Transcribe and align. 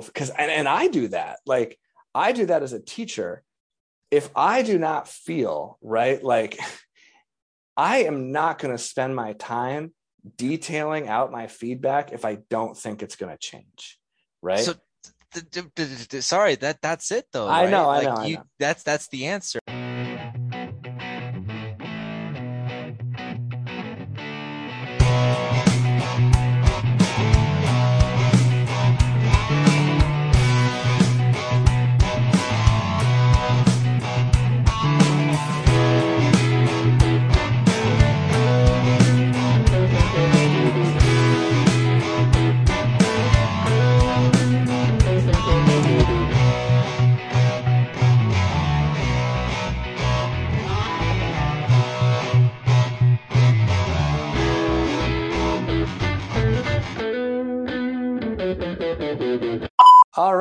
because 0.00 0.30
and, 0.30 0.50
and 0.50 0.68
I 0.68 0.88
do 0.88 1.08
that. 1.08 1.38
Like 1.46 1.78
I 2.14 2.32
do 2.32 2.46
that 2.46 2.62
as 2.62 2.72
a 2.72 2.80
teacher. 2.80 3.42
If 4.10 4.30
I 4.36 4.62
do 4.62 4.78
not 4.78 5.08
feel 5.08 5.78
right, 5.80 6.22
like 6.22 6.58
I 7.76 8.04
am 8.04 8.32
not 8.32 8.58
going 8.58 8.76
to 8.76 8.82
spend 8.82 9.16
my 9.16 9.32
time 9.32 9.94
detailing 10.36 11.08
out 11.08 11.32
my 11.32 11.46
feedback 11.46 12.12
if 12.12 12.24
I 12.24 12.38
don't 12.50 12.76
think 12.76 13.02
it's 13.02 13.16
going 13.16 13.32
to 13.32 13.38
change. 13.38 13.98
Right. 14.42 14.58
So, 14.58 14.74
sorry, 16.20 16.56
that 16.56 16.82
that's 16.82 17.10
it 17.10 17.26
though. 17.32 17.48
I 17.48 17.62
right? 17.62 17.70
know, 17.70 17.88
I 17.88 17.96
Like, 17.98 18.04
know, 18.04 18.16
I 18.16 18.28
know. 18.32 18.42
That's 18.58 18.82
that's 18.82 19.08
the 19.08 19.26
answer. 19.26 19.60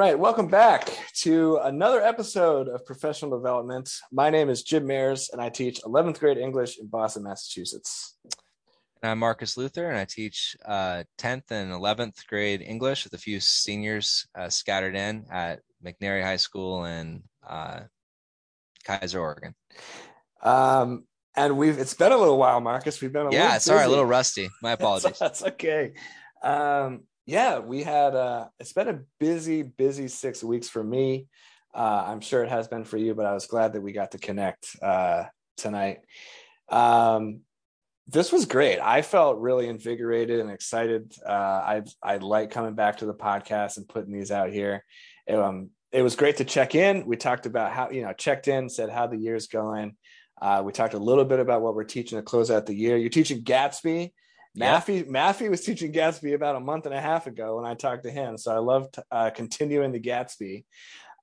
Right, 0.01 0.17
welcome 0.17 0.47
back 0.47 0.89
to 1.17 1.57
another 1.57 2.01
episode 2.01 2.67
of 2.67 2.83
Professional 2.87 3.37
Development. 3.37 3.87
My 4.11 4.31
name 4.31 4.49
is 4.49 4.63
Jim 4.63 4.87
Mayers, 4.87 5.31
and 5.31 5.39
I 5.39 5.49
teach 5.49 5.79
11th 5.83 6.19
grade 6.19 6.39
English 6.39 6.79
in 6.79 6.87
Boston, 6.87 7.21
Massachusetts. 7.21 8.17
And 9.03 9.11
I'm 9.11 9.19
Marcus 9.19 9.57
Luther, 9.57 9.87
and 9.91 9.99
I 9.99 10.05
teach 10.05 10.57
uh, 10.65 11.03
10th 11.19 11.51
and 11.51 11.71
11th 11.71 12.25
grade 12.25 12.63
English 12.63 13.03
with 13.03 13.13
a 13.13 13.19
few 13.19 13.39
seniors 13.39 14.25
uh, 14.33 14.49
scattered 14.49 14.95
in 14.95 15.25
at 15.29 15.59
McNary 15.85 16.23
High 16.23 16.37
School 16.37 16.85
in 16.85 17.21
uh, 17.47 17.81
Keizer, 18.87 19.21
Oregon. 19.21 19.53
Um, 20.41 21.03
and 21.37 21.59
we've 21.59 21.77
it's 21.77 21.93
been 21.93 22.11
a 22.11 22.17
little 22.17 22.39
while, 22.39 22.59
Marcus. 22.59 23.01
We've 23.01 23.13
been 23.13 23.27
a 23.27 23.31
Yeah, 23.31 23.43
little 23.43 23.59
sorry, 23.59 23.85
a 23.85 23.89
little 23.89 24.05
rusty. 24.05 24.49
My 24.63 24.71
apologies. 24.71 25.19
That's, 25.19 25.41
that's 25.41 25.43
okay. 25.43 25.93
Um, 26.41 27.03
yeah, 27.25 27.59
we 27.59 27.83
had 27.83 28.15
uh 28.15 28.47
it's 28.59 28.73
been 28.73 28.89
a 28.89 29.01
busy, 29.19 29.63
busy 29.63 30.07
six 30.07 30.43
weeks 30.43 30.69
for 30.69 30.83
me. 30.83 31.27
Uh, 31.73 32.03
I'm 32.07 32.19
sure 32.19 32.43
it 32.43 32.49
has 32.49 32.67
been 32.67 32.83
for 32.83 32.97
you, 32.97 33.15
but 33.15 33.25
I 33.25 33.33
was 33.33 33.47
glad 33.47 33.73
that 33.73 33.81
we 33.81 33.93
got 33.93 34.11
to 34.11 34.17
connect 34.17 34.75
uh 34.81 35.25
tonight. 35.57 35.99
Um 36.69 37.41
this 38.07 38.31
was 38.31 38.45
great. 38.45 38.79
I 38.79 39.03
felt 39.03 39.39
really 39.39 39.67
invigorated 39.67 40.39
and 40.39 40.51
excited. 40.51 41.13
Uh 41.25 41.31
I 41.31 41.81
I 42.01 42.17
like 42.17 42.51
coming 42.51 42.75
back 42.75 42.97
to 42.97 43.05
the 43.05 43.13
podcast 43.13 43.77
and 43.77 43.87
putting 43.87 44.11
these 44.13 44.31
out 44.31 44.51
here. 44.51 44.83
Um 45.29 45.69
it 45.91 46.01
was 46.01 46.15
great 46.15 46.37
to 46.37 46.45
check 46.45 46.73
in. 46.73 47.05
We 47.05 47.17
talked 47.17 47.45
about 47.45 47.71
how, 47.71 47.89
you 47.89 48.01
know, 48.01 48.13
checked 48.13 48.47
in, 48.47 48.69
said 48.69 48.89
how 48.89 49.07
the 49.07 49.17
year's 49.17 49.47
going. 49.47 49.97
Uh, 50.41 50.61
we 50.65 50.71
talked 50.71 50.93
a 50.93 50.99
little 50.99 51.25
bit 51.25 51.39
about 51.39 51.61
what 51.61 51.75
we're 51.75 51.83
teaching 51.83 52.17
to 52.17 52.23
close 52.23 52.49
out 52.49 52.65
the 52.65 52.73
year. 52.73 52.97
You're 52.97 53.09
teaching 53.09 53.43
Gatsby. 53.43 54.11
Maffey, 54.57 55.07
Maffey 55.07 55.49
was 55.49 55.61
teaching 55.61 55.93
Gatsby 55.93 56.33
about 56.33 56.55
a 56.55 56.59
month 56.59 56.85
and 56.85 56.95
a 56.95 56.99
half 57.01 57.25
ago 57.27 57.55
when 57.57 57.65
I 57.65 57.73
talked 57.73 58.03
to 58.03 58.11
him. 58.11 58.37
So 58.37 58.53
I 58.53 58.59
love 58.59 58.89
uh, 59.09 59.29
continuing 59.29 59.91
the 59.91 59.99
Gatsby. 59.99 60.65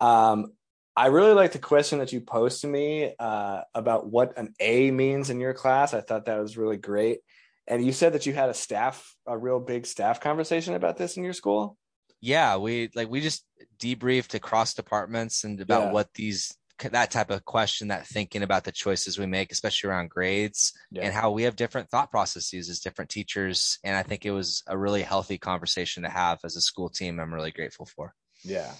Um, 0.00 0.52
I 0.96 1.06
really 1.08 1.32
like 1.34 1.52
the 1.52 1.58
question 1.58 1.98
that 2.00 2.12
you 2.12 2.20
posed 2.20 2.62
to 2.62 2.66
me 2.66 3.14
uh, 3.18 3.62
about 3.74 4.10
what 4.10 4.36
an 4.38 4.54
A 4.60 4.90
means 4.90 5.30
in 5.30 5.38
your 5.40 5.54
class. 5.54 5.94
I 5.94 6.00
thought 6.00 6.24
that 6.26 6.40
was 6.40 6.56
really 6.56 6.76
great. 6.78 7.20
And 7.66 7.84
you 7.84 7.92
said 7.92 8.14
that 8.14 8.24
you 8.26 8.32
had 8.32 8.48
a 8.48 8.54
staff, 8.54 9.14
a 9.26 9.36
real 9.36 9.60
big 9.60 9.84
staff 9.86 10.20
conversation 10.20 10.74
about 10.74 10.96
this 10.96 11.16
in 11.16 11.22
your 11.24 11.34
school. 11.34 11.76
yeah 12.20 12.56
we 12.56 12.90
like 12.96 13.08
we 13.08 13.20
just 13.20 13.44
debriefed 13.78 14.34
across 14.34 14.74
departments 14.74 15.44
and 15.44 15.60
about 15.60 15.82
Yeah. 15.84 15.92
what 15.92 16.08
these 16.14 16.56
that 16.78 17.10
type 17.10 17.30
of 17.30 17.44
question 17.44 17.88
that 17.88 18.06
thinking 18.06 18.42
about 18.42 18.64
the 18.64 18.72
choices 18.72 19.18
we 19.18 19.26
make 19.26 19.52
especially 19.52 19.90
around 19.90 20.08
grades 20.10 20.72
Yeah. 20.90 21.02
and 21.04 21.12
how 21.12 21.30
we 21.30 21.42
have 21.42 21.56
different 21.56 21.90
thought 21.90 22.10
processes 22.10 22.68
as 22.68 22.80
different 22.80 23.10
teachers 23.10 23.78
and 23.84 23.96
i 23.96 24.02
think 24.02 24.24
it 24.24 24.30
was 24.30 24.62
a 24.66 24.78
really 24.78 25.02
healthy 25.02 25.38
conversation 25.38 26.02
to 26.02 26.08
have 26.08 26.38
as 26.44 26.56
a 26.56 26.60
school 26.60 26.88
team 26.88 27.18
i'm 27.18 27.34
really 27.34 27.50
grateful 27.52 27.86
for 27.86 28.14
Yeah. 28.44 28.72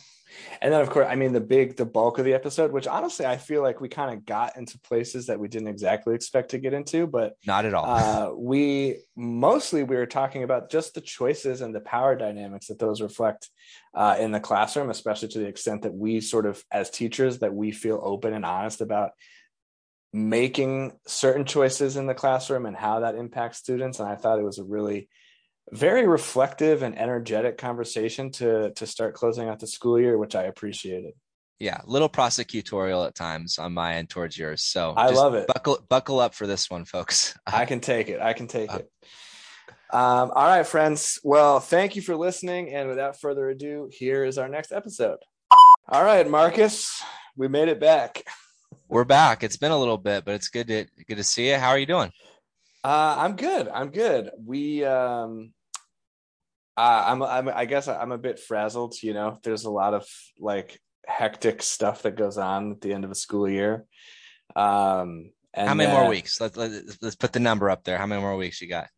And 0.61 0.73
then 0.73 0.81
of 0.81 0.91
course, 0.91 1.07
I 1.09 1.15
mean 1.15 1.33
the 1.33 1.41
big 1.41 1.77
the 1.77 1.87
bulk 1.87 2.19
of 2.19 2.25
the 2.25 2.35
episode, 2.35 2.73
which 2.73 2.87
honestly 2.87 3.27
I 3.27 3.37
feel 3.37 3.63
like 3.63 3.81
we 3.81 3.89
kind 3.89 4.17
of 4.17 4.25
got 4.25 4.57
into 4.57 4.79
places 4.81 5.27
that 5.27 5.39
we 5.39 5.49
didn't 5.49 5.69
exactly 5.69 6.15
expect 6.15 6.51
to 6.51 6.59
get 6.59 6.75
into, 6.75 7.07
but 7.07 7.35
not 7.47 7.65
at 7.65 7.75
all 7.75 7.85
uh, 7.87 8.33
we 8.35 8.99
mostly 9.17 9.83
we 9.83 9.97
were 9.97 10.07
talking 10.07 10.43
about 10.43 10.71
just 10.71 10.95
the 10.95 11.01
choices 11.01 11.61
and 11.61 11.75
the 11.75 11.81
power 11.81 12.17
dynamics 12.17 12.67
that 12.67 12.79
those 12.79 13.01
reflect 13.01 13.49
uh, 13.95 14.17
in 14.19 14.33
the 14.33 14.41
classroom, 14.41 14.91
especially 14.91 15.29
to 15.29 15.39
the 15.39 15.47
extent 15.47 15.83
that 15.83 15.95
we 15.95 16.21
sort 16.21 16.47
of 16.47 16.63
as 16.71 16.91
teachers 16.91 17.39
that 17.41 17.55
we 17.55 17.71
feel 17.71 18.01
open 18.03 18.33
and 18.33 18.45
honest 18.45 18.81
about 18.81 19.11
making 20.13 20.93
certain 21.07 21.45
choices 21.45 21.97
in 21.97 22.07
the 22.07 22.15
classroom 22.15 22.67
and 22.67 22.77
how 22.77 23.01
that 23.01 23.15
impacts 23.15 23.59
students. 23.59 24.01
And 24.01 24.09
I 24.09 24.17
thought 24.17 24.39
it 24.39 24.45
was 24.45 24.59
a 24.59 24.65
really 24.65 25.09
very 25.73 26.07
reflective 26.07 26.83
and 26.83 26.99
energetic 26.99 27.59
conversation 27.59 28.31
to 28.33 28.71
to 28.73 28.87
start 28.87 29.15
closing 29.15 29.49
out 29.49 29.59
the 29.59 29.67
school 29.67 29.99
year, 30.01 30.17
which 30.19 30.35
I 30.35 30.45
appreciated. 30.45 31.13
yeah 31.61 31.81
little 31.87 32.09
prosecutorial 32.09 33.07
at 33.07 33.15
times 33.15 33.59
on 33.59 33.73
my 33.75 33.97
end 33.97 34.09
towards 34.09 34.39
yours 34.39 34.63
so 34.63 34.93
I 34.97 35.11
love 35.11 35.35
it. 35.35 35.47
buckle 35.49 35.79
buckle 35.89 36.21
up 36.21 36.33
for 36.35 36.47
this 36.47 36.71
one 36.71 36.85
folks 36.85 37.37
I 37.47 37.65
can 37.65 37.81
take 37.81 38.09
it. 38.09 38.21
I 38.21 38.33
can 38.33 38.47
take 38.47 38.71
Uh, 38.73 38.79
it. 38.79 38.91
Um, 39.91 40.31
all 40.37 40.47
right, 40.47 40.67
friends. 40.67 41.19
Well, 41.25 41.61
thank 41.61 41.97
you 41.97 42.03
for 42.03 42.15
listening. 42.15 42.75
And 42.75 42.89
without 42.91 43.19
further 43.19 43.49
ado, 43.49 43.89
here 43.91 44.23
is 44.25 44.37
our 44.37 44.47
next 44.49 44.71
episode. 44.71 45.17
All 45.89 46.05
right, 46.05 46.29
Marcus, 46.29 47.03
we 47.37 47.49
made 47.49 47.69
it 47.69 47.81
back. 47.81 48.23
we're 48.91 49.05
back 49.05 49.43
it's 49.43 49.57
been 49.57 49.71
a 49.73 49.79
little 49.79 49.99
bit 49.99 50.25
but 50.25 50.35
it's 50.35 50.49
good 50.49 50.67
to 50.67 50.87
good 51.09 51.17
to 51.17 51.25
see 51.25 51.49
you 51.51 51.57
how 51.57 51.71
are 51.71 51.79
you 51.79 51.87
doing 51.87 52.11
Uh, 52.85 53.15
I'm 53.19 53.35
good. 53.37 53.67
I'm 53.69 53.91
good. 53.91 54.31
We, 54.47 54.85
um, 54.85 55.53
uh, 56.79 57.05
I'm, 57.09 57.23
I'm, 57.25 57.49
I 57.49 57.65
guess 57.65 57.89
I'm 57.89 58.13
a 58.13 58.19
bit 58.19 58.39
frazzled. 58.39 59.03
You 59.03 59.13
know, 59.13 59.39
there's 59.43 59.65
a 59.65 59.71
lot 59.71 59.95
of 59.95 60.07
like 60.39 60.81
hectic 61.07 61.61
stuff 61.63 62.03
that 62.03 62.15
goes 62.17 62.39
on 62.39 62.73
at 62.73 62.81
the 62.81 62.93
end 62.93 63.05
of 63.05 63.11
a 63.11 63.17
school 63.17 63.49
year. 63.49 63.85
Um, 64.55 65.33
and 65.55 65.67
how 65.69 65.75
many 65.75 65.91
more 65.91 66.09
weeks 66.09 66.41
let's, 66.41 66.57
let's 66.57 66.99
let's 67.03 67.17
put 67.17 67.33
the 67.33 67.41
number 67.41 67.69
up 67.71 67.83
there 67.83 67.99
how 67.99 68.07
many 68.07 68.21
more 68.21 68.37
weeks 68.37 68.61
you 68.61 68.69
got 68.69 68.89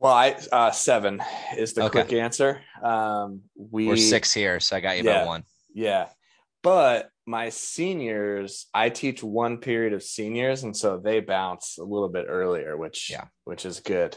Well, 0.00 0.12
I 0.12 0.36
uh, 0.50 0.70
seven 0.72 1.22
is 1.56 1.74
the 1.74 1.84
Okay. 1.84 2.02
quick 2.02 2.12
answer. 2.12 2.62
Um, 2.82 3.42
we 3.56 3.86
we're 3.86 3.96
six 3.96 4.32
here 4.34 4.60
so 4.60 4.76
i 4.76 4.80
got 4.80 4.96
you 4.96 5.04
Yeah. 5.04 5.20
by 5.20 5.26
one 5.26 5.44
Yeah. 5.72 6.08
But 6.62 7.10
my 7.28 7.50
seniors, 7.50 8.66
I 8.72 8.88
teach 8.88 9.22
one 9.22 9.58
period 9.58 9.92
of 9.92 10.02
seniors, 10.02 10.64
and 10.64 10.74
so 10.74 10.96
they 10.96 11.20
bounce 11.20 11.76
a 11.76 11.84
little 11.84 12.08
bit 12.08 12.24
earlier, 12.26 12.76
which 12.76 13.10
Yeah. 13.10 13.26
which 13.44 13.66
is 13.66 13.80
good. 13.80 14.16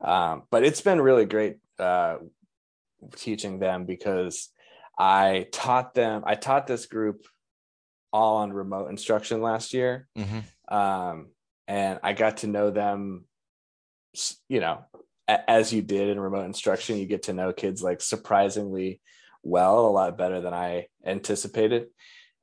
Um, 0.00 0.44
but 0.50 0.64
it's 0.64 0.80
been 0.80 1.00
really 1.00 1.26
great 1.26 1.58
uh, 1.78 2.16
teaching 3.16 3.58
them 3.58 3.84
because 3.84 4.48
I 4.98 5.46
taught 5.52 5.92
them. 5.92 6.22
I 6.24 6.36
taught 6.36 6.66
this 6.66 6.86
group 6.86 7.26
all 8.12 8.38
on 8.38 8.52
remote 8.52 8.88
instruction 8.88 9.42
last 9.42 9.74
year, 9.74 10.08
hmm 10.16 10.40
um, 10.68 11.28
and 11.66 12.00
I 12.02 12.14
got 12.14 12.38
to 12.38 12.46
know 12.46 12.70
them. 12.70 13.26
You 14.48 14.60
know, 14.60 14.84
a- 15.28 15.50
as 15.50 15.70
you 15.70 15.82
did 15.82 16.08
in 16.08 16.18
remote 16.18 16.46
instruction, 16.46 16.96
you 16.96 17.04
get 17.06 17.24
to 17.24 17.34
know 17.34 17.52
kids 17.52 17.82
like 17.82 18.00
surprisingly 18.00 19.02
well, 19.42 19.86
a 19.86 19.90
lot 19.90 20.18
better 20.18 20.40
than 20.40 20.52
I 20.54 20.88
anticipated. 21.04 21.88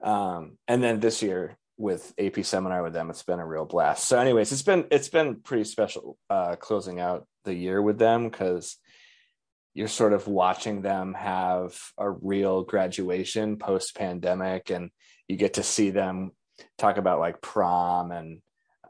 Um, 0.02 0.58
and 0.68 0.84
then 0.84 1.00
this 1.00 1.22
year 1.22 1.58
with 1.78 2.14
AP 2.18 2.46
seminar 2.46 2.84
with 2.84 2.94
them, 2.94 3.10
it's 3.10 3.24
been 3.24 3.40
a 3.40 3.46
real 3.46 3.66
blast. 3.66 4.08
So, 4.08 4.20
anyways, 4.20 4.52
it's 4.52 4.62
been 4.62 4.86
it's 4.92 5.10
been 5.10 5.42
pretty 5.42 5.66
special 5.66 6.18
uh, 6.30 6.56
closing 6.56 7.00
out 7.00 7.28
the 7.44 7.54
year 7.54 7.82
with 7.82 7.98
them 7.98 8.30
because 8.30 8.78
you're 9.74 9.88
sort 9.88 10.14
of 10.14 10.28
watching 10.28 10.82
them 10.82 11.14
have 11.14 11.78
a 11.98 12.10
real 12.10 12.64
graduation 12.64 13.58
post 13.58 13.96
pandemic, 13.96 14.70
and 14.70 14.90
you 15.28 15.38
get 15.38 15.56
to 15.56 15.64
see 15.64 15.90
them 15.90 16.32
talk 16.78 16.98
about 16.98 17.20
like 17.20 17.42
prom 17.42 18.12
and 18.12 18.42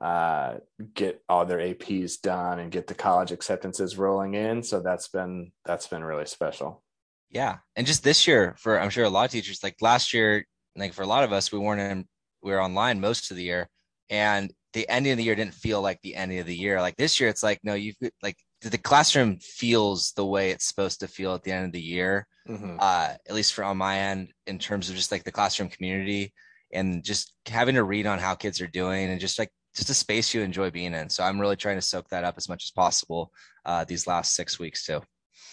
uh, 0.01 0.55
get 0.93 1.23
all 1.29 1.45
their 1.45 1.59
APs 1.59 2.19
done 2.21 2.59
and 2.59 2.71
get 2.71 2.87
the 2.87 2.93
college 2.93 3.31
acceptances 3.31 3.97
rolling 3.97 4.33
in. 4.33 4.61
So 4.61 4.81
that's 4.81 5.07
been 5.07 5.51
that's 5.65 5.87
been 5.87 6.03
really 6.03 6.25
special. 6.25 6.83
Yeah. 7.29 7.57
And 7.75 7.87
just 7.87 8.03
this 8.03 8.27
year 8.27 8.55
for 8.59 8.79
I'm 8.79 8.89
sure 8.89 9.05
a 9.05 9.09
lot 9.09 9.25
of 9.25 9.31
teachers, 9.31 9.63
like 9.63 9.75
last 9.81 10.13
year, 10.13 10.45
like 10.75 10.93
for 10.93 11.03
a 11.03 11.07
lot 11.07 11.23
of 11.23 11.33
us, 11.33 11.51
we 11.51 11.59
weren't 11.59 11.81
in 11.81 12.05
we 12.45 12.51
were 12.51 12.61
online 12.61 13.01
most 13.01 13.31
of 13.31 13.37
the 13.37 13.43
year. 13.43 13.67
And 14.09 14.53
the 14.73 14.87
ending 14.87 15.13
of 15.13 15.17
the 15.17 15.23
year 15.23 15.35
didn't 15.35 15.55
feel 15.55 15.81
like 15.81 15.99
the 16.01 16.15
ending 16.15 16.39
of 16.39 16.45
the 16.45 16.55
year. 16.55 16.79
Like 16.79 16.95
this 16.95 17.19
year, 17.19 17.27
it's 17.27 17.41
like, 17.41 17.59
no, 17.63 17.73
you've 17.73 17.95
like 18.21 18.37
the 18.61 18.77
classroom 18.77 19.37
feels 19.39 20.11
the 20.15 20.25
way 20.25 20.51
it's 20.51 20.67
supposed 20.67 20.99
to 20.99 21.07
feel 21.07 21.33
at 21.33 21.43
the 21.43 21.51
end 21.51 21.65
of 21.65 21.71
the 21.71 21.81
year. 21.81 22.27
mm-hmm. 22.47 22.77
uh, 22.79 23.13
at 23.27 23.33
least 23.33 23.53
for 23.53 23.63
on 23.63 23.77
my 23.77 23.97
end, 23.97 24.29
in 24.47 24.59
terms 24.59 24.89
of 24.89 24.95
just 24.95 25.11
like 25.11 25.23
the 25.23 25.31
classroom 25.31 25.69
community 25.69 26.33
and 26.71 27.03
just 27.03 27.33
having 27.47 27.75
to 27.75 27.83
read 27.83 28.05
on 28.05 28.19
how 28.19 28.35
kids 28.35 28.61
are 28.61 28.67
doing 28.67 29.09
and 29.09 29.19
just 29.19 29.39
like 29.39 29.49
just 29.75 29.89
a 29.89 29.93
space 29.93 30.33
you 30.33 30.41
enjoy 30.41 30.69
being 30.69 30.93
in. 30.93 31.09
So 31.09 31.23
I'm 31.23 31.39
really 31.39 31.55
trying 31.55 31.77
to 31.77 31.81
soak 31.81 32.07
that 32.09 32.23
up 32.23 32.35
as 32.37 32.47
much 32.47 32.63
as 32.63 32.71
possible 32.71 33.31
uh, 33.65 33.85
these 33.85 34.07
last 34.07 34.35
six 34.35 34.59
weeks 34.59 34.85
too. 34.85 35.01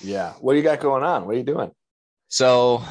Yeah. 0.00 0.32
What 0.40 0.52
do 0.52 0.58
you 0.58 0.64
got 0.64 0.80
going 0.80 1.02
on? 1.02 1.26
What 1.26 1.34
are 1.34 1.38
you 1.38 1.44
doing? 1.44 1.70
So 2.28 2.82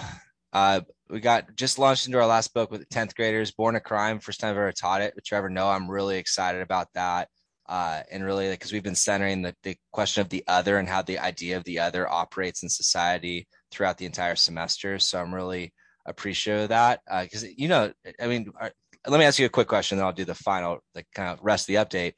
uh, 0.53 0.81
we 1.11 1.19
got 1.19 1.55
just 1.55 1.77
launched 1.77 2.07
into 2.07 2.19
our 2.19 2.25
last 2.25 2.53
book 2.53 2.71
with 2.71 2.87
10th 2.89 3.15
graders, 3.15 3.51
Born 3.51 3.75
a 3.75 3.81
Crime, 3.81 4.19
first 4.19 4.39
time 4.39 4.51
I've 4.51 4.57
ever 4.57 4.71
taught 4.71 5.01
it 5.01 5.13
with 5.13 5.25
Trevor 5.25 5.49
Noah. 5.49 5.75
I'm 5.75 5.91
really 5.91 6.17
excited 6.17 6.61
about 6.61 6.87
that. 6.93 7.27
Uh, 7.67 8.01
and 8.11 8.23
really, 8.23 8.49
because 8.49 8.71
we've 8.71 8.83
been 8.83 8.95
centering 8.95 9.41
the, 9.41 9.53
the 9.63 9.75
question 9.91 10.21
of 10.21 10.29
the 10.29 10.43
other 10.47 10.77
and 10.77 10.87
how 10.87 11.01
the 11.01 11.19
idea 11.19 11.57
of 11.57 11.63
the 11.65 11.79
other 11.79 12.09
operates 12.09 12.63
in 12.63 12.69
society 12.69 13.47
throughout 13.71 13.97
the 13.97 14.05
entire 14.05 14.35
semester. 14.35 14.99
So 14.99 15.19
I'm 15.19 15.35
really 15.35 15.73
appreciative 16.05 16.63
of 16.63 16.69
that. 16.69 17.01
Because, 17.05 17.43
uh, 17.43 17.47
you 17.57 17.67
know, 17.67 17.91
I 18.19 18.27
mean, 18.27 18.51
our, 18.59 18.71
let 19.07 19.19
me 19.19 19.25
ask 19.25 19.37
you 19.37 19.45
a 19.45 19.49
quick 19.49 19.67
question, 19.67 19.97
then 19.97 20.07
I'll 20.07 20.13
do 20.13 20.25
the 20.25 20.35
final, 20.35 20.79
the 20.95 21.03
kind 21.13 21.29
of 21.29 21.39
rest 21.43 21.63
of 21.63 21.67
the 21.67 21.97
update. 21.97 22.13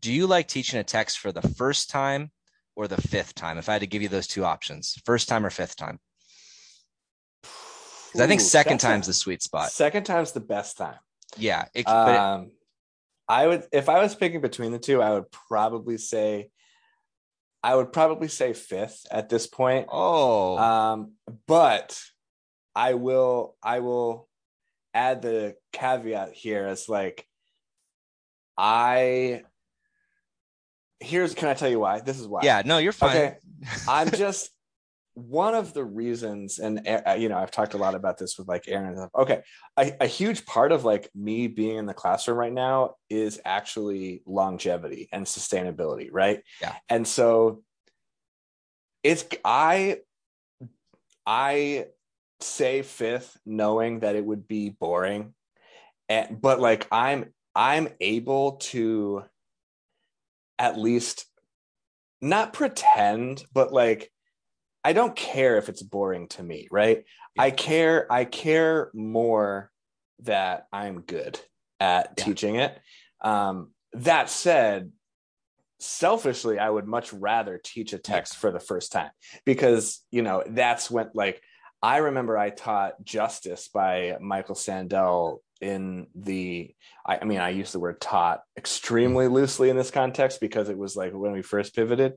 Do 0.00 0.12
you 0.12 0.26
like 0.26 0.48
teaching 0.48 0.80
a 0.80 0.84
text 0.84 1.18
for 1.18 1.32
the 1.32 1.42
first 1.42 1.90
time 1.90 2.30
or 2.76 2.88
the 2.88 3.00
fifth 3.00 3.34
time? 3.34 3.58
If 3.58 3.68
I 3.68 3.72
had 3.72 3.80
to 3.80 3.86
give 3.86 4.02
you 4.02 4.08
those 4.08 4.26
two 4.26 4.44
options, 4.44 4.94
first 5.04 5.28
time 5.28 5.44
or 5.44 5.50
fifth 5.50 5.76
time? 5.76 5.98
Because 8.08 8.20
I 8.20 8.26
think 8.26 8.40
second 8.40 8.78
time's 8.78 9.06
a, 9.06 9.10
the 9.10 9.14
sweet 9.14 9.42
spot. 9.42 9.70
Second 9.70 10.04
time's 10.04 10.32
the 10.32 10.40
best 10.40 10.76
time. 10.76 10.98
Yeah. 11.36 11.66
It, 11.74 11.86
um, 11.88 12.42
it, 12.42 12.50
I 13.28 13.46
would, 13.46 13.64
if 13.72 13.88
I 13.88 14.02
was 14.02 14.14
picking 14.14 14.40
between 14.40 14.72
the 14.72 14.78
two, 14.78 15.02
I 15.02 15.12
would 15.12 15.30
probably 15.30 15.98
say, 15.98 16.50
I 17.62 17.74
would 17.74 17.92
probably 17.92 18.28
say 18.28 18.52
fifth 18.52 19.06
at 19.10 19.28
this 19.28 19.46
point. 19.46 19.88
Oh. 19.90 20.56
Um, 20.56 21.12
but 21.46 22.00
I 22.74 22.94
will, 22.94 23.56
I 23.62 23.80
will 23.80 24.28
add 24.94 25.22
the 25.22 25.56
caveat 25.72 26.32
here 26.32 26.66
as 26.66 26.88
like, 26.88 27.26
I 28.56 29.42
here's 31.00 31.34
can 31.34 31.48
I 31.48 31.54
tell 31.54 31.68
you 31.68 31.80
why? 31.80 32.00
This 32.00 32.18
is 32.18 32.26
why. 32.26 32.40
Yeah, 32.42 32.62
no, 32.64 32.78
you're 32.78 32.92
fine. 32.92 33.16
Okay. 33.16 33.36
I'm 33.86 34.10
just 34.12 34.50
one 35.18 35.54
of 35.54 35.74
the 35.74 35.84
reasons, 35.84 36.58
and 36.58 36.86
uh, 36.86 37.16
you 37.18 37.28
know, 37.28 37.38
I've 37.38 37.50
talked 37.50 37.74
a 37.74 37.78
lot 37.78 37.94
about 37.94 38.18
this 38.18 38.38
with 38.38 38.48
like 38.48 38.64
Aaron. 38.68 39.08
Okay, 39.16 39.42
a, 39.76 39.92
a, 40.00 40.06
huge 40.06 40.46
part 40.46 40.72
of 40.72 40.84
like 40.84 41.10
me 41.14 41.48
being 41.48 41.76
in 41.76 41.86
the 41.86 41.94
classroom 41.94 42.38
right 42.38 42.52
now 42.52 42.94
is 43.10 43.40
actually 43.44 44.22
longevity 44.26 45.08
and 45.12 45.26
sustainability, 45.26 46.08
right? 46.12 46.42
Yeah. 46.60 46.74
And 46.88 47.06
so 47.06 47.62
it's 49.02 49.24
I 49.44 49.98
I 51.26 51.86
say 52.40 52.82
fifth, 52.82 53.36
knowing 53.44 54.00
that 54.00 54.16
it 54.16 54.24
would 54.24 54.46
be 54.46 54.70
boring, 54.70 55.34
and 56.08 56.40
but 56.40 56.60
like 56.60 56.86
I'm 56.92 57.32
I'm 57.54 57.88
able 58.00 58.52
to 58.56 59.24
at 60.58 60.78
least 60.78 61.26
not 62.20 62.52
pretend, 62.52 63.44
but 63.52 63.72
like 63.72 64.10
I 64.84 64.92
don't 64.92 65.14
care 65.14 65.56
if 65.58 65.68
it's 65.68 65.82
boring 65.82 66.28
to 66.28 66.42
me, 66.42 66.68
right? 66.70 67.04
Yeah. 67.36 67.42
I 67.42 67.50
care 67.50 68.10
I 68.12 68.24
care 68.24 68.90
more 68.94 69.70
that 70.20 70.66
I'm 70.72 71.00
good 71.02 71.38
at 71.80 72.14
yeah. 72.16 72.24
teaching 72.24 72.56
it. 72.56 72.78
Um, 73.20 73.70
that 73.92 74.30
said, 74.30 74.92
selfishly, 75.80 76.58
I 76.58 76.68
would 76.68 76.86
much 76.86 77.12
rather 77.12 77.60
teach 77.62 77.92
a 77.92 77.98
text 77.98 78.36
for 78.36 78.50
the 78.50 78.60
first 78.60 78.92
time 78.92 79.10
because 79.44 80.04
you 80.10 80.22
know 80.22 80.42
that's 80.46 80.90
when 80.90 81.10
like 81.14 81.42
I 81.82 81.98
remember 81.98 82.36
I 82.36 82.50
taught 82.50 83.02
Justice 83.04 83.68
by 83.68 84.16
Michael 84.20 84.56
Sandel 84.56 85.42
in 85.60 86.06
the 86.14 86.74
I, 87.04 87.18
I, 87.18 87.24
mean 87.24 87.38
I 87.38 87.50
use 87.50 87.72
the 87.72 87.80
word 87.80 88.00
taught 88.00 88.40
extremely 88.56 89.26
mm. 89.26 89.32
loosely 89.32 89.70
in 89.70 89.76
this 89.76 89.90
context 89.90 90.40
because 90.40 90.68
it 90.68 90.78
was 90.78 90.96
like 90.96 91.12
when 91.12 91.32
we 91.32 91.42
first 91.42 91.74
pivoted 91.74 92.14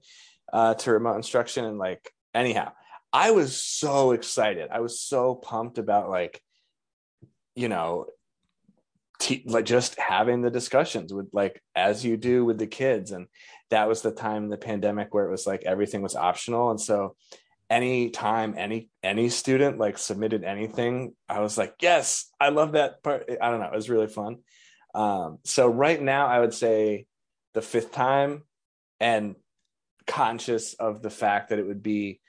uh, 0.54 0.74
to 0.76 0.92
remote 0.92 1.16
instruction 1.16 1.66
and 1.66 1.78
like 1.78 2.12
anyhow 2.34 2.72
i 3.14 3.32
was 3.32 3.62
so 3.62 4.12
excited. 4.12 4.70
I 4.72 4.80
was 4.80 5.02
so 5.02 5.36
pumped 5.36 5.78
about 5.78 6.10
like 6.10 6.42
you 7.56 7.68
know 7.68 8.08
like 9.46 9.66
just 9.66 10.00
having 10.00 10.42
the 10.42 10.50
discussions 10.50 11.14
with 11.14 11.28
like 11.32 11.62
as 11.76 12.04
you 12.04 12.18
do 12.18 12.44
with 12.44 12.58
the 12.58 12.68
kids. 12.68 13.12
And 13.12 13.28
that 13.70 13.88
was 13.88 14.02
the 14.02 14.12
time 14.12 14.46
in 14.46 14.50
the 14.50 14.58
pandemic 14.58 15.14
where 15.14 15.28
it 15.28 15.32
was 15.32 15.46
like 15.46 15.64
everything 15.64 16.02
was 16.02 16.16
optional. 16.16 16.72
And 16.72 16.82
so 16.82 17.16
anytime 17.70 18.56
any 18.58 18.90
any 19.04 19.30
student 19.30 19.78
like 19.78 19.98
submitted 19.98 20.44
anything 20.44 21.16
i 21.30 21.40
was 21.40 21.58
like 21.58 21.74
yes 21.80 22.30
i 22.38 22.50
love 22.50 22.74
that 22.74 23.02
part. 23.04 23.30
I 23.42 23.50
don't 23.50 23.60
know. 23.60 23.68
It 23.68 23.76
was 23.76 23.90
really 23.90 24.08
fun. 24.08 24.38
Um 24.94 25.40
so 25.46 25.68
right 25.68 26.02
now 26.02 26.28
i 26.28 26.40
would 26.40 26.54
say 26.54 27.06
the 27.54 27.62
fifth 27.62 27.92
time 27.92 28.44
and 29.00 29.36
conscious 30.08 30.74
of 30.74 31.02
the 31.02 31.10
fact 31.10 31.50
that 31.50 31.60
it 31.60 31.68
would 31.68 31.84
be 31.84 32.20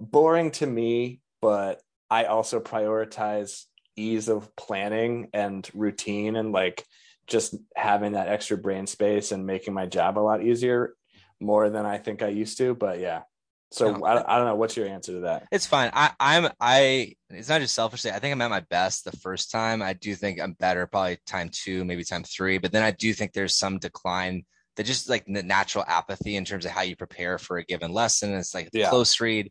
boring 0.00 0.50
to 0.52 0.66
me, 0.66 1.20
but 1.40 1.80
I 2.10 2.24
also 2.24 2.60
prioritize 2.60 3.64
ease 3.96 4.28
of 4.28 4.54
planning 4.56 5.28
and 5.32 5.68
routine 5.74 6.36
and 6.36 6.52
like 6.52 6.84
just 7.26 7.54
having 7.76 8.12
that 8.12 8.28
extra 8.28 8.56
brain 8.56 8.86
space 8.86 9.32
and 9.32 9.46
making 9.46 9.74
my 9.74 9.86
job 9.86 10.18
a 10.18 10.20
lot 10.20 10.42
easier 10.42 10.94
more 11.40 11.68
than 11.68 11.84
I 11.84 11.98
think 11.98 12.22
I 12.22 12.28
used 12.28 12.58
to. 12.58 12.74
But 12.74 13.00
yeah. 13.00 13.22
So 13.70 13.92
no, 13.92 14.06
I, 14.06 14.34
I 14.34 14.38
don't 14.38 14.46
know. 14.46 14.54
What's 14.54 14.78
your 14.78 14.88
answer 14.88 15.12
to 15.12 15.20
that? 15.20 15.46
It's 15.52 15.66
fine. 15.66 15.90
I, 15.92 16.12
I'm 16.18 16.50
I. 16.58 17.14
It's 17.28 17.50
not 17.50 17.60
just 17.60 17.74
selfishly. 17.74 18.10
I 18.10 18.18
think 18.18 18.32
I'm 18.32 18.40
at 18.40 18.48
my 18.48 18.64
best 18.70 19.04
the 19.04 19.12
first 19.12 19.50
time. 19.50 19.82
I 19.82 19.92
do 19.92 20.14
think 20.14 20.40
I'm 20.40 20.52
better, 20.54 20.86
probably 20.86 21.18
time 21.26 21.50
two, 21.52 21.84
maybe 21.84 22.02
time 22.02 22.24
three. 22.24 22.56
But 22.56 22.72
then 22.72 22.82
I 22.82 22.92
do 22.92 23.12
think 23.12 23.34
there's 23.34 23.56
some 23.56 23.78
decline 23.78 24.46
that 24.78 24.86
just 24.86 25.08
like 25.08 25.26
the 25.26 25.42
natural 25.42 25.84
apathy 25.88 26.36
in 26.36 26.44
terms 26.44 26.64
of 26.64 26.70
how 26.70 26.82
you 26.82 26.94
prepare 26.94 27.36
for 27.36 27.58
a 27.58 27.64
given 27.64 27.92
lesson. 27.92 28.32
It's 28.34 28.54
like 28.54 28.70
yeah. 28.72 28.88
close 28.88 29.20
read. 29.20 29.50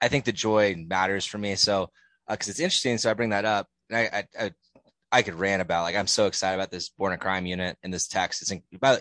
I 0.00 0.08
think 0.08 0.24
the 0.24 0.32
joy 0.32 0.74
matters 0.76 1.24
for 1.24 1.38
me. 1.38 1.54
So, 1.54 1.88
because 2.28 2.48
uh, 2.48 2.50
it's 2.50 2.58
interesting, 2.60 2.98
so 2.98 3.10
I 3.10 3.14
bring 3.14 3.30
that 3.30 3.44
up. 3.44 3.68
I, 3.92 4.00
I, 4.06 4.24
I, 4.38 4.50
I, 5.12 5.22
could 5.22 5.34
rant 5.34 5.62
about 5.62 5.84
like 5.84 5.94
I'm 5.94 6.08
so 6.08 6.26
excited 6.26 6.56
about 6.56 6.72
this 6.72 6.88
Born 6.88 7.12
a 7.12 7.18
Crime 7.18 7.46
unit 7.46 7.76
in 7.84 7.92
this 7.92 8.08
text. 8.08 8.42
It's 8.42 8.52
about 8.74 9.00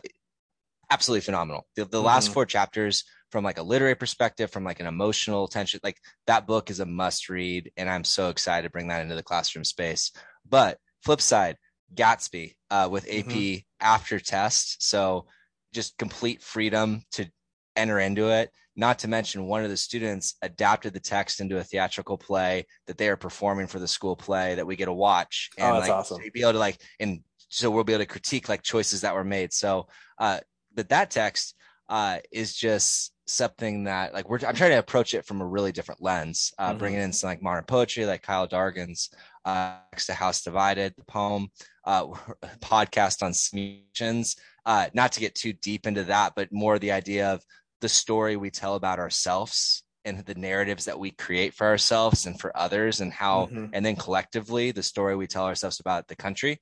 absolutely 0.92 1.22
phenomenal. 1.22 1.66
The, 1.76 1.86
the 1.86 1.98
mm-hmm. 1.98 2.06
last 2.06 2.32
four 2.32 2.46
chapters, 2.46 3.04
from 3.32 3.44
like 3.44 3.58
a 3.58 3.64
literary 3.64 3.96
perspective, 3.96 4.52
from 4.52 4.64
like 4.64 4.80
an 4.80 4.88
emotional 4.88 5.48
tension, 5.48 5.80
like 5.84 5.98
that 6.28 6.46
book 6.46 6.70
is 6.70 6.80
a 6.80 6.86
must 6.86 7.28
read, 7.28 7.72
and 7.76 7.90
I'm 7.90 8.04
so 8.04 8.30
excited 8.30 8.68
to 8.68 8.72
bring 8.72 8.90
that 8.90 9.02
into 9.02 9.16
the 9.16 9.24
classroom 9.24 9.64
space. 9.64 10.12
But 10.48 10.78
flip 11.04 11.22
side, 11.22 11.58
Gatsby 11.96 12.54
uh, 12.70 12.88
with 12.92 13.06
AP 13.06 13.26
mm-hmm. 13.26 13.60
after 13.80 14.20
test, 14.20 14.88
so 14.88 15.26
just 15.74 15.98
complete 15.98 16.42
freedom 16.42 17.04
to 17.12 17.30
enter 17.76 18.00
into 18.00 18.28
it 18.28 18.52
not 18.80 19.00
to 19.00 19.10
mention, 19.10 19.46
one 19.46 19.66
of 19.66 19.70
the 19.70 19.76
students 19.76 20.36
adapted 20.42 20.94
the 20.94 21.02
text 21.02 21.42
into 21.42 21.58
a 21.58 21.64
theatrical 21.64 22.18
play 22.18 22.66
that 22.88 22.98
they 22.98 23.10
are 23.10 23.18
performing 23.18 23.68
for 23.68 23.78
the 23.78 23.88
school 23.88 24.16
play 24.16 24.56
that 24.56 24.66
we 24.66 24.78
get 24.78 24.86
to 24.86 24.94
watch. 24.94 25.50
And 25.58 25.70
oh, 25.70 25.74
that's 25.76 25.90
like, 25.90 25.98
awesome. 25.98 26.22
be 26.34 26.42
able 26.42 26.54
to 26.54 26.60
like, 26.60 26.82
and 26.98 27.20
so 27.50 27.70
we'll 27.70 27.84
be 27.84 27.92
able 27.92 28.04
to 28.04 28.10
critique 28.10 28.48
like 28.48 28.64
choices 28.64 29.02
that 29.02 29.14
were 29.14 29.26
made. 29.26 29.52
So, 29.52 29.90
uh, 30.18 30.40
but 30.74 30.88
that 30.90 31.12
text 31.12 31.56
uh, 31.90 32.20
is 32.32 32.56
just 32.56 33.12
something 33.26 33.84
that 33.84 34.14
like 34.14 34.30
we're 34.30 34.40
I'm 34.48 34.56
trying 34.56 34.72
to 34.72 34.80
approach 34.80 35.14
it 35.14 35.26
from 35.26 35.42
a 35.42 35.46
really 35.46 35.74
different 35.74 36.02
lens, 36.02 36.54
uh, 36.58 36.70
mm-hmm. 36.70 36.78
bringing 36.78 37.02
in 37.02 37.12
some 37.12 37.28
like 37.28 37.42
modern 37.42 37.66
poetry, 37.66 38.06
like 38.06 38.22
Kyle 38.22 38.48
Dargan's 38.48 39.10
uh, 39.46 39.78
"Next 39.92 40.08
to 40.08 40.14
House 40.14 40.44
Divided," 40.44 40.94
the 40.98 41.06
poem, 41.06 41.50
uh, 41.86 42.06
podcast 42.60 43.24
on 43.24 43.34
Smeations. 43.34 44.36
Uh, 44.66 44.88
not 44.94 45.14
to 45.14 45.20
get 45.20 45.36
too 45.36 45.54
deep 45.54 45.88
into 45.88 46.04
that, 46.06 46.34
but 46.36 46.52
more 46.52 46.78
the 46.78 46.92
idea 46.92 47.34
of 47.34 47.44
the 47.82 47.90
story 47.90 48.36
we 48.36 48.50
tell 48.50 48.76
about 48.76 49.00
ourselves 49.00 49.84
and 50.06 50.26
the 50.26 50.36
narratives 50.36 50.86
that 50.86 51.00
we 51.00 51.12
create 51.12 51.54
for 51.54 51.68
ourselves 51.68 52.26
and 52.26 52.40
for 52.40 52.56
others 52.58 53.02
and 53.02 53.12
how 53.12 53.46
mm-hmm. 53.46 53.68
and 53.74 53.86
then 53.86 53.96
collectively 53.96 54.72
the 54.72 54.84
story 54.84 55.16
we 55.16 55.28
tell 55.28 55.46
ourselves 55.46 55.80
about 55.80 56.08
the 56.08 56.16
country 56.16 56.56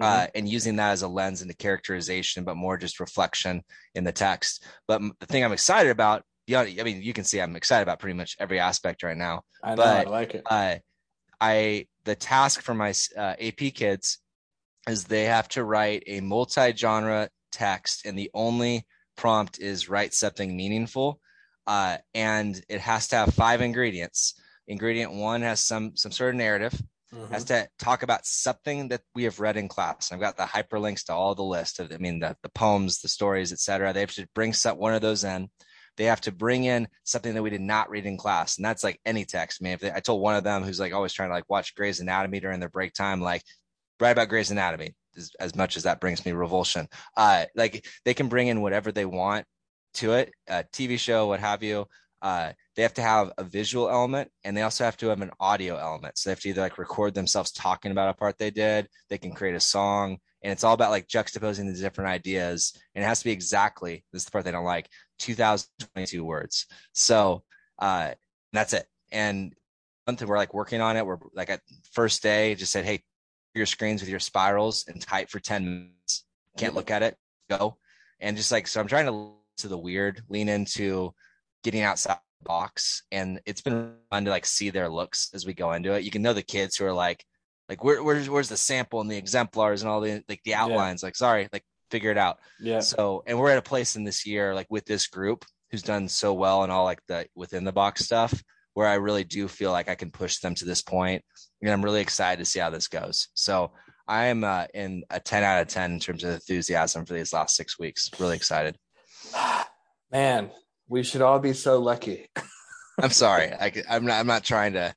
mm-hmm. 0.00 0.04
uh, 0.04 0.26
and 0.34 0.48
using 0.48 0.76
that 0.76 0.92
as 0.92 1.02
a 1.02 1.08
lens 1.08 1.42
into 1.42 1.54
characterization 1.54 2.44
but 2.44 2.56
more 2.56 2.76
just 2.76 3.00
reflection 3.00 3.62
in 3.94 4.04
the 4.04 4.12
text 4.12 4.64
but 4.86 5.00
the 5.20 5.26
thing 5.26 5.44
i'm 5.44 5.52
excited 5.52 5.90
about 5.90 6.22
beyond 6.46 6.68
i 6.78 6.82
mean 6.82 7.02
you 7.02 7.12
can 7.12 7.24
see 7.24 7.40
i'm 7.40 7.56
excited 7.56 7.82
about 7.82 7.98
pretty 7.98 8.16
much 8.16 8.36
every 8.38 8.60
aspect 8.60 9.02
right 9.02 9.16
now 9.16 9.42
I 9.62 9.70
know, 9.70 9.76
but 9.76 10.06
I 10.06 10.10
like 10.10 10.34
it 10.34 10.42
uh, 10.46 10.76
i 11.40 11.86
the 12.04 12.14
task 12.14 12.62
for 12.62 12.74
my 12.74 12.92
uh, 13.16 13.34
ap 13.40 13.58
kids 13.74 14.18
is 14.88 15.04
they 15.04 15.24
have 15.24 15.48
to 15.48 15.64
write 15.64 16.02
a 16.06 16.20
multi-genre 16.20 17.28
text 17.52 18.04
and 18.04 18.18
the 18.18 18.30
only 18.34 18.86
prompt 19.16 19.58
is 19.58 19.88
write 19.88 20.12
something 20.12 20.56
meaningful 20.56 21.20
uh, 21.66 21.96
and 22.14 22.60
it 22.68 22.80
has 22.80 23.08
to 23.08 23.16
have 23.16 23.32
five 23.32 23.60
ingredients. 23.60 24.34
Ingredient 24.66 25.12
one 25.12 25.42
has 25.42 25.60
some 25.60 25.96
some 25.96 26.12
sort 26.12 26.30
of 26.30 26.36
narrative 26.36 26.72
mm-hmm. 27.14 27.32
has 27.32 27.44
to 27.44 27.68
talk 27.78 28.02
about 28.02 28.26
something 28.26 28.88
that 28.88 29.02
we 29.14 29.24
have 29.24 29.40
read 29.40 29.56
in 29.56 29.68
class. 29.68 30.10
I've 30.10 30.20
got 30.20 30.36
the 30.36 30.44
hyperlinks 30.44 31.04
to 31.04 31.14
all 31.14 31.34
the 31.34 31.42
list 31.42 31.80
of 31.80 31.92
i 31.92 31.98
mean 31.98 32.20
the, 32.20 32.36
the 32.42 32.48
poems 32.50 33.00
the 33.00 33.08
stories 33.08 33.52
etc 33.52 33.92
they 33.92 34.00
have 34.00 34.14
to 34.14 34.26
bring 34.34 34.52
some, 34.52 34.78
one 34.78 34.94
of 34.94 35.02
those 35.02 35.24
in 35.24 35.48
they 35.96 36.04
have 36.04 36.20
to 36.22 36.32
bring 36.32 36.64
in 36.64 36.88
something 37.04 37.34
that 37.34 37.42
we 37.42 37.50
did 37.50 37.60
not 37.60 37.90
read 37.90 38.06
in 38.06 38.16
class. 38.16 38.56
And 38.56 38.64
that's 38.64 38.84
like 38.84 39.00
any 39.04 39.24
text, 39.24 39.62
man. 39.62 39.74
If 39.74 39.80
they, 39.80 39.92
I 39.92 40.00
told 40.00 40.20
one 40.20 40.34
of 40.34 40.44
them 40.44 40.62
who's 40.62 40.80
like 40.80 40.92
always 40.92 41.12
trying 41.12 41.28
to 41.28 41.34
like 41.34 41.48
watch 41.48 41.74
Grey's 41.74 42.00
Anatomy 42.00 42.40
during 42.40 42.60
their 42.60 42.68
break 42.68 42.92
time, 42.94 43.20
like 43.20 43.42
write 44.00 44.10
about 44.10 44.28
Grey's 44.28 44.50
Anatomy 44.50 44.94
as, 45.16 45.30
as 45.38 45.54
much 45.54 45.76
as 45.76 45.84
that 45.84 46.00
brings 46.00 46.24
me 46.24 46.32
revulsion. 46.32 46.88
Uh, 47.16 47.44
like 47.54 47.86
they 48.04 48.14
can 48.14 48.28
bring 48.28 48.48
in 48.48 48.60
whatever 48.60 48.92
they 48.92 49.04
want 49.04 49.46
to 49.94 50.12
it, 50.12 50.32
a 50.48 50.64
TV 50.64 50.98
show, 50.98 51.28
what 51.28 51.40
have 51.40 51.62
you. 51.62 51.86
Uh, 52.20 52.52
they 52.74 52.82
have 52.82 52.94
to 52.94 53.02
have 53.02 53.30
a 53.36 53.44
visual 53.44 53.90
element 53.90 54.30
and 54.44 54.56
they 54.56 54.62
also 54.62 54.82
have 54.82 54.96
to 54.96 55.08
have 55.08 55.20
an 55.20 55.30
audio 55.38 55.76
element. 55.76 56.16
So 56.16 56.28
they 56.28 56.32
have 56.32 56.40
to 56.40 56.48
either 56.48 56.62
like 56.62 56.78
record 56.78 57.14
themselves 57.14 57.52
talking 57.52 57.92
about 57.92 58.08
a 58.08 58.14
part 58.14 58.38
they 58.38 58.50
did, 58.50 58.88
they 59.10 59.18
can 59.18 59.32
create 59.32 59.54
a 59.54 59.60
song, 59.60 60.18
and 60.42 60.52
it's 60.52 60.64
all 60.64 60.74
about 60.74 60.90
like 60.90 61.08
juxtaposing 61.08 61.70
the 61.70 61.78
different 61.80 62.10
ideas. 62.10 62.72
And 62.94 63.04
it 63.04 63.06
has 63.06 63.20
to 63.20 63.24
be 63.24 63.32
exactly 63.32 64.04
this 64.12 64.22
is 64.22 64.26
the 64.26 64.30
part 64.30 64.44
they 64.44 64.50
don't 64.52 64.64
like 64.64 64.88
2022 65.18 66.24
words. 66.24 66.66
So 66.92 67.42
uh, 67.78 68.12
that's 68.52 68.72
it. 68.72 68.86
And 69.12 69.54
month 70.06 70.22
we're 70.22 70.36
like 70.36 70.54
working 70.54 70.80
on 70.80 70.96
it. 70.96 71.06
We're 71.06 71.18
like 71.34 71.50
at 71.50 71.60
first 71.92 72.22
day, 72.22 72.54
just 72.54 72.72
said, 72.72 72.84
hey, 72.84 73.02
your 73.54 73.66
screens 73.66 74.00
with 74.00 74.10
your 74.10 74.20
spirals 74.20 74.84
and 74.88 75.00
type 75.00 75.30
for 75.30 75.40
10 75.40 75.64
minutes. 75.64 76.24
Can't 76.56 76.74
look 76.74 76.90
at 76.90 77.02
it, 77.02 77.16
go. 77.50 77.78
And 78.20 78.36
just 78.36 78.52
like 78.52 78.66
so 78.66 78.80
I'm 78.80 78.86
trying 78.86 79.06
to 79.06 79.32
to 79.58 79.68
the 79.68 79.78
weird, 79.78 80.22
lean 80.28 80.48
into 80.48 81.14
getting 81.62 81.82
outside 81.82 82.18
the 82.40 82.44
box. 82.44 83.04
And 83.12 83.40
it's 83.46 83.60
been 83.60 83.94
fun 84.10 84.24
to 84.24 84.30
like 84.30 84.46
see 84.46 84.70
their 84.70 84.88
looks 84.88 85.30
as 85.34 85.46
we 85.46 85.54
go 85.54 85.72
into 85.72 85.92
it. 85.94 86.04
You 86.04 86.10
can 86.10 86.22
know 86.22 86.32
the 86.32 86.42
kids 86.42 86.76
who 86.76 86.84
are 86.86 86.92
like, 86.92 87.24
like 87.68 87.82
where, 87.82 88.02
where's 88.02 88.28
where's 88.28 88.48
the 88.48 88.56
sample 88.56 89.00
and 89.00 89.10
the 89.10 89.16
exemplars 89.16 89.82
and 89.82 89.90
all 89.90 90.00
the 90.00 90.22
like 90.28 90.42
the 90.44 90.54
outlines 90.54 91.02
yeah. 91.02 91.06
like 91.06 91.16
sorry 91.16 91.48
like 91.50 91.64
figure 91.94 92.10
it 92.10 92.18
out. 92.18 92.40
Yeah. 92.60 92.80
So 92.80 93.22
and 93.24 93.38
we're 93.38 93.52
at 93.52 93.58
a 93.58 93.62
place 93.62 93.94
in 93.94 94.02
this 94.02 94.26
year 94.26 94.52
like 94.52 94.66
with 94.68 94.84
this 94.84 95.06
group 95.06 95.44
who's 95.70 95.82
done 95.82 96.08
so 96.08 96.34
well 96.34 96.64
and 96.64 96.72
all 96.72 96.82
like 96.82 96.98
the 97.06 97.26
within 97.36 97.62
the 97.62 97.70
box 97.72 98.04
stuff 98.04 98.42
where 98.74 98.88
i 98.88 98.94
really 98.94 99.22
do 99.22 99.46
feel 99.46 99.70
like 99.70 99.88
i 99.88 99.94
can 99.94 100.10
push 100.10 100.38
them 100.38 100.54
to 100.56 100.64
this 100.64 100.82
point 100.82 101.22
and 101.62 101.70
i'm 101.70 101.84
really 101.84 102.00
excited 102.00 102.40
to 102.40 102.50
see 102.50 102.58
how 102.58 102.68
this 102.68 102.88
goes. 102.88 103.28
So 103.34 103.70
i 104.08 104.24
am 104.24 104.42
uh, 104.42 104.66
in 104.74 105.04
a 105.10 105.20
10 105.20 105.44
out 105.44 105.62
of 105.62 105.68
10 105.68 105.92
in 105.92 106.00
terms 106.00 106.24
of 106.24 106.30
enthusiasm 106.30 107.06
for 107.06 107.14
these 107.14 107.32
last 107.32 107.54
six 107.54 107.78
weeks. 107.78 108.10
Really 108.18 108.36
excited. 108.36 108.76
Man 110.10 110.50
we 110.88 111.04
should 111.04 111.22
all 111.22 111.38
be 111.38 111.52
so 111.52 111.80
lucky. 111.80 112.28
I'm 113.00 113.10
sorry. 113.10 113.52
I, 113.52 113.72
i'm 113.88 114.04
not 114.04 114.18
i'm 114.20 114.26
not 114.26 114.42
trying 114.42 114.72
to 114.72 114.94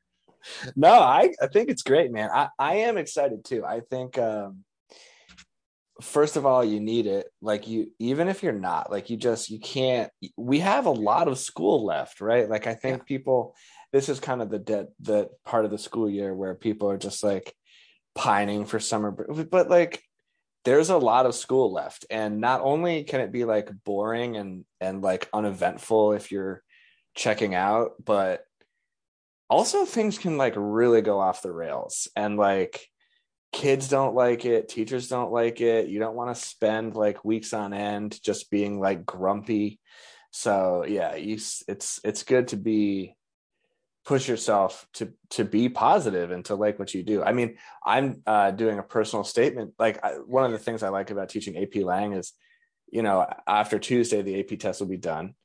no, 0.76 0.94
I, 0.94 1.34
I 1.42 1.48
think 1.48 1.70
it's 1.70 1.82
great, 1.82 2.10
man. 2.10 2.30
I, 2.34 2.48
I 2.58 2.76
am 2.88 2.98
excited 2.98 3.44
too. 3.44 3.66
I 3.66 3.82
think 3.82 4.18
um 4.18 4.64
first 6.02 6.38
of 6.38 6.46
all, 6.46 6.64
you 6.64 6.80
need 6.80 7.08
it. 7.08 7.28
Like 7.42 7.68
you 7.68 7.92
even 8.00 8.28
if 8.28 8.44
you're 8.44 8.54
not, 8.54 8.92
like 8.92 9.10
you 9.10 9.18
just 9.18 9.50
you 9.50 9.60
can't 9.60 10.12
we 10.38 10.60
have 10.60 10.86
a 10.86 10.92
lot 10.92 11.28
of 11.28 11.38
school 11.38 11.86
left, 11.86 12.22
right? 12.22 12.50
Like 12.50 12.68
I 12.68 12.76
think 12.76 13.00
yeah. 13.00 13.04
people 13.04 13.56
this 13.92 14.10
is 14.10 14.20
kind 14.20 14.42
of 14.42 14.50
the 14.50 14.60
dead 14.60 14.88
the 15.00 15.30
part 15.46 15.66
of 15.66 15.72
the 15.72 15.78
school 15.78 16.10
year 16.10 16.34
where 16.34 16.56
people 16.56 16.90
are 16.90 16.98
just 16.98 17.24
like 17.24 17.54
pining 18.16 18.66
for 18.66 18.80
summer 18.80 19.12
but 19.12 19.70
like 19.70 20.02
there's 20.66 20.90
a 20.90 20.98
lot 20.98 21.26
of 21.26 21.36
school 21.36 21.72
left 21.72 22.06
and 22.10 22.42
not 22.42 22.62
only 22.62 23.04
can 23.04 23.22
it 23.22 23.32
be 23.32 23.46
like 23.46 23.70
boring 23.86 24.36
and 24.36 24.66
and 24.82 25.02
like 25.02 25.30
uneventful 25.34 26.14
if 26.14 26.32
you're 26.32 26.64
checking 27.16 27.56
out 27.56 27.92
but 28.04 28.44
also 29.50 29.86
things 29.86 30.18
can 30.18 30.38
like 30.38 30.54
really 30.58 31.02
go 31.02 31.20
off 31.20 31.42
the 31.42 31.52
rails 31.52 32.08
and 32.16 32.38
like 32.38 32.88
kids 33.52 33.88
don't 33.88 34.14
like 34.14 34.46
it 34.46 34.68
teachers 34.68 35.08
don't 35.08 35.32
like 35.32 35.62
it 35.62 35.88
you 35.88 36.00
don't 36.00 36.16
want 36.16 36.34
to 36.34 36.42
spend 36.42 36.96
like 36.96 37.24
weeks 37.24 37.54
on 37.54 37.74
end 37.74 38.22
just 38.24 38.52
being 38.52 38.80
like 38.80 39.06
grumpy. 39.06 39.80
So 40.32 40.86
yeah 40.88 41.16
you 41.16 41.36
it's 41.68 42.00
it's 42.04 42.24
good 42.24 42.50
to 42.50 42.58
be 42.58 43.16
push 44.06 44.28
yourself 44.28 44.88
to 44.94 45.14
to 45.32 45.44
be 45.44 45.70
positive 45.70 46.32
and 46.32 46.46
to 46.46 46.56
like 46.56 46.80
what 46.80 46.94
you 46.94 47.04
do. 47.04 47.24
I 47.24 47.34
mean 47.34 47.58
i'm 47.86 48.22
uh, 48.26 48.52
doing 48.52 48.80
a 48.80 48.84
personal 48.84 49.24
statement 49.24 49.74
like 49.80 50.04
I, 50.04 50.14
one 50.14 50.46
of 50.46 50.52
the 50.52 50.60
things 50.60 50.84
i 50.84 50.90
like 50.90 51.10
about 51.10 51.30
teaching 51.30 51.58
ap 51.58 51.76
lang 51.76 52.14
is 52.14 52.34
you 52.92 53.02
know 53.02 53.26
after 53.46 53.80
tuesday 53.80 54.22
the 54.22 54.40
ap 54.40 54.60
test 54.60 54.80
will 54.80 54.88
be 54.88 54.98
done. 54.98 55.36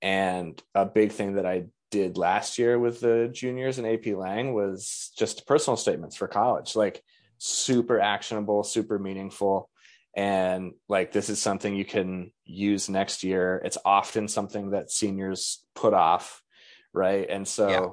And 0.00 0.60
a 0.74 0.84
big 0.84 1.12
thing 1.12 1.34
that 1.34 1.46
i 1.46 1.66
did 1.92 2.16
last 2.16 2.58
year 2.58 2.78
with 2.78 3.00
the 3.00 3.30
juniors 3.32 3.78
and 3.78 3.86
AP 3.86 4.06
Lang 4.16 4.54
was 4.54 5.12
just 5.16 5.46
personal 5.46 5.76
statements 5.76 6.16
for 6.16 6.26
college, 6.26 6.74
like 6.74 7.04
super 7.42 8.00
actionable, 8.00 8.62
super 8.62 8.98
meaningful. 8.98 9.68
And 10.16 10.72
like 10.88 11.10
this 11.10 11.28
is 11.28 11.40
something 11.40 11.74
you 11.74 11.84
can 11.84 12.30
use 12.44 12.88
next 12.88 13.24
year. 13.24 13.60
It's 13.64 13.78
often 13.84 14.28
something 14.28 14.70
that 14.70 14.90
seniors 14.90 15.64
put 15.74 15.92
off, 15.92 16.42
right? 16.92 17.28
And 17.28 17.48
so 17.48 17.68
yeah. 17.68 17.88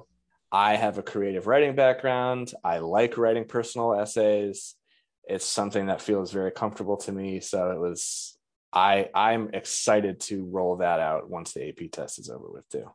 I 0.51 0.75
have 0.75 0.97
a 0.97 1.03
creative 1.03 1.47
writing 1.47 1.75
background. 1.75 2.53
I 2.63 2.79
like 2.79 3.17
writing 3.17 3.45
personal 3.45 3.99
essays. 3.99 4.75
It's 5.23 5.45
something 5.45 5.87
that 5.87 6.01
feels 6.01 6.31
very 6.31 6.51
comfortable 6.51 6.97
to 6.97 7.11
me. 7.11 7.39
So 7.39 7.71
it 7.71 7.79
was 7.79 8.37
I 8.71 9.09
I'm 9.15 9.49
excited 9.53 10.19
to 10.21 10.45
roll 10.45 10.77
that 10.77 10.99
out 10.99 11.29
once 11.29 11.53
the 11.53 11.69
AP 11.69 11.89
test 11.91 12.19
is 12.19 12.29
over 12.29 12.51
with 12.51 12.69
too 12.69 12.91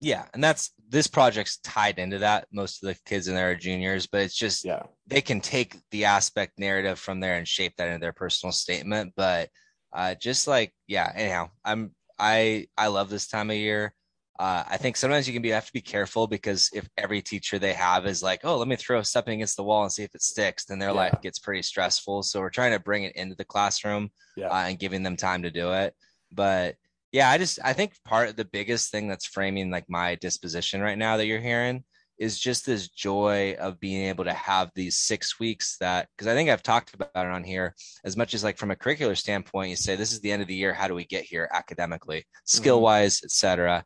yeah 0.00 0.24
and 0.32 0.42
that's 0.42 0.72
this 0.88 1.06
project's 1.06 1.58
tied 1.58 1.98
into 1.98 2.18
that 2.18 2.46
most 2.52 2.82
of 2.82 2.88
the 2.88 2.98
kids 3.04 3.28
in 3.28 3.34
there 3.34 3.50
are 3.50 3.56
juniors 3.56 4.06
but 4.06 4.22
it's 4.22 4.36
just 4.36 4.64
yeah 4.64 4.82
they 5.06 5.20
can 5.20 5.40
take 5.40 5.76
the 5.90 6.04
aspect 6.04 6.58
narrative 6.58 6.98
from 6.98 7.20
there 7.20 7.36
and 7.36 7.48
shape 7.48 7.74
that 7.76 7.88
into 7.88 8.00
their 8.00 8.12
personal 8.12 8.52
statement 8.52 9.12
but 9.16 9.48
uh 9.92 10.14
just 10.14 10.46
like 10.46 10.72
yeah 10.86 11.10
anyhow 11.14 11.48
i'm 11.64 11.90
i 12.18 12.66
i 12.76 12.86
love 12.86 13.10
this 13.10 13.26
time 13.26 13.50
of 13.50 13.56
year 13.56 13.92
uh, 14.38 14.62
I 14.68 14.76
think 14.76 14.96
sometimes 14.96 15.26
you 15.26 15.32
can 15.32 15.42
be 15.42 15.48
have 15.48 15.66
to 15.66 15.72
be 15.72 15.80
careful 15.80 16.28
because 16.28 16.70
if 16.72 16.88
every 16.96 17.20
teacher 17.20 17.58
they 17.58 17.72
have 17.72 18.06
is 18.06 18.22
like, 18.22 18.42
oh, 18.44 18.56
let 18.56 18.68
me 18.68 18.76
throw 18.76 19.02
something 19.02 19.34
against 19.34 19.56
the 19.56 19.64
wall 19.64 19.82
and 19.82 19.90
see 19.90 20.04
if 20.04 20.14
it 20.14 20.22
sticks, 20.22 20.64
then 20.64 20.78
their 20.78 20.90
yeah. 20.90 20.94
life 20.94 21.18
gets 21.22 21.40
pretty 21.40 21.62
stressful. 21.62 22.22
So 22.22 22.38
we're 22.38 22.50
trying 22.50 22.70
to 22.70 22.78
bring 22.78 23.02
it 23.02 23.16
into 23.16 23.34
the 23.34 23.44
classroom 23.44 24.10
yeah. 24.36 24.46
uh, 24.46 24.68
and 24.68 24.78
giving 24.78 25.02
them 25.02 25.16
time 25.16 25.42
to 25.42 25.50
do 25.50 25.72
it. 25.72 25.92
But 26.30 26.76
yeah, 27.12 27.30
I 27.30 27.38
just 27.38 27.58
I 27.64 27.72
think 27.72 27.92
part 28.04 28.28
of 28.28 28.36
the 28.36 28.44
biggest 28.44 28.90
thing 28.90 29.08
that's 29.08 29.26
framing 29.26 29.70
like 29.70 29.88
my 29.88 30.16
disposition 30.16 30.80
right 30.80 30.98
now 30.98 31.16
that 31.16 31.26
you're 31.26 31.40
hearing 31.40 31.84
is 32.18 32.38
just 32.38 32.66
this 32.66 32.88
joy 32.88 33.56
of 33.60 33.78
being 33.78 34.08
able 34.08 34.24
to 34.24 34.32
have 34.32 34.70
these 34.74 34.98
six 34.98 35.38
weeks 35.38 35.76
that 35.78 36.08
because 36.16 36.26
I 36.26 36.34
think 36.34 36.50
I've 36.50 36.62
talked 36.62 36.94
about 36.94 37.10
it 37.14 37.26
on 37.26 37.44
here 37.44 37.74
as 38.04 38.16
much 38.16 38.34
as 38.34 38.42
like 38.42 38.58
from 38.58 38.70
a 38.70 38.76
curricular 38.76 39.16
standpoint, 39.16 39.70
you 39.70 39.76
say 39.76 39.94
this 39.94 40.12
is 40.12 40.20
the 40.20 40.32
end 40.32 40.42
of 40.42 40.48
the 40.48 40.54
year, 40.54 40.74
how 40.74 40.88
do 40.88 40.94
we 40.94 41.04
get 41.04 41.24
here 41.24 41.48
academically, 41.52 42.26
skill 42.44 42.76
mm-hmm. 42.76 42.84
wise, 42.84 43.20
etc. 43.24 43.84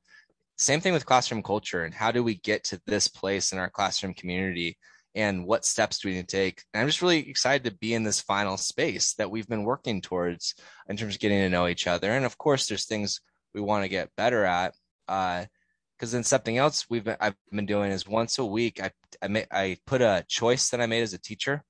Same 0.56 0.80
thing 0.80 0.92
with 0.92 1.06
classroom 1.06 1.42
culture 1.42 1.84
and 1.84 1.94
how 1.94 2.10
do 2.10 2.24
we 2.24 2.36
get 2.36 2.64
to 2.64 2.80
this 2.86 3.06
place 3.06 3.52
in 3.52 3.58
our 3.58 3.70
classroom 3.70 4.14
community 4.14 4.78
and 5.14 5.46
what 5.46 5.64
steps 5.64 5.98
do 5.98 6.08
we 6.08 6.14
need 6.14 6.28
to 6.28 6.36
take? 6.36 6.64
And 6.72 6.80
I'm 6.80 6.88
just 6.88 7.02
really 7.02 7.28
excited 7.28 7.64
to 7.64 7.76
be 7.76 7.94
in 7.94 8.02
this 8.02 8.20
final 8.20 8.56
space 8.56 9.14
that 9.14 9.30
we've 9.30 9.48
been 9.48 9.64
working 9.64 10.00
towards 10.00 10.54
in 10.88 10.96
terms 10.96 11.14
of 11.14 11.20
getting 11.20 11.38
to 11.38 11.48
know 11.48 11.66
each 11.66 11.86
other. 11.86 12.12
And 12.12 12.24
of 12.24 12.38
course, 12.38 12.66
there's 12.66 12.86
things 12.86 13.20
we 13.54 13.60
want 13.60 13.84
to 13.84 13.88
get 13.88 14.14
better 14.16 14.44
at. 14.44 14.74
Uh, 15.08 15.44
because 15.98 16.10
then 16.10 16.24
something 16.24 16.58
else 16.58 16.86
we've 16.90 17.04
been 17.04 17.16
I've 17.20 17.36
been 17.52 17.64
doing 17.64 17.92
is 17.92 18.08
once 18.08 18.38
a 18.38 18.44
week 18.44 18.82
I 18.82 18.90
I, 19.22 19.28
may, 19.28 19.46
I 19.52 19.76
put 19.86 20.02
a 20.02 20.24
choice 20.26 20.70
that 20.70 20.80
I 20.80 20.86
made 20.86 21.02
as 21.02 21.14
a 21.14 21.18
teacher 21.18 21.62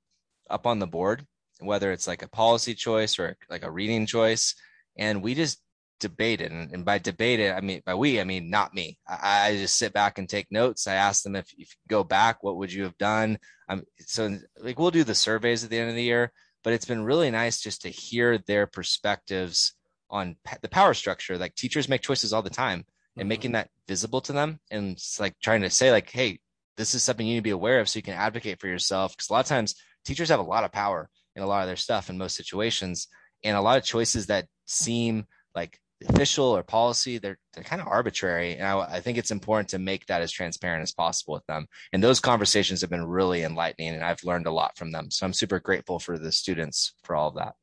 up 0.48 0.66
on 0.66 0.78
the 0.78 0.86
board, 0.86 1.26
whether 1.60 1.92
it's 1.92 2.06
like 2.06 2.22
a 2.22 2.30
policy 2.30 2.74
choice 2.74 3.18
or 3.18 3.36
like 3.50 3.62
a 3.62 3.70
reading 3.70 4.06
choice, 4.06 4.54
and 4.96 5.22
we 5.22 5.34
just 5.34 5.60
debate 6.02 6.40
it. 6.40 6.50
And, 6.50 6.70
and 6.72 6.84
by 6.84 6.98
debate 6.98 7.40
it, 7.40 7.52
I 7.52 7.60
mean, 7.60 7.80
by 7.86 7.94
we, 7.94 8.20
I 8.20 8.24
mean, 8.24 8.50
not 8.50 8.74
me. 8.74 8.98
I, 9.08 9.48
I 9.48 9.56
just 9.56 9.78
sit 9.78 9.92
back 9.92 10.18
and 10.18 10.28
take 10.28 10.50
notes. 10.50 10.86
I 10.86 10.94
ask 10.94 11.22
them 11.22 11.36
if, 11.36 11.46
if 11.52 11.58
you 11.58 11.88
go 11.88 12.04
back, 12.04 12.42
what 12.42 12.56
would 12.56 12.72
you 12.72 12.82
have 12.82 12.98
done? 12.98 13.38
Um, 13.68 13.84
so 14.00 14.36
like, 14.58 14.78
we'll 14.78 14.90
do 14.90 15.04
the 15.04 15.14
surveys 15.14 15.64
at 15.64 15.70
the 15.70 15.78
end 15.78 15.88
of 15.88 15.96
the 15.96 16.02
year, 16.02 16.32
but 16.64 16.72
it's 16.72 16.84
been 16.84 17.04
really 17.04 17.30
nice 17.30 17.60
just 17.60 17.82
to 17.82 17.88
hear 17.88 18.36
their 18.38 18.66
perspectives 18.66 19.74
on 20.10 20.36
the 20.60 20.68
power 20.68 20.92
structure. 20.92 21.38
Like 21.38 21.54
teachers 21.54 21.88
make 21.88 22.02
choices 22.02 22.32
all 22.32 22.42
the 22.42 22.50
time 22.50 22.84
and 23.16 23.22
mm-hmm. 23.22 23.28
making 23.28 23.52
that 23.52 23.70
visible 23.88 24.20
to 24.22 24.32
them. 24.32 24.58
And 24.70 24.92
it's 24.92 25.20
like 25.20 25.34
trying 25.40 25.62
to 25.62 25.70
say 25.70 25.92
like, 25.92 26.10
Hey, 26.10 26.40
this 26.76 26.94
is 26.94 27.02
something 27.02 27.26
you 27.26 27.34
need 27.34 27.40
to 27.40 27.44
be 27.44 27.50
aware 27.50 27.80
of 27.80 27.88
so 27.88 27.98
you 27.98 28.02
can 28.02 28.14
advocate 28.14 28.60
for 28.60 28.66
yourself. 28.66 29.16
Cause 29.16 29.30
a 29.30 29.32
lot 29.32 29.40
of 29.40 29.46
times 29.46 29.76
teachers 30.04 30.28
have 30.30 30.40
a 30.40 30.42
lot 30.42 30.64
of 30.64 30.72
power 30.72 31.08
in 31.36 31.42
a 31.42 31.46
lot 31.46 31.62
of 31.62 31.68
their 31.68 31.76
stuff 31.76 32.10
in 32.10 32.18
most 32.18 32.36
situations 32.36 33.08
and 33.44 33.56
a 33.56 33.60
lot 33.60 33.78
of 33.78 33.84
choices 33.84 34.26
that 34.26 34.46
seem 34.66 35.26
like 35.54 35.78
official 36.08 36.44
or 36.44 36.62
policy 36.62 37.18
they're 37.18 37.38
they're 37.54 37.64
kind 37.64 37.82
of 37.82 37.88
arbitrary 37.88 38.56
and 38.56 38.66
I, 38.66 38.80
I, 38.80 39.00
think 39.00 39.18
it's 39.18 39.30
important 39.30 39.68
to 39.70 39.78
make 39.78 40.06
that 40.06 40.22
as 40.22 40.32
transparent 40.32 40.82
as 40.82 40.92
possible 40.92 41.34
with 41.34 41.46
them. 41.46 41.66
And 41.92 42.02
those 42.02 42.20
conversations 42.20 42.80
have 42.80 42.90
been 42.90 43.04
really 43.04 43.42
enlightening 43.42 43.94
and 43.94 44.04
i've 44.04 44.24
learned 44.24 44.46
a 44.46 44.52
lot 44.52 44.76
from 44.76 44.90
them. 44.90 45.10
So 45.10 45.26
i'm 45.26 45.32
super 45.32 45.60
grateful 45.60 45.98
for 45.98 46.18
the 46.18 46.32
students 46.32 46.94
for 47.04 47.16
all 47.16 47.28
of 47.28 47.34
that. 47.36 47.54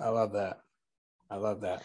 I 0.00 0.08
love 0.08 0.32
that. 0.32 0.58
I 1.30 1.36
love 1.36 1.60
that. 1.62 1.82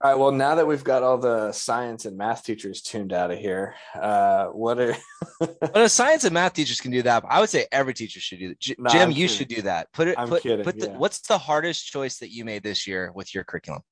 All 0.00 0.10
right 0.10 0.18
well 0.18 0.32
now 0.32 0.54
that 0.54 0.66
we've 0.66 0.84
got 0.84 1.02
all 1.02 1.18
the 1.18 1.50
science 1.52 2.04
and 2.04 2.16
math 2.16 2.44
teachers 2.44 2.82
tuned 2.82 3.12
out 3.12 3.30
of 3.30 3.38
here 3.38 3.74
uh 3.94 4.46
what 4.46 4.78
are 4.78 4.94
but 5.40 5.56
well 5.74 5.88
science 5.88 6.24
and 6.24 6.34
math 6.34 6.52
teachers 6.52 6.80
can 6.80 6.90
do 6.90 7.00
that 7.02 7.24
i 7.28 7.40
would 7.40 7.48
say 7.48 7.66
every 7.72 7.94
teacher 7.94 8.20
should 8.20 8.38
do 8.38 8.48
that. 8.48 8.60
J- 8.60 8.76
no, 8.78 8.90
jim 8.90 9.10
you 9.10 9.26
should 9.28 9.48
do 9.48 9.62
that. 9.62 9.90
Put 9.92 10.08
it 10.08 10.18
I'm 10.18 10.28
put, 10.28 10.42
kidding, 10.42 10.64
put 10.64 10.78
the, 10.78 10.88
yeah. 10.88 10.96
what's 10.96 11.20
the 11.20 11.38
hardest 11.38 11.86
choice 11.86 12.18
that 12.18 12.30
you 12.30 12.44
made 12.44 12.62
this 12.62 12.86
year 12.86 13.12
with 13.14 13.34
your 13.34 13.44
curriculum 13.44 13.82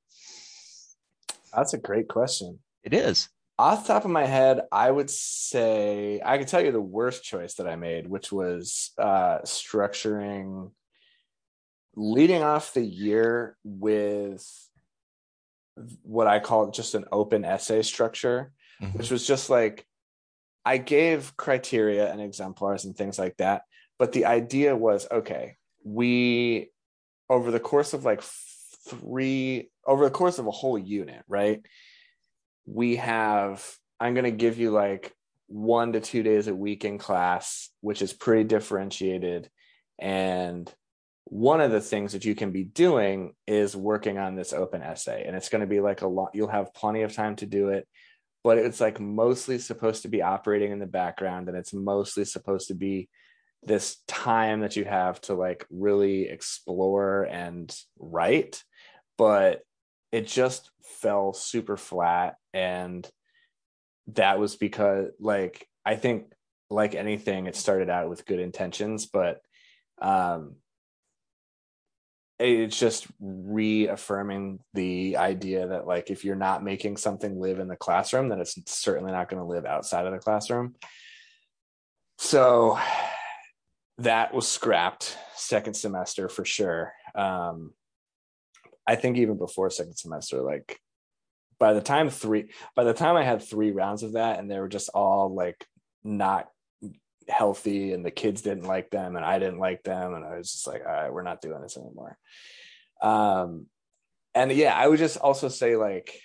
that's 1.54 1.74
a 1.74 1.78
great 1.78 2.08
question. 2.08 2.58
It 2.82 2.94
is. 2.94 3.28
Off 3.58 3.86
the 3.86 3.94
top 3.94 4.04
of 4.04 4.10
my 4.10 4.26
head, 4.26 4.62
I 4.70 4.90
would 4.90 5.08
say 5.08 6.20
I 6.24 6.36
can 6.36 6.46
tell 6.46 6.62
you 6.62 6.72
the 6.72 6.80
worst 6.80 7.24
choice 7.24 7.54
that 7.54 7.66
I 7.66 7.76
made, 7.76 8.06
which 8.06 8.30
was 8.30 8.92
uh, 8.98 9.38
structuring 9.44 10.70
leading 11.96 12.42
off 12.42 12.74
the 12.74 12.84
year 12.84 13.56
with 13.64 14.46
what 16.02 16.26
I 16.26 16.38
call 16.38 16.70
just 16.70 16.94
an 16.94 17.06
open 17.10 17.44
essay 17.44 17.82
structure, 17.82 18.52
mm-hmm. 18.80 18.96
which 18.98 19.10
was 19.10 19.26
just 19.26 19.50
like 19.50 19.86
I 20.64 20.78
gave 20.78 21.36
criteria 21.36 22.10
and 22.10 22.20
exemplars 22.20 22.84
and 22.84 22.96
things 22.96 23.18
like 23.18 23.36
that. 23.38 23.62
But 23.98 24.12
the 24.12 24.26
idea 24.26 24.76
was 24.76 25.06
okay, 25.10 25.56
we 25.84 26.70
over 27.28 27.50
the 27.50 27.60
course 27.60 27.94
of 27.94 28.04
like 28.04 28.22
three, 28.22 29.70
over 29.86 30.04
the 30.04 30.10
course 30.10 30.38
of 30.38 30.46
a 30.46 30.52
whole 30.52 30.78
unit, 30.78 31.22
right? 31.28 31.64
We 32.66 32.96
have, 32.96 33.64
I'm 34.00 34.14
going 34.14 34.24
to 34.24 34.30
give 34.30 34.58
you 34.58 34.70
like 34.70 35.12
one 35.46 35.92
to 35.92 36.00
two 36.00 36.22
days 36.22 36.48
a 36.48 36.54
week 36.54 36.84
in 36.84 36.98
class, 36.98 37.70
which 37.80 38.02
is 38.02 38.12
pretty 38.12 38.44
differentiated. 38.44 39.48
And 39.98 40.72
one 41.28 41.60
of 41.60 41.72
the 41.72 41.80
things 41.80 42.12
that 42.12 42.24
you 42.24 42.36
can 42.36 42.52
be 42.52 42.62
doing 42.62 43.34
is 43.46 43.74
working 43.74 44.16
on 44.16 44.36
this 44.36 44.52
open 44.52 44.80
essay 44.80 45.24
and 45.26 45.34
it's 45.34 45.48
going 45.48 45.60
to 45.60 45.66
be 45.66 45.80
like 45.80 46.02
a 46.02 46.06
lot 46.06 46.30
you'll 46.34 46.46
have 46.46 46.72
plenty 46.72 47.02
of 47.02 47.12
time 47.12 47.34
to 47.34 47.46
do 47.46 47.70
it 47.70 47.86
but 48.44 48.58
it's 48.58 48.80
like 48.80 49.00
mostly 49.00 49.58
supposed 49.58 50.02
to 50.02 50.08
be 50.08 50.22
operating 50.22 50.70
in 50.70 50.78
the 50.78 50.86
background 50.86 51.48
and 51.48 51.58
it's 51.58 51.74
mostly 51.74 52.24
supposed 52.24 52.68
to 52.68 52.74
be 52.74 53.08
this 53.64 53.96
time 54.06 54.60
that 54.60 54.76
you 54.76 54.84
have 54.84 55.20
to 55.20 55.34
like 55.34 55.66
really 55.68 56.28
explore 56.28 57.24
and 57.24 57.76
write 57.98 58.62
but 59.18 59.62
it 60.12 60.26
just 60.26 60.70
fell 60.82 61.32
super 61.32 61.76
flat. 61.76 62.36
And 62.54 63.08
that 64.08 64.38
was 64.38 64.56
because 64.56 65.08
like 65.18 65.66
i 65.84 65.96
think 65.96 66.26
like 66.70 66.94
anything 66.94 67.46
it 67.46 67.56
started 67.56 67.90
out 67.90 68.08
with 68.08 68.26
good 68.26 68.38
intentions 68.40 69.06
but 69.06 69.40
um 70.00 70.54
it's 72.38 72.78
just 72.78 73.06
reaffirming 73.18 74.58
the 74.74 75.16
idea 75.16 75.68
that 75.68 75.86
like 75.86 76.10
if 76.10 76.22
you're 76.22 76.36
not 76.36 76.62
making 76.62 76.96
something 76.96 77.40
live 77.40 77.58
in 77.58 77.68
the 77.68 77.76
classroom 77.76 78.28
then 78.28 78.40
it's 78.40 78.58
certainly 78.66 79.10
not 79.10 79.28
going 79.30 79.40
to 79.40 79.48
live 79.48 79.64
outside 79.64 80.06
of 80.06 80.12
the 80.12 80.18
classroom. 80.18 80.74
So 82.18 82.78
that 83.98 84.34
was 84.34 84.46
scrapped 84.46 85.16
second 85.34 85.74
semester 85.74 86.28
for 86.28 86.44
sure. 86.44 86.92
Um 87.14 87.72
i 88.86 88.94
think 88.96 89.16
even 89.16 89.36
before 89.36 89.70
second 89.70 89.96
semester 89.96 90.42
like 90.42 90.78
by 91.58 91.72
the 91.72 91.80
time 91.80 92.10
three 92.10 92.50
by 92.74 92.84
the 92.84 92.94
time 92.94 93.16
i 93.16 93.24
had 93.24 93.42
three 93.42 93.70
rounds 93.70 94.02
of 94.02 94.12
that 94.12 94.38
and 94.38 94.50
they 94.50 94.58
were 94.58 94.68
just 94.68 94.90
all 94.90 95.34
like 95.34 95.66
not 96.04 96.48
healthy 97.28 97.92
and 97.92 98.04
the 98.04 98.10
kids 98.10 98.42
didn't 98.42 98.64
like 98.64 98.90
them 98.90 99.16
and 99.16 99.24
I 99.24 99.38
didn't 99.38 99.58
like 99.58 99.82
them 99.82 100.14
and 100.14 100.24
I 100.24 100.36
was 100.36 100.52
just 100.52 100.66
like 100.66 100.82
all 100.86 100.92
right 100.92 101.12
we're 101.12 101.22
not 101.22 101.40
doing 101.40 101.60
this 101.60 101.76
anymore. 101.76 102.16
Um 103.02 103.66
and 104.34 104.52
yeah 104.52 104.74
I 104.74 104.86
would 104.86 104.98
just 104.98 105.16
also 105.16 105.48
say 105.48 105.76
like 105.76 106.18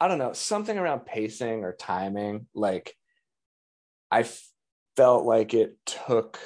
I 0.00 0.08
don't 0.08 0.18
know 0.18 0.32
something 0.32 0.76
around 0.76 1.06
pacing 1.06 1.62
or 1.62 1.74
timing 1.74 2.46
like 2.54 2.94
I 4.10 4.26
felt 4.96 5.24
like 5.24 5.54
it 5.54 5.76
took 5.86 6.40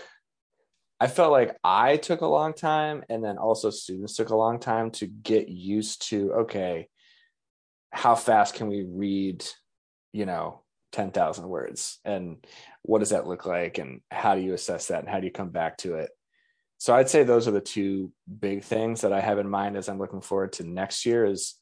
I 1.00 1.06
felt 1.08 1.32
like 1.32 1.56
I 1.62 1.96
took 1.96 2.20
a 2.20 2.26
long 2.26 2.54
time 2.54 3.04
and 3.08 3.22
then 3.22 3.36
also 3.36 3.70
students 3.70 4.16
took 4.16 4.30
a 4.30 4.36
long 4.36 4.58
time 4.58 4.90
to 4.92 5.06
get 5.06 5.48
used 5.48 6.08
to 6.08 6.32
okay 6.32 6.88
how 7.90 8.14
fast 8.14 8.54
can 8.54 8.68
we 8.68 8.84
read 8.88 9.44
you 10.12 10.26
know 10.26 10.62
10,000 10.94 11.48
words? 11.48 11.98
And 12.04 12.46
what 12.82 13.00
does 13.00 13.10
that 13.10 13.26
look 13.26 13.46
like? 13.46 13.78
And 13.78 14.00
how 14.12 14.36
do 14.36 14.40
you 14.40 14.54
assess 14.54 14.86
that? 14.86 15.00
And 15.00 15.08
how 15.08 15.18
do 15.18 15.26
you 15.26 15.32
come 15.32 15.50
back 15.50 15.76
to 15.78 15.96
it? 15.96 16.10
So 16.78 16.94
i'd 16.94 17.08
say 17.08 17.22
those 17.22 17.48
are 17.48 17.52
the 17.52 17.60
two 17.62 18.12
big 18.40 18.62
things 18.62 19.00
that 19.02 19.12
i 19.12 19.20
have 19.20 19.38
in 19.38 19.48
mind 19.48 19.76
as 19.76 19.88
i'm 19.88 19.98
looking 19.98 20.20
forward 20.20 20.52
to 20.54 20.68
next 20.68 21.06
year 21.06 21.24
is 21.24 21.54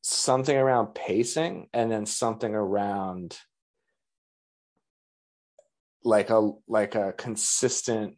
something 0.00 0.56
around 0.56 0.94
pacing 0.94 1.68
and 1.74 1.90
then 1.90 2.06
something 2.06 2.54
around 2.54 3.36
like 6.02 6.30
a 6.30 6.50
like 6.66 6.94
a 6.94 7.12
consistent 7.12 8.16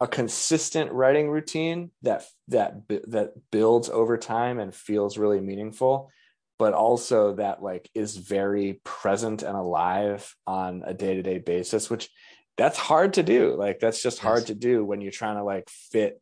a 0.00 0.06
consistent 0.06 0.92
writing 0.92 1.30
routine 1.30 1.90
that 2.02 2.24
that 2.48 2.82
that 2.88 3.32
builds 3.50 3.88
over 3.88 4.18
time 4.18 4.58
and 4.58 4.74
feels 4.74 5.18
really 5.18 5.40
meaningful 5.40 6.10
but 6.58 6.72
also 6.72 7.34
that 7.34 7.62
like 7.62 7.88
is 7.94 8.16
very 8.16 8.80
present 8.84 9.42
and 9.42 9.56
alive 9.56 10.34
on 10.46 10.82
a 10.86 10.92
day-to-day 10.92 11.38
basis 11.38 11.88
which 11.88 12.10
that's 12.56 12.78
hard 12.78 13.14
to 13.14 13.22
do. 13.22 13.54
Like 13.54 13.78
that's 13.80 14.02
just 14.02 14.18
hard 14.18 14.40
yes. 14.40 14.46
to 14.48 14.54
do 14.54 14.84
when 14.84 15.00
you're 15.00 15.12
trying 15.12 15.36
to 15.36 15.44
like 15.44 15.68
fit 15.68 16.20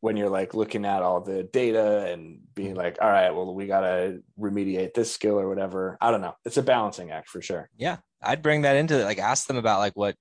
when 0.00 0.16
you're 0.16 0.30
like 0.30 0.54
looking 0.54 0.84
at 0.84 1.02
all 1.02 1.20
the 1.20 1.44
data 1.44 2.10
and 2.10 2.40
being 2.54 2.70
mm-hmm. 2.70 2.78
like 2.78 2.98
all 3.00 3.10
right 3.10 3.30
well 3.30 3.54
we 3.54 3.66
got 3.66 3.82
to 3.82 4.20
remediate 4.38 4.94
this 4.94 5.12
skill 5.12 5.38
or 5.38 5.48
whatever. 5.48 5.98
I 6.00 6.10
don't 6.10 6.20
know. 6.20 6.34
It's 6.44 6.56
a 6.56 6.62
balancing 6.62 7.10
act 7.10 7.28
for 7.28 7.42
sure. 7.42 7.68
Yeah. 7.76 7.98
I'd 8.22 8.42
bring 8.42 8.62
that 8.62 8.76
into 8.76 9.02
like 9.04 9.18
ask 9.18 9.46
them 9.46 9.56
about 9.56 9.80
like 9.80 9.94
what 9.94 10.16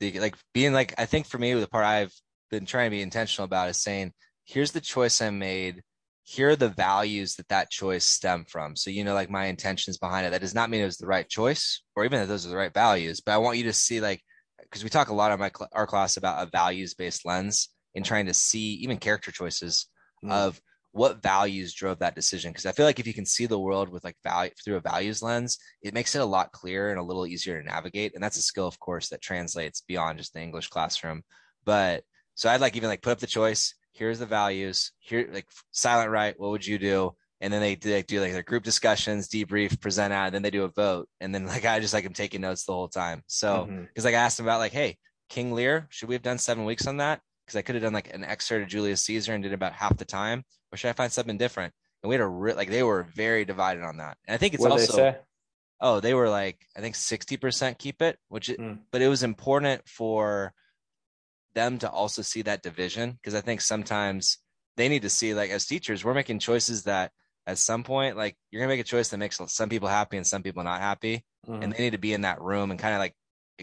the 0.00 0.20
like 0.20 0.36
being 0.52 0.72
like 0.72 0.94
i 0.98 1.06
think 1.06 1.26
for 1.26 1.38
me 1.38 1.54
the 1.54 1.68
part 1.68 1.84
i've 1.84 2.12
been 2.50 2.66
trying 2.66 2.90
to 2.90 2.96
be 2.96 3.02
intentional 3.02 3.44
about 3.44 3.68
is 3.68 3.82
saying 3.82 4.12
here's 4.44 4.72
the 4.72 4.80
choice 4.80 5.20
i 5.22 5.30
made 5.30 5.82
here 6.24 6.50
are 6.50 6.56
the 6.56 6.70
values 6.70 7.36
that 7.36 7.48
that 7.48 7.70
choice 7.70 8.04
stem 8.04 8.46
from. 8.48 8.76
So, 8.76 8.90
you 8.90 9.04
know, 9.04 9.12
like 9.12 9.30
my 9.30 9.44
intentions 9.46 9.98
behind 9.98 10.26
it, 10.26 10.30
that 10.30 10.40
does 10.40 10.54
not 10.54 10.70
mean 10.70 10.80
it 10.80 10.86
was 10.86 10.96
the 10.96 11.06
right 11.06 11.28
choice 11.28 11.82
or 11.94 12.04
even 12.04 12.18
that 12.18 12.26
those 12.26 12.46
are 12.46 12.48
the 12.48 12.56
right 12.56 12.72
values, 12.72 13.20
but 13.20 13.32
I 13.32 13.38
want 13.38 13.58
you 13.58 13.64
to 13.64 13.74
see 13.74 14.00
like, 14.00 14.22
because 14.58 14.82
we 14.82 14.88
talk 14.88 15.08
a 15.08 15.14
lot 15.14 15.30
in 15.32 15.38
my 15.38 15.50
our 15.72 15.86
class 15.86 16.16
about 16.16 16.42
a 16.42 16.50
values 16.50 16.94
based 16.94 17.26
lens 17.26 17.68
in 17.94 18.02
trying 18.02 18.26
to 18.26 18.34
see 18.34 18.74
even 18.76 18.96
character 18.96 19.30
choices 19.30 19.86
mm. 20.24 20.32
of 20.32 20.60
what 20.94 21.22
values 21.22 21.74
drove 21.74 21.98
that 21.98 22.14
decision. 22.14 22.50
Because 22.50 22.66
I 22.66 22.72
feel 22.72 22.86
like 22.86 23.00
if 23.00 23.06
you 23.06 23.14
can 23.14 23.26
see 23.26 23.46
the 23.46 23.58
world 23.58 23.88
with 23.88 24.04
like 24.04 24.16
value 24.24 24.50
through 24.64 24.76
a 24.76 24.80
values 24.80 25.22
lens, 25.22 25.58
it 25.82 25.94
makes 25.94 26.14
it 26.14 26.22
a 26.22 26.24
lot 26.24 26.52
clearer 26.52 26.90
and 26.90 26.98
a 26.98 27.04
little 27.04 27.26
easier 27.26 27.60
to 27.60 27.66
navigate. 27.66 28.14
And 28.14 28.22
that's 28.22 28.38
a 28.38 28.42
skill, 28.42 28.66
of 28.66 28.78
course, 28.78 29.08
that 29.08 29.20
translates 29.20 29.82
beyond 29.86 30.18
just 30.18 30.32
the 30.32 30.40
English 30.40 30.68
classroom. 30.68 31.22
But 31.64 32.04
so 32.34 32.48
I'd 32.48 32.60
like 32.60 32.76
even 32.76 32.88
like 32.88 33.02
put 33.02 33.12
up 33.12 33.18
the 33.18 33.26
choice 33.26 33.74
here's 33.94 34.18
the 34.18 34.26
values 34.26 34.92
here 34.98 35.28
like 35.32 35.46
silent 35.70 36.10
write 36.10 36.38
what 36.38 36.50
would 36.50 36.66
you 36.66 36.78
do 36.78 37.12
and 37.40 37.52
then 37.52 37.60
they, 37.60 37.74
they 37.76 38.02
do 38.02 38.20
like 38.20 38.32
their 38.32 38.42
group 38.42 38.64
discussions 38.64 39.28
debrief 39.28 39.80
present 39.80 40.12
out 40.12 40.26
and 40.26 40.34
then 40.34 40.42
they 40.42 40.50
do 40.50 40.64
a 40.64 40.68
vote 40.68 41.08
and 41.20 41.34
then 41.34 41.46
like 41.54 41.64
i 41.64 41.80
just 41.80 41.94
like 41.94 42.04
i'm 42.04 42.12
taking 42.12 42.40
notes 42.40 42.64
the 42.64 42.72
whole 42.72 42.88
time 42.88 43.22
so 43.26 43.64
because 43.64 43.74
mm-hmm. 43.74 44.04
like 44.04 44.14
i 44.14 44.18
asked 44.18 44.36
them 44.36 44.46
about 44.46 44.58
like 44.58 44.72
hey 44.72 44.98
king 45.28 45.52
lear 45.52 45.86
should 45.90 46.08
we 46.08 46.14
have 46.14 46.22
done 46.22 46.38
seven 46.38 46.64
weeks 46.64 46.86
on 46.86 46.98
that 46.98 47.20
because 47.44 47.56
i 47.56 47.62
could 47.62 47.74
have 47.74 47.82
done 47.82 47.92
like 47.92 48.12
an 48.14 48.24
excerpt 48.24 48.64
of 48.64 48.68
julius 48.68 49.02
caesar 49.02 49.34
and 49.34 49.42
did 49.42 49.52
about 49.52 49.72
half 49.72 49.96
the 49.96 50.04
time 50.04 50.44
or 50.72 50.76
should 50.76 50.90
i 50.90 50.92
find 50.92 51.12
something 51.12 51.38
different 51.38 51.72
and 52.02 52.08
we 52.08 52.14
had 52.14 52.22
a 52.22 52.26
re- 52.26 52.54
like 52.54 52.70
they 52.70 52.82
were 52.82 53.06
very 53.14 53.44
divided 53.44 53.82
on 53.82 53.98
that 53.98 54.16
and 54.26 54.34
i 54.34 54.38
think 54.38 54.54
it's 54.54 54.62
what 54.62 54.72
also 54.72 54.96
they 54.96 55.16
oh 55.80 56.00
they 56.00 56.14
were 56.14 56.28
like 56.28 56.58
i 56.76 56.80
think 56.80 56.94
60% 56.94 57.78
keep 57.78 58.02
it 58.02 58.18
which 58.28 58.48
mm. 58.48 58.78
but 58.90 59.02
it 59.02 59.08
was 59.08 59.22
important 59.22 59.86
for 59.88 60.52
them 61.54 61.78
to 61.78 61.90
also 61.90 62.22
see 62.22 62.42
that 62.42 62.62
division 62.62 63.12
because 63.12 63.34
I 63.34 63.40
think 63.40 63.60
sometimes 63.60 64.38
they 64.76 64.88
need 64.88 65.02
to 65.02 65.10
see 65.10 65.34
like 65.34 65.50
as 65.50 65.66
teachers 65.66 66.04
we're 66.04 66.14
making 66.14 66.40
choices 66.40 66.84
that 66.84 67.12
at 67.46 67.58
some 67.58 67.84
point 67.84 68.16
like 68.16 68.36
you're 68.50 68.60
gonna 68.60 68.72
make 68.72 68.80
a 68.80 68.84
choice 68.84 69.08
that 69.08 69.18
makes 69.18 69.40
some 69.46 69.68
people 69.68 69.88
happy 69.88 70.16
and 70.16 70.26
some 70.26 70.42
people 70.42 70.62
not 70.64 70.80
happy 70.80 71.24
mm-hmm. 71.46 71.62
and 71.62 71.72
they 71.72 71.84
need 71.84 71.92
to 71.92 71.98
be 71.98 72.12
in 72.12 72.22
that 72.22 72.40
room 72.40 72.70
and 72.70 72.80
kind 72.80 72.94
of 72.94 73.00
like 73.00 73.14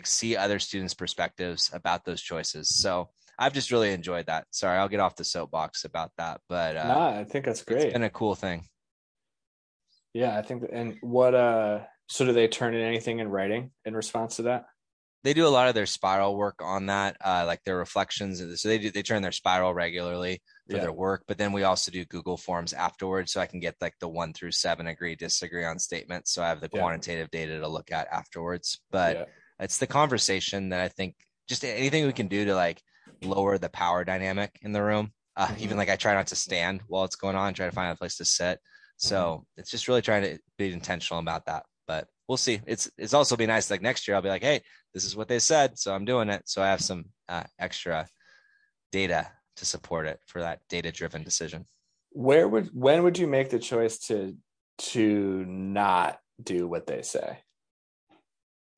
see 0.06 0.38
other 0.38 0.58
students 0.58 0.94
perspectives 0.94 1.70
about 1.74 2.06
those 2.06 2.22
choices 2.22 2.70
so 2.70 3.10
i've 3.42 3.54
just 3.54 3.72
really 3.72 3.92
enjoyed 3.92 4.26
that 4.28 4.46
sorry 4.52 4.78
i'll 4.78 4.88
get 4.88 5.00
off 5.00 5.16
the 5.16 5.24
soapbox 5.24 5.84
about 5.84 6.12
that 6.18 6.40
but 6.48 6.78
uh 6.78 6.88
nah, 6.88 7.20
i 7.20 7.24
think 7.24 7.46
that's 7.46 7.64
great 7.64 7.84
it's 7.84 7.94
been 7.94 8.04
a 8.04 8.10
cool 8.10 8.36
thing 8.36 8.64
yeah 10.14 10.38
i 10.38 10.42
think 10.42 10.64
and 10.72 10.98
what 11.02 11.36
uh 11.36 11.80
so 12.08 12.26
do 12.26 12.34
they 12.34 12.48
turn 12.48 12.74
in 12.74 12.82
anything 12.82 13.20
in 13.20 13.28
writing 13.28 13.72
in 13.86 13.96
response 13.96 14.38
to 14.38 14.44
that 14.44 14.66
they 15.24 15.34
do 15.34 15.46
a 15.46 15.50
lot 15.50 15.68
of 15.68 15.76
their 15.76 15.86
spiral 15.86 16.36
work 16.36 16.62
on 16.62 16.88
that, 16.88 17.16
uh, 17.24 17.44
like 17.46 17.64
their 17.64 17.78
reflections. 17.78 18.42
So 18.60 18.68
they 18.68 18.80
do, 18.80 18.92
they 18.92 19.04
turn 19.04 19.22
their 19.22 19.32
spiral 19.32 19.74
regularly 19.74 20.42
for 20.68 20.78
yeah. 20.78 20.82
their 20.82 20.92
work, 20.92 21.24
but 21.28 21.38
then 21.38 21.52
we 21.52 21.64
also 21.64 21.92
do 21.92 22.06
Google 22.06 22.38
Forms 22.38 22.74
afterwards, 22.74 23.32
so 23.32 23.40
I 23.40 23.46
can 23.46 23.60
get 23.60 23.76
like 23.82 23.94
the 24.00 24.10
one 24.10 24.34
through 24.34 24.52
seven 24.52 24.88
agree 24.88 25.16
disagree 25.16 25.66
on 25.66 25.78
statements. 25.78 26.34
So 26.34 26.42
I 26.42 26.48
have 26.48 26.60
the 26.60 26.70
yeah. 26.74 26.80
quantitative 26.80 27.30
data 27.30 27.60
to 27.60 27.68
look 27.68 27.92
at 27.92 28.08
afterwards. 28.08 28.80
But 28.90 29.16
yeah. 29.16 29.26
it's 29.60 29.78
the 29.78 29.88
conversation 29.88 30.70
that 30.70 30.82
I 30.82 30.88
think 30.88 31.16
just 31.48 31.64
anything 31.64 32.06
we 32.06 32.14
can 32.14 32.28
do 32.28 32.46
to 32.46 32.56
like 32.56 32.82
lower 33.22 33.58
the 33.58 33.70
power 33.70 34.04
dynamic 34.04 34.58
in 34.62 34.72
the 34.72 34.82
room. 34.82 35.12
Uh, 35.36 35.48
mm-hmm. 35.48 35.64
Even 35.64 35.78
like 35.78 35.90
I 35.90 35.96
try 35.96 36.14
not 36.14 36.28
to 36.28 36.36
stand 36.36 36.82
while 36.88 37.06
it's 37.06 37.16
going 37.16 37.36
on, 37.36 37.54
try 37.54 37.66
to 37.66 37.72
find 37.72 37.92
a 37.92 37.96
place 37.96 38.18
to 38.18 38.26
sit. 38.26 38.60
So 38.98 39.16
mm-hmm. 39.18 39.62
it's 39.62 39.72
just 39.72 39.88
really 39.88 40.02
trying 40.02 40.24
to 40.24 40.40
be 40.58 40.72
intentional 40.72 41.20
about 41.20 41.46
that. 41.46 41.66
But 41.88 42.08
we'll 42.28 42.38
see. 42.38 42.62
It's 42.66 42.90
it's 42.98 43.14
also 43.14 43.36
be 43.36 43.46
nice. 43.46 43.70
Like 43.70 43.82
next 43.82 44.08
year, 44.08 44.16
I'll 44.16 44.22
be 44.22 44.30
like, 44.30 44.44
hey, 44.44 44.62
this 44.94 45.06
is 45.06 45.16
what 45.16 45.28
they 45.28 45.40
said, 45.40 45.78
so 45.78 45.94
I'm 45.94 46.06
doing 46.06 46.30
it. 46.30 46.44
So 46.46 46.62
I 46.62 46.68
have 46.68 46.82
some 46.82 47.06
uh, 47.30 47.44
extra 47.60 48.08
data 48.92 49.30
to 49.58 49.66
support 49.66 50.06
it 50.06 50.20
for 50.28 50.42
that 50.42 50.60
data 50.70 50.92
driven 50.92 51.24
decision. 51.24 51.66
Where 52.12 52.48
would 52.48 52.70
when 52.74 53.04
would 53.04 53.18
you 53.18 53.28
make 53.28 53.50
the 53.50 53.60
choice 53.60 53.98
to 54.08 54.36
to 54.82 55.46
not 55.46 56.20
do 56.44 56.68
what 56.68 56.88
they 56.88 57.02
say. 57.02 57.40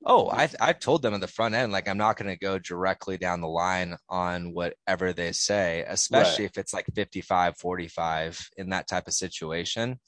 Oh, 0.05 0.29
I 0.29 0.49
I 0.59 0.73
told 0.73 1.01
them 1.01 1.13
at 1.13 1.21
the 1.21 1.27
front 1.27 1.55
end 1.55 1.71
like 1.71 1.87
I'm 1.87 1.97
not 1.97 2.17
going 2.17 2.29
to 2.29 2.37
go 2.37 2.59
directly 2.59 3.17
down 3.17 3.41
the 3.41 3.47
line 3.47 3.95
on 4.09 4.53
whatever 4.53 5.13
they 5.13 5.31
say, 5.31 5.85
especially 5.87 6.43
right. 6.43 6.51
if 6.51 6.57
it's 6.57 6.73
like 6.73 6.85
55 6.93 7.57
45 7.57 8.49
in 8.57 8.69
that 8.69 8.87
type 8.87 9.07
of 9.07 9.13
situation. 9.13 9.99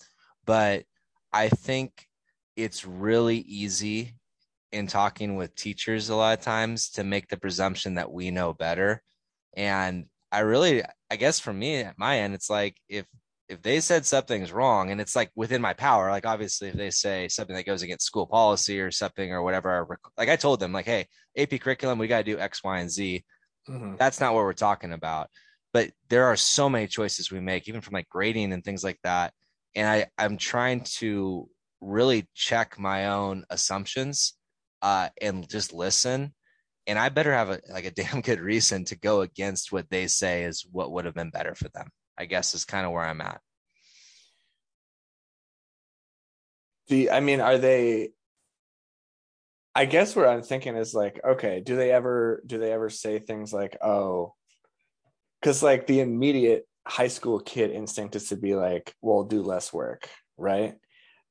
But 0.46 0.84
I 1.32 1.50
think 1.50 2.08
it's 2.56 2.86
really 2.86 3.38
easy 3.38 4.16
in 4.72 4.88
talking 4.88 5.36
with 5.38 5.56
teachers 5.56 6.10
a 6.10 6.16
lot 6.16 6.38
of 6.38 6.44
times 6.44 6.90
to 6.92 7.04
make 7.04 7.30
the 7.30 7.38
presumption 7.38 7.96
that 7.96 8.12
we 8.12 8.32
know 8.32 8.54
better. 8.54 9.02
And 9.56 10.06
I 10.32 10.40
really 10.40 10.84
I 11.10 11.16
guess 11.16 11.40
for 11.40 11.54
me 11.54 11.78
at 11.78 11.98
my 11.98 12.20
end 12.20 12.34
it's 12.34 12.50
like 12.50 12.76
if 12.90 13.06
if 13.48 13.62
they 13.62 13.80
said 13.80 14.06
something's 14.06 14.52
wrong 14.52 14.90
and 14.90 15.00
it's 15.00 15.16
like 15.16 15.30
within 15.36 15.62
my 15.62 15.74
power, 15.74 16.10
like 16.10 16.26
obviously 16.26 16.70
if 16.70 16.76
they 16.76 16.90
say 16.90 17.28
something 17.28 17.56
that 17.56 17.66
goes 17.66 17.84
against 17.84 18.06
school 18.06 18.26
policy 18.26 18.80
or 18.80 18.92
something 18.92 19.32
or 19.32 19.44
whatever, 19.44 20.00
like 20.18 20.30
I 20.30 20.36
told 20.36 20.60
them, 20.60 20.74
like, 20.74 20.86
hey, 20.86 21.06
AP 21.38 21.60
curriculum, 21.60 22.00
we 22.00 22.08
got 22.08 22.20
to 22.20 22.24
do 22.24 22.40
X, 22.40 22.64
Y, 22.64 22.80
and 22.80 22.90
Z. 22.90 23.24
Mm-hmm. 23.70 23.96
That's 23.98 24.20
not 24.20 24.34
what 24.34 24.44
we're 24.44 24.54
talking 24.54 24.94
about. 24.94 25.30
But 25.74 25.92
there 26.10 26.26
are 26.26 26.36
so 26.36 26.70
many 26.70 26.88
choices 26.88 27.32
we 27.32 27.40
make, 27.40 27.68
even 27.68 27.82
from 27.82 27.94
like 27.94 28.10
grading 28.10 28.54
and 28.54 28.64
things 28.64 28.84
like 28.84 29.00
that. 29.04 29.34
And 29.76 29.88
I, 29.88 30.08
I'm 30.18 30.38
trying 30.38 30.82
to 30.98 31.50
really 31.82 32.28
check 32.34 32.80
my 32.80 33.08
own 33.08 33.44
assumptions 33.50 34.34
uh, 34.82 35.10
and 35.22 35.48
just 35.48 35.74
listen. 35.74 36.34
And 36.88 36.98
I 36.98 37.10
better 37.10 37.34
have 37.34 37.50
a 37.50 37.60
like 37.72 37.86
a 37.86 37.92
damn 38.02 38.22
good 38.22 38.40
reason 38.40 38.86
to 38.86 38.98
go 38.98 39.22
against 39.22 39.72
what 39.72 39.90
they 39.90 40.08
say 40.08 40.46
is 40.46 40.66
what 40.72 40.92
would 40.92 41.06
have 41.06 41.16
been 41.16 41.30
better 41.30 41.54
for 41.54 41.70
them. 41.70 41.90
I 42.18 42.26
guess 42.26 42.54
is 42.54 42.66
kind 42.66 42.86
of 42.86 42.92
where 42.92 43.04
I'm 43.04 43.22
at. 43.22 43.42
The 46.88 47.12
I 47.12 47.20
mean, 47.20 47.42
are 47.42 47.58
they 47.58 48.12
I 49.74 49.86
guess 49.86 50.16
what 50.16 50.28
I'm 50.28 50.42
thinking 50.42 50.78
is 50.78 50.94
like, 50.94 51.20
okay, 51.24 51.60
do 51.60 51.76
they 51.76 51.92
ever 51.92 52.42
do 52.46 52.58
they 52.58 52.72
ever 52.72 52.90
say 52.90 53.20
things 53.20 53.52
like, 53.52 53.78
oh, 53.84 54.34
because 55.42 55.62
like 55.62 55.86
the 55.86 56.00
immediate 56.00 56.66
high 56.88 57.10
school 57.10 57.40
kid 57.40 57.72
instinct 57.72 58.16
is 58.16 58.30
to 58.30 58.38
be 58.38 58.56
like, 58.56 58.96
well, 59.02 59.24
do 59.24 59.42
less 59.42 59.74
work, 59.74 60.10
right? 60.38 60.76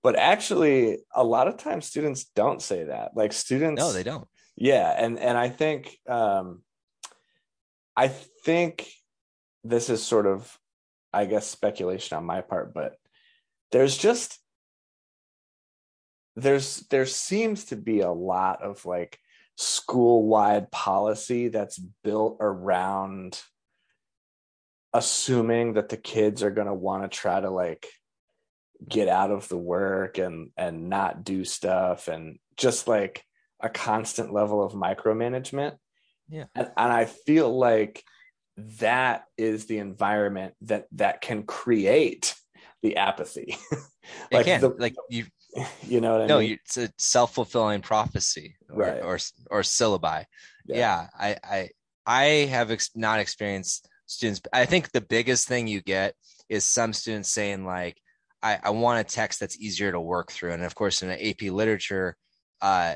But 0.03 0.17
actually, 0.17 0.99
a 1.15 1.25
lot 1.25 1.49
of 1.49 1.57
times 1.57 1.87
students 1.87 2.25
don't 2.37 2.61
say 2.61 2.85
that. 2.85 3.17
Like 3.17 3.33
students, 3.33 3.81
no, 3.81 3.93
they 3.93 4.03
don't. 4.03 4.29
Yeah, 4.57 4.95
and 4.97 5.19
and 5.19 5.39
I 5.39 5.49
think 5.49 5.97
um, 6.07 6.63
I 7.97 8.09
think 8.09 8.87
this 9.63 9.89
is 9.89 10.03
sort 10.03 10.27
of 10.27 10.59
I 11.15 11.27
guess 11.27 11.47
speculation 11.47 12.17
on 12.17 12.25
my 12.25 12.41
part, 12.41 12.75
but 12.75 12.97
there's 13.73 13.97
just 13.97 14.39
there's 16.37 16.81
there 16.91 17.07
seems 17.07 17.67
to 17.67 17.77
be 17.77 18.01
a 18.01 18.11
lot 18.11 18.63
of 18.63 18.85
like 18.85 19.19
school-wide 19.57 20.71
policy 20.73 21.49
that's 21.49 21.79
built 22.03 22.39
around 22.41 23.41
assuming 24.93 25.75
that 25.75 25.89
the 25.89 25.97
kids 25.97 26.43
are 26.43 26.51
going 26.51 26.67
to 26.67 26.75
want 26.75 27.03
to 27.03 27.09
try 27.09 27.41
to 27.41 27.51
like 27.51 27.87
get 28.89 29.09
out 29.09 29.31
of 29.31 29.49
the 29.49 29.57
work 29.57 30.19
and 30.19 30.51
and 30.57 30.89
not 30.89 31.25
do 31.25 31.45
stuff 31.45 32.09
and 32.09 32.39
just 32.57 32.89
like 32.89 33.25
a 33.61 33.69
constant 33.69 34.33
level 34.33 34.63
of 34.63 34.73
micromanagement. 34.73 35.77
Yeah. 36.29 36.45
And, 36.55 36.71
and 36.77 36.93
i 36.93 37.05
feel 37.05 37.55
like 37.57 38.03
that 38.57 39.25
is 39.37 39.67
the 39.67 39.79
environment 39.79 40.55
that 40.63 40.87
that 40.93 41.21
can 41.21 41.43
create 41.43 42.35
the 42.83 42.97
apathy 42.97 43.57
like. 44.33 44.47
The, 44.47 44.75
like 44.79 44.95
you 45.11 45.25
you 45.83 46.01
know 46.01 46.19
what 46.19 46.29
no, 46.29 46.39
I 46.39 46.41
mean? 46.41 46.59
it's 46.65 46.77
a 46.77 46.91
self-fulfilling 46.99 47.83
prophecy 47.83 48.57
or, 48.71 48.77
right. 48.77 49.03
or 49.03 49.19
or 49.51 49.63
syllabi 49.63 50.25
yeah. 50.67 50.77
yeah, 50.77 51.07
i 51.19 51.37
i 51.45 51.69
i 52.07 52.25
have 52.47 52.71
ex- 52.71 52.91
not 52.95 53.21
experienced 53.21 53.89
students 54.07 54.41
i 54.53 54.65
think 54.65 54.91
the 54.91 55.01
biggest 55.01 55.49
thing 55.49 55.67
you 55.67 55.81
get 55.81 56.15
is 56.49 56.65
some 56.65 56.93
students 56.93 57.31
saying 57.31 57.65
like 57.65 57.97
i 58.43 58.59
i 58.63 58.71
want 58.71 59.01
a 59.01 59.05
text 59.05 59.41
that's 59.41 59.59
easier 59.59 59.93
to 59.93 60.01
work 60.01 60.31
through 60.31 60.53
and 60.53 60.63
of 60.63 60.75
course 60.75 61.03
in 61.03 61.11
an 61.11 61.21
ap 61.21 61.43
literature 61.43 62.17
uh 62.61 62.95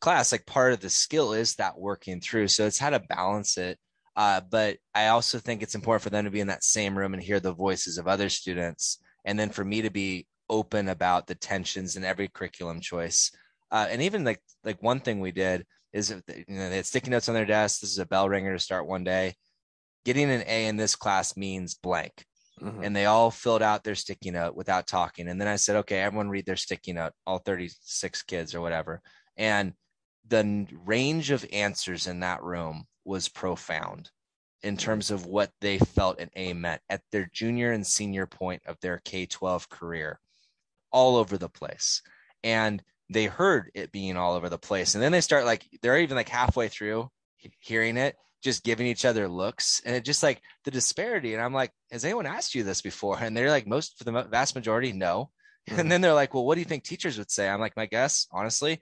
class 0.00 0.32
like 0.32 0.46
part 0.46 0.72
of 0.72 0.80
the 0.80 0.90
skill 0.90 1.32
is 1.32 1.56
that 1.56 1.78
working 1.78 2.20
through 2.20 2.48
so 2.48 2.66
it's 2.66 2.78
how 2.78 2.90
to 2.90 3.00
balance 3.00 3.58
it 3.58 3.78
uh, 4.16 4.40
but 4.50 4.78
I 4.94 5.08
also 5.08 5.38
think 5.38 5.62
it's 5.62 5.74
important 5.74 6.02
for 6.02 6.10
them 6.10 6.24
to 6.24 6.30
be 6.30 6.40
in 6.40 6.48
that 6.48 6.64
same 6.64 6.96
room 6.96 7.14
and 7.14 7.22
hear 7.22 7.40
the 7.40 7.52
voices 7.52 7.98
of 7.98 8.08
other 8.08 8.28
students. 8.28 8.98
And 9.24 9.38
then 9.38 9.50
for 9.50 9.64
me 9.64 9.82
to 9.82 9.90
be 9.90 10.26
open 10.48 10.88
about 10.88 11.26
the 11.26 11.34
tensions 11.34 11.96
in 11.96 12.04
every 12.04 12.28
curriculum 12.28 12.80
choice. 12.80 13.30
Uh, 13.70 13.86
and 13.88 14.02
even 14.02 14.24
like 14.24 14.40
like 14.64 14.82
one 14.82 15.00
thing 15.00 15.20
we 15.20 15.30
did 15.30 15.64
is 15.92 16.10
you 16.10 16.44
know 16.48 16.68
they 16.68 16.76
had 16.76 16.86
sticky 16.86 17.10
notes 17.10 17.28
on 17.28 17.34
their 17.34 17.46
desk. 17.46 17.80
This 17.80 17.92
is 17.92 17.98
a 17.98 18.06
bell 18.06 18.28
ringer 18.28 18.52
to 18.52 18.58
start 18.58 18.86
one 18.86 19.04
day. 19.04 19.34
Getting 20.04 20.30
an 20.30 20.42
A 20.46 20.66
in 20.66 20.76
this 20.76 20.96
class 20.96 21.36
means 21.36 21.74
blank. 21.74 22.24
Mm-hmm. 22.60 22.84
And 22.84 22.96
they 22.96 23.06
all 23.06 23.30
filled 23.30 23.62
out 23.62 23.84
their 23.84 23.94
sticky 23.94 24.32
note 24.32 24.54
without 24.54 24.86
talking. 24.86 25.28
And 25.28 25.40
then 25.40 25.48
I 25.48 25.56
said, 25.56 25.76
okay, 25.76 26.00
everyone 26.00 26.28
read 26.28 26.44
their 26.44 26.56
sticky 26.56 26.92
note, 26.92 27.12
all 27.26 27.38
36 27.38 28.22
kids 28.22 28.54
or 28.54 28.60
whatever. 28.60 29.00
And 29.36 29.72
the 30.28 30.66
range 30.84 31.30
of 31.30 31.46
answers 31.52 32.06
in 32.06 32.20
that 32.20 32.42
room 32.42 32.84
was 33.04 33.28
profound 33.28 34.10
in 34.62 34.76
terms 34.76 35.10
of 35.10 35.26
what 35.26 35.50
they 35.60 35.78
felt 35.78 36.20
an 36.20 36.30
A 36.36 36.52
meant 36.52 36.82
at 36.90 37.02
their 37.12 37.28
junior 37.32 37.72
and 37.72 37.86
senior 37.86 38.26
point 38.26 38.62
of 38.66 38.78
their 38.80 39.00
K 39.04 39.26
12 39.26 39.68
career, 39.68 40.20
all 40.92 41.16
over 41.16 41.38
the 41.38 41.48
place. 41.48 42.02
And 42.44 42.82
they 43.08 43.24
heard 43.24 43.70
it 43.74 43.92
being 43.92 44.16
all 44.16 44.34
over 44.34 44.48
the 44.48 44.58
place. 44.58 44.94
And 44.94 45.02
then 45.02 45.12
they 45.12 45.20
start 45.20 45.44
like, 45.44 45.66
they're 45.82 45.98
even 45.98 46.16
like 46.16 46.28
halfway 46.28 46.68
through 46.68 47.10
hearing 47.58 47.96
it, 47.96 48.16
just 48.42 48.64
giving 48.64 48.86
each 48.86 49.04
other 49.04 49.28
looks. 49.28 49.80
And 49.84 49.96
it 49.96 50.04
just 50.04 50.22
like 50.22 50.42
the 50.64 50.70
disparity. 50.70 51.34
And 51.34 51.42
I'm 51.42 51.54
like, 51.54 51.72
has 51.90 52.04
anyone 52.04 52.26
asked 52.26 52.54
you 52.54 52.62
this 52.62 52.82
before? 52.82 53.18
And 53.18 53.36
they're 53.36 53.50
like, 53.50 53.66
most 53.66 53.98
for 53.98 54.04
the 54.04 54.22
vast 54.30 54.54
majority, 54.54 54.92
no. 54.92 55.30
Mm-hmm. 55.68 55.80
And 55.80 55.92
then 55.92 56.00
they're 56.00 56.14
like, 56.14 56.32
well, 56.32 56.46
what 56.46 56.54
do 56.54 56.62
you 56.62 56.64
think 56.64 56.84
teachers 56.84 57.18
would 57.18 57.30
say? 57.30 57.46
I'm 57.46 57.60
like, 57.60 57.76
my 57.76 57.84
guess, 57.84 58.26
honestly, 58.32 58.80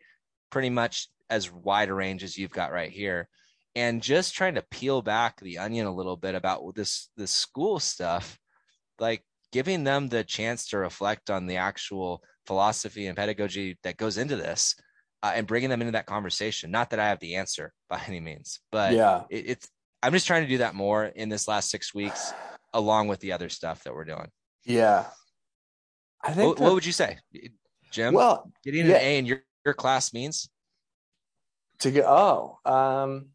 pretty 0.49 0.71
much 0.71 1.09
as 1.29 1.51
wide 1.51 1.89
a 1.89 1.93
range 1.93 2.23
as 2.23 2.39
you've 2.39 2.53
got 2.53 2.71
right 2.71 2.89
here 2.89 3.29
and 3.75 4.03
just 4.03 4.35
trying 4.35 4.55
to 4.55 4.65
peel 4.71 5.03
back 5.03 5.41
the 5.41 5.59
onion 5.59 5.87
a 5.87 5.95
little 5.95 6.17
bit 6.17 6.35
about 6.35 6.75
this 6.75 7.11
this 7.17 7.31
school 7.31 7.79
stuff 7.79 8.39
like 8.99 9.23
giving 9.53 9.85
them 9.85 10.09
the 10.09 10.25
chance 10.25 10.69
to 10.69 10.79
reflect 10.79 11.31
on 11.31 11.47
the 11.47 11.57
actual 11.57 12.23
philosophy 12.47 13.07
and 13.07 13.17
pedagogy 13.17 13.79
that 13.83 13.97
goes 13.97 14.19
into 14.19 14.37
this 14.37 14.75
uh, 15.23 15.33
and 15.35 15.47
bringing 15.47 15.71
them 15.71 15.81
into 15.81 15.93
that 15.93 16.07
conversation. 16.07 16.71
Not 16.71 16.91
that 16.91 17.01
i 17.01 17.09
have 17.09 17.21
the 17.21 17.37
answer 17.37 17.73
by 17.89 18.01
any 18.07 18.21
means 18.21 18.61
but 18.71 18.93
yeah. 18.93 19.23
it, 19.31 19.45
it's 19.49 19.69
i'm 20.03 20.13
just 20.13 20.27
trying 20.27 20.43
to 20.43 20.49
do 20.49 20.59
that 20.59 20.75
more 20.75 21.05
in 21.05 21.29
this 21.29 21.49
last 21.49 21.71
six 21.71 21.95
weeks 21.95 22.33
along 22.75 23.09
with 23.09 23.21
the 23.21 23.33
other 23.33 23.49
stuff 23.49 23.83
that 23.85 23.95
we're 23.95 24.05
doing. 24.05 24.31
Yeah. 24.65 25.07
I 26.23 26.33
think 26.33 26.49
what, 26.49 26.59
that, 26.59 26.65
what 26.65 26.75
would 26.75 26.87
you 26.87 26.93
say? 26.93 27.19
Jim? 27.91 28.13
Well 28.15 28.51
getting 28.65 28.87
yeah. 28.87 28.97
an 28.97 29.03
a 29.03 29.19
in 29.19 29.27
your, 29.27 29.43
your 29.65 29.75
class 29.75 30.13
means? 30.13 30.49
To 31.81 31.91
get 31.91 32.05
oh 32.07 32.59
um 32.65 33.29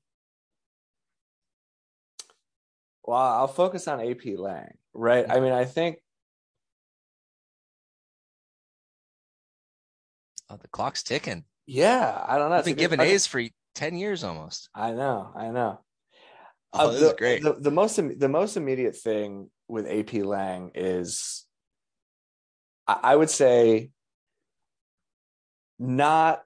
well 3.04 3.20
i'll 3.20 3.48
focus 3.48 3.88
on 3.88 4.00
ap 4.00 4.26
lang 4.38 4.70
right? 4.94 5.26
I 5.30 5.36
mm-hmm. 5.36 5.44
mean 5.44 5.54
i 5.54 5.66
think 5.66 5.98
oh 10.50 10.58
the 10.58 10.68
clock's 10.68 11.04
ticking. 11.04 11.46
Yeah 11.66 12.24
i 12.28 12.38
don't 12.38 12.50
know 12.50 12.58
i've 12.58 12.66
been 12.66 12.76
giving 12.76 13.00
a's 13.00 13.26
for 13.26 13.42
10 13.76 13.96
years 13.96 14.24
almost. 14.24 14.70
I 14.76 14.92
know 14.92 15.32
i 15.36 15.50
know. 15.50 15.80
Oh, 16.76 16.92
this 16.92 17.02
the, 17.02 17.08
is 17.08 17.14
great. 17.14 17.44
the, 17.44 17.54
the 17.54 17.72
most 17.72 17.96
the 17.96 18.30
most 18.30 18.58
immediate 18.58 18.96
thing 18.96 19.50
with 19.68 19.88
ap 19.88 20.14
lang 20.14 20.72
is 20.76 21.46
I, 22.88 23.00
I 23.04 23.16
would 23.16 23.30
say 23.30 23.92
not 25.80 26.44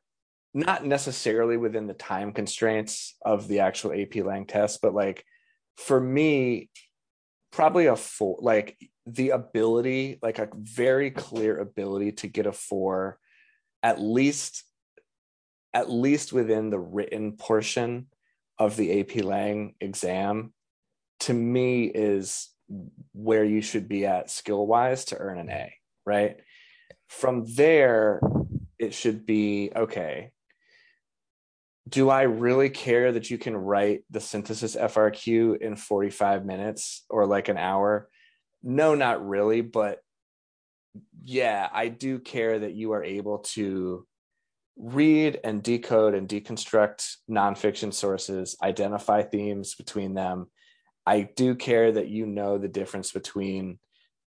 not 0.53 0.85
necessarily 0.85 1.57
within 1.57 1.87
the 1.87 1.93
time 1.93 2.31
constraints 2.31 3.15
of 3.23 3.47
the 3.47 3.59
actual 3.59 3.93
AP 3.93 4.15
Lang 4.25 4.45
test, 4.45 4.81
but 4.81 4.93
like 4.93 5.23
for 5.77 5.99
me, 5.99 6.69
probably 7.51 7.85
a 7.85 7.95
four, 7.95 8.37
like 8.41 8.77
the 9.05 9.29
ability, 9.29 10.19
like 10.21 10.39
a 10.39 10.49
very 10.53 11.11
clear 11.11 11.59
ability 11.59 12.11
to 12.13 12.27
get 12.27 12.45
a 12.45 12.51
four, 12.51 13.19
at 13.83 14.01
least, 14.01 14.63
at 15.73 15.89
least 15.89 16.33
within 16.33 16.69
the 16.69 16.79
written 16.79 17.33
portion 17.33 18.07
of 18.59 18.75
the 18.75 18.99
AP 18.99 19.23
Lang 19.23 19.75
exam, 19.79 20.53
to 21.21 21.33
me 21.33 21.85
is 21.85 22.49
where 23.13 23.45
you 23.45 23.61
should 23.61 23.87
be 23.87 24.05
at 24.05 24.29
skill 24.29 24.65
wise 24.65 25.05
to 25.05 25.17
earn 25.17 25.37
an 25.37 25.49
A, 25.49 25.73
right? 26.05 26.37
From 27.07 27.45
there, 27.55 28.19
it 28.77 28.93
should 28.93 29.25
be 29.25 29.71
okay 29.75 30.31
do 31.87 32.09
I 32.09 32.23
really 32.23 32.69
care 32.69 33.11
that 33.11 33.29
you 33.29 33.37
can 33.37 33.55
write 33.55 34.03
the 34.09 34.19
synthesis 34.19 34.75
FRQ 34.75 35.61
in 35.61 35.75
45 35.75 36.45
minutes 36.45 37.05
or 37.09 37.25
like 37.25 37.49
an 37.49 37.57
hour? 37.57 38.09
No, 38.63 38.95
not 38.95 39.27
really, 39.27 39.61
but 39.61 39.99
yeah, 41.23 41.69
I 41.71 41.89
do 41.89 42.19
care 42.19 42.59
that 42.59 42.73
you 42.73 42.93
are 42.93 43.03
able 43.03 43.39
to 43.39 44.05
read 44.75 45.39
and 45.43 45.63
decode 45.63 46.13
and 46.13 46.27
deconstruct 46.27 47.15
nonfiction 47.29 47.93
sources, 47.93 48.55
identify 48.61 49.23
themes 49.23 49.75
between 49.75 50.13
them. 50.13 50.47
I 51.05 51.21
do 51.21 51.55
care 51.55 51.91
that 51.91 52.09
you 52.09 52.25
know 52.25 52.57
the 52.57 52.67
difference 52.67 53.11
between 53.11 53.79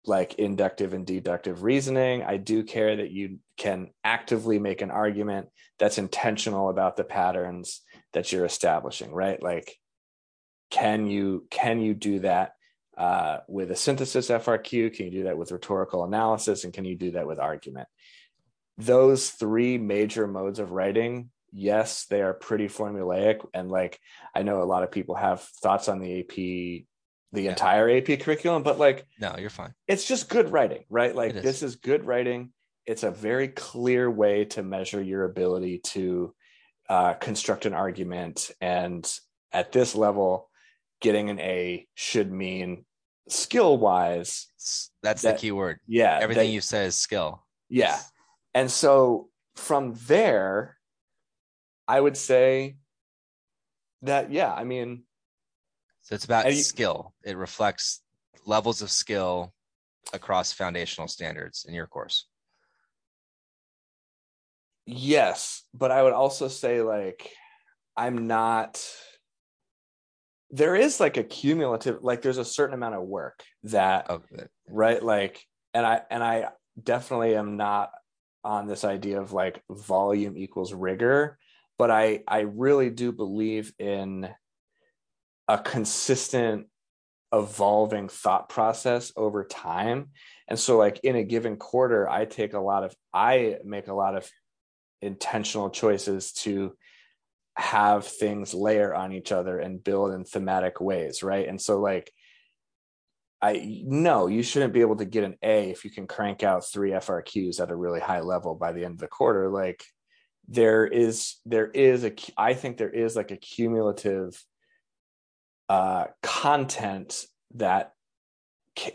like 0.07 0.35
inductive 0.35 0.95
and 0.95 1.07
deductive 1.07 1.63
reasoning. 1.63 2.23
I 2.23 2.37
do 2.37 2.65
care 2.65 2.97
that 2.97 3.11
you 3.11 3.39
can 3.57 3.91
actively 4.03 4.59
make 4.59 4.81
an 4.81 4.91
argument 4.91 5.49
that's 5.79 5.99
intentional 5.99 6.69
about 6.71 6.97
the 6.97 7.05
patterns 7.05 7.83
that 8.13 8.33
you're 8.33 8.45
establishing, 8.45 9.13
right? 9.13 9.43
Like, 9.43 9.77
can 10.71 11.07
you 11.07 11.47
can 11.51 11.81
you 11.81 11.95
do 11.95 12.21
that 12.21 12.53
uh, 12.97 13.39
with 13.49 13.71
a 13.71 13.77
synthesis 13.77 14.29
FRQ? 14.29 14.95
Can 14.95 15.07
you 15.07 15.13
do 15.13 15.23
that 15.25 15.39
with 15.39 15.53
rhetorical 15.53 16.05
analysis? 16.05 16.65
And 16.65 16.73
can 16.73 16.85
you 16.85 16.97
do 16.97 17.13
that 17.13 17.27
with 17.27 17.39
argument? 17.39 17.89
Those 18.79 19.31
three 19.31 19.79
major 19.79 20.27
modes 20.27 20.59
of 20.59 20.71
writing, 20.71 21.31
yes, 21.53 22.07
they 22.07 22.23
are 22.23 22.35
pretty 22.35 22.69
formulaic. 22.69 23.47
And 23.53 23.71
like, 23.71 23.99
I 24.35 24.43
know 24.43 24.63
a 24.63 24.65
lot 24.65 24.83
of 24.83 24.91
people 24.91 25.17
have 25.17 25.43
thoughts 25.43 25.89
on 25.89 25.99
the 25.99 26.21
AP, 26.21 26.87
the 27.33 27.43
yeah. 27.43 27.51
entire 27.51 27.88
AP 27.90 28.21
curriculum, 28.21 28.62
but 28.62 28.79
like, 28.79 29.07
no, 29.21 29.37
you're 29.38 29.51
fine. 29.51 29.73
It's 29.87 30.07
just 30.07 30.29
good 30.29 30.51
writing, 30.51 30.85
right? 30.88 31.14
Like, 31.14 31.35
is. 31.35 31.43
this 31.43 31.62
is 31.62 31.77
good 31.77 32.05
writing. 32.05 32.53
It's 32.87 33.03
a 33.03 33.11
very 33.11 33.49
clear 33.49 34.11
way 34.11 34.47
to 34.47 34.62
measure 34.62 35.03
your 35.03 35.25
ability 35.25 35.79
to 35.79 36.35
uh, 36.88 37.14
construct 37.14 37.66
an 37.66 37.75
argument. 37.75 38.51
And 38.61 39.09
at 39.53 39.71
this 39.71 39.95
level, 39.95 40.51
getting 41.01 41.31
an 41.31 41.38
A 41.38 41.87
should 41.95 42.33
mean 42.33 42.85
skill 43.29 43.79
wise 43.79 44.49
that's 45.03 45.23
that, 45.23 45.37
the 45.37 45.40
key 45.40 45.53
word 45.53 45.79
yeah 45.87 46.19
everything 46.21 46.49
that, 46.49 46.53
you 46.53 46.61
say 46.61 46.87
is 46.87 46.97
skill 46.97 47.45
yeah 47.69 47.99
and 48.55 48.71
so 48.71 49.29
from 49.57 49.95
there 50.07 50.77
i 51.87 52.01
would 52.01 52.16
say 52.16 52.77
that 54.03 54.33
yeah 54.33 54.53
i 54.53 54.64
mean 54.64 55.05
so 56.03 56.15
it's 56.15 56.25
about 56.25 56.47
you, 56.47 56.63
skill 56.63 57.15
it 57.25 57.37
reflects 57.37 58.03
levels 58.47 58.83
of 58.83 58.91
skill 58.91 59.53
across 60.13 60.53
foundational 60.53 61.09
standards 61.09 61.65
in 61.69 61.75
your 61.75 61.87
course 61.87 62.27
yes 64.87 65.65
but 65.75 65.91
i 65.91 66.03
would 66.03 66.13
also 66.13 66.49
say 66.49 66.83
like 66.83 67.31
i'm 67.97 68.27
not 68.27 68.83
there 70.51 70.75
is 70.75 70.99
like 70.99 71.17
a 71.17 71.23
cumulative 71.23 72.03
like 72.03 72.23
there's 72.23 72.39
a 72.39 72.45
certain 72.45 72.75
amount 72.75 72.95
of 72.95 73.03
work 73.03 73.45
that 73.65 74.11
okay. 74.11 74.45
right 74.69 75.03
like 75.03 75.45
and 75.75 75.87
i 75.87 76.01
and 76.11 76.23
i 76.23 76.49
definitely 76.83 77.37
am 77.37 77.57
not 77.57 77.91
on 78.43 78.67
this 78.67 78.85
idea 78.85 79.21
of 79.21 79.33
like 79.33 79.63
volume 79.71 80.37
equals 80.37 80.73
rigor 80.73 81.39
but 81.79 81.91
i 81.91 82.23
i 82.27 82.41
really 82.41 82.91
do 82.91 83.13
believe 83.13 83.73
in 83.79 84.29
a 85.55 85.59
consistent 85.59 86.67
evolving 87.33 88.09
thought 88.09 88.49
process 88.49 89.13
over 89.17 89.45
time 89.45 90.09
and 90.49 90.59
so 90.59 90.77
like 90.77 90.99
in 91.05 91.15
a 91.15 91.23
given 91.23 91.57
quarter 91.57 92.09
i 92.09 92.25
take 92.25 92.55
a 92.55 92.59
lot 92.59 92.83
of 92.83 92.93
i 93.15 93.57
make 93.65 93.87
a 93.87 93.95
lot 93.95 94.17
of 94.17 94.29
intentional 95.01 95.71
choices 95.71 96.33
to 96.33 96.73
have 97.57 98.07
things 98.07 98.55
layer 98.55 98.95
on 98.95 99.13
each 99.13 99.33
other 99.33 99.59
and 99.59 99.83
build 99.83 100.13
in 100.13 100.25
thematic 100.25 100.81
ways, 100.81 101.23
right? 101.23 101.47
And 101.49 101.61
so 101.61 101.81
like 101.81 102.13
I 103.43 103.83
no, 103.85 104.27
you 104.27 104.43
shouldn't 104.43 104.75
be 104.75 104.83
able 104.83 104.97
to 104.97 105.07
get 105.07 105.25
an 105.25 105.37
A 105.43 105.71
if 105.71 105.85
you 105.85 105.91
can 105.91 106.07
crank 106.07 106.43
out 106.43 106.67
three 106.67 106.91
FRQs 106.91 107.61
at 107.61 107.71
a 107.71 107.77
really 107.77 108.01
high 108.01 108.21
level 108.21 108.55
by 108.55 108.73
the 108.73 108.85
end 108.85 108.95
of 108.95 108.99
the 108.99 109.09
quarter. 109.09 109.49
Like 109.49 109.83
there 110.49 110.87
is 110.87 111.37
there 111.47 111.69
is 111.69 112.05
a 112.05 112.13
I 112.37 112.55
think 112.55 112.77
there 112.77 112.91
is 112.91 113.17
like 113.17 113.31
a 113.31 113.37
cumulative 113.37 114.43
uh 115.71 116.07
content 116.21 117.25
that 117.55 117.93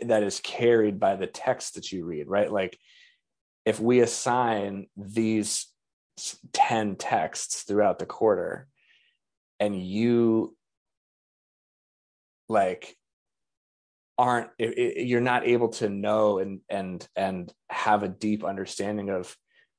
that 0.02 0.22
is 0.22 0.40
carried 0.40 1.00
by 1.00 1.16
the 1.16 1.26
text 1.26 1.74
that 1.74 1.90
you 1.90 2.04
read, 2.04 2.28
right? 2.28 2.52
Like 2.52 2.78
if 3.64 3.80
we 3.80 4.00
assign 4.00 4.86
these 4.96 5.66
10 6.52 6.96
texts 6.96 7.62
throughout 7.62 7.98
the 7.98 8.06
quarter 8.06 8.68
and 9.58 9.80
you 9.80 10.54
like 12.48 12.96
aren't 14.18 14.50
it, 14.58 14.78
it, 14.78 15.06
you're 15.06 15.20
not 15.20 15.46
able 15.46 15.68
to 15.68 15.88
know 15.88 16.38
and 16.38 16.60
and 16.70 17.06
and 17.16 17.52
have 17.68 18.02
a 18.02 18.08
deep 18.08 18.44
understanding 18.44 19.10
of 19.10 19.36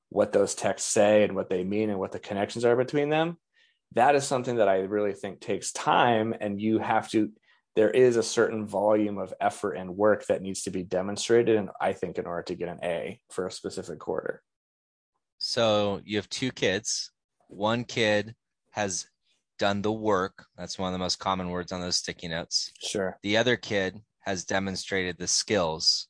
what 0.10 0.32
those 0.32 0.54
texts 0.54 0.92
say 0.92 1.24
and 1.24 1.36
what 1.36 1.50
they 1.50 1.64
mean 1.64 1.90
and 1.90 2.00
what 2.00 2.12
the 2.12 2.20
connections 2.20 2.66
are 2.66 2.76
between 2.76 3.10
them 3.10 3.38
that 3.93 4.15
is 4.15 4.26
something 4.26 4.58
that 4.58 4.67
i 4.67 4.80
really 4.80 5.13
think 5.13 5.39
takes 5.39 5.71
time 5.71 6.34
and 6.39 6.62
you 6.62 6.80
have 6.80 7.10
to 7.10 7.30
there 7.76 7.91
is 7.91 8.15
a 8.15 8.23
certain 8.23 8.65
volume 8.65 9.19
of 9.19 9.34
effort 9.39 9.73
and 9.73 9.95
work 9.95 10.26
that 10.26 10.41
needs 10.41 10.63
to 10.63 10.71
be 10.71 10.84
demonstrated 10.84 11.56
and 11.56 11.69
i 11.80 11.93
think 11.93 12.17
in 12.17 12.26
order 12.26 12.43
to 12.43 12.56
get 12.56 12.69
an 12.69 12.80
a 12.84 13.19
for 13.30 13.47
a 13.47 13.52
specific 13.52 14.00
quarter 14.00 14.41
so 15.38 16.02
you 16.04 16.17
have 16.17 16.30
two 16.30 16.52
kids. 16.52 17.12
One 17.47 17.84
kid 17.84 18.36
has 18.71 19.08
done 19.60 19.82
the 19.82 19.91
work. 19.91 20.45
That's 20.58 20.78
one 20.78 20.89
of 20.89 20.93
the 20.93 21.04
most 21.04 21.19
common 21.19 21.50
words 21.50 21.71
on 21.71 21.82
those 21.82 21.97
sticky 21.97 22.28
notes. 22.28 22.71
Sure. 22.82 23.17
The 23.23 23.38
other 23.38 23.56
kid 23.56 24.02
has 24.21 24.45
demonstrated 24.45 25.17
the 25.17 25.28
skills. 25.28 26.08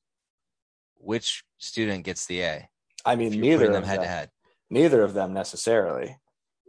Which 0.95 1.43
student 1.57 2.03
gets 2.03 2.25
the 2.25 2.41
A? 2.41 2.69
I 3.05 3.15
mean, 3.15 3.39
neither 3.39 3.67
of 3.67 3.73
them 3.73 3.83
head 3.83 4.01
to 4.01 4.07
head. 4.07 4.29
Neither 4.69 5.03
of 5.03 5.13
them 5.13 5.33
necessarily. 5.33 6.17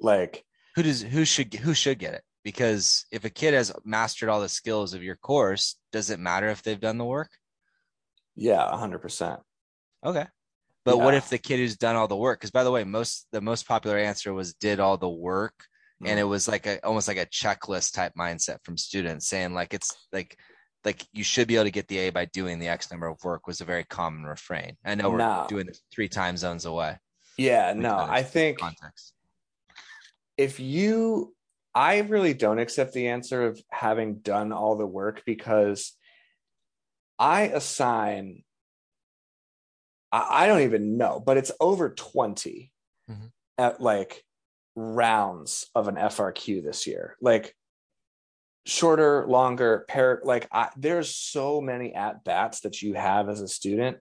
Like 0.01 0.44
who 0.79 0.85
does 0.85 1.03
who 1.03 1.25
should 1.25 1.53
who 1.55 1.75
should 1.75 1.99
get 1.99 2.14
it? 2.14 2.23
Because 2.45 3.05
if 3.11 3.25
a 3.25 3.31
kid 3.31 3.53
has 3.53 3.73
mastered 3.85 4.29
all 4.29 4.41
the 4.41 4.49
skills 4.49 4.95
of 4.95 5.03
your 5.03 5.17
course, 5.17 5.77
does 5.91 6.09
it 6.11 6.21
matter 6.21 6.49
if 6.49 6.62
they've 6.62 6.79
done 6.79 6.99
the 6.99 7.05
work? 7.05 7.31
Yeah, 8.37 8.64
hundred 8.77 9.01
percent. 9.01 9.41
Okay. 10.07 10.25
But 10.85 10.99
yeah. 10.99 11.05
what 11.05 11.14
if 11.14 11.31
the 11.31 11.38
kid 11.38 11.57
who's 11.57 11.77
done 11.77 11.97
all 11.97 12.07
the 12.07 12.17
work? 12.17 12.38
Because 12.38 12.53
by 12.53 12.62
the 12.62 12.71
way, 12.71 12.85
most 12.85 13.27
the 13.33 13.41
most 13.41 13.67
popular 13.67 13.99
answer 13.99 14.33
was 14.33 14.55
did 14.55 14.79
all 14.79 14.97
the 14.97 15.09
work, 15.09 15.55
mm-hmm. 16.01 16.07
and 16.07 16.21
it 16.21 16.25
was 16.25 16.47
like 16.47 16.64
a 16.67 16.79
almost 16.87 17.09
like 17.09 17.19
a 17.19 17.27
checklist 17.27 17.93
type 17.93 18.12
mindset 18.17 18.59
from 18.62 18.77
students 18.77 19.27
saying 19.27 19.55
like 19.55 19.75
it's 19.75 20.07
like 20.12 20.38
like 20.85 21.05
you 21.12 21.25
should 21.25 21.49
be 21.49 21.57
able 21.57 21.64
to 21.64 21.73
get 21.73 21.88
the 21.88 21.99
A 21.99 22.11
by 22.11 22.27
doing 22.27 22.61
the 22.61 22.69
X 22.69 22.93
number 22.93 23.09
of 23.09 23.19
work 23.25 23.49
was 23.49 23.61
a 23.61 23.64
very 23.64 23.83
common 23.83 24.23
refrain. 24.23 24.77
I 24.85 24.95
know 24.95 25.11
we're 25.11 25.19
no. 25.19 25.45
doing 25.49 25.67
this 25.67 25.83
three 25.93 26.09
time 26.09 26.37
zones 26.37 26.67
away. 26.67 26.99
Yeah, 27.37 27.73
no, 27.75 27.97
I 27.99 28.23
think 28.23 28.61
context. 28.61 29.14
If 30.38 30.61
you, 30.61 31.35
I 31.74 31.98
really 31.98 32.33
don't 32.33 32.59
accept 32.59 32.94
the 32.94 33.09
answer 33.09 33.46
of 33.46 33.61
having 33.70 34.20
done 34.20 34.53
all 34.53 34.77
the 34.77 34.87
work 34.87 35.22
because 35.27 35.92
I 37.18 37.42
assign 37.42 38.44
I, 40.12 40.44
I 40.44 40.46
don't 40.46 40.62
even 40.62 40.96
know, 40.96 41.22
but 41.24 41.37
it's 41.37 41.53
over 41.61 41.90
20 41.90 42.72
mm-hmm. 43.11 43.27
at 43.57 43.81
like 43.81 44.24
rounds 44.74 45.66
of 45.74 45.88
an 45.88 45.96
FRQ 45.96 46.64
this 46.64 46.87
year. 46.87 47.16
Like 47.20 47.55
shorter, 48.66 49.27
longer, 49.27 49.85
pair 49.88 50.20
like 50.24 50.48
I, 50.53 50.68
there's 50.77 51.14
so 51.14 51.61
many 51.61 51.94
at 51.94 52.24
bats 52.24 52.61
that 52.61 52.83
you 52.83 52.94
have 52.94 53.29
as 53.29 53.40
a 53.40 53.48
student. 53.48 53.98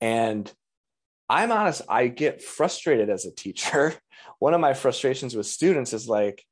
And 0.00 0.52
I'm 1.28 1.52
honest, 1.52 1.82
I 1.88 2.08
get 2.08 2.42
frustrated 2.42 3.10
as 3.10 3.26
a 3.26 3.34
teacher. 3.34 3.94
One 4.38 4.54
of 4.54 4.60
my 4.60 4.74
frustrations 4.74 5.34
with 5.34 5.46
students 5.46 5.92
is 5.92 6.08
like 6.08 6.44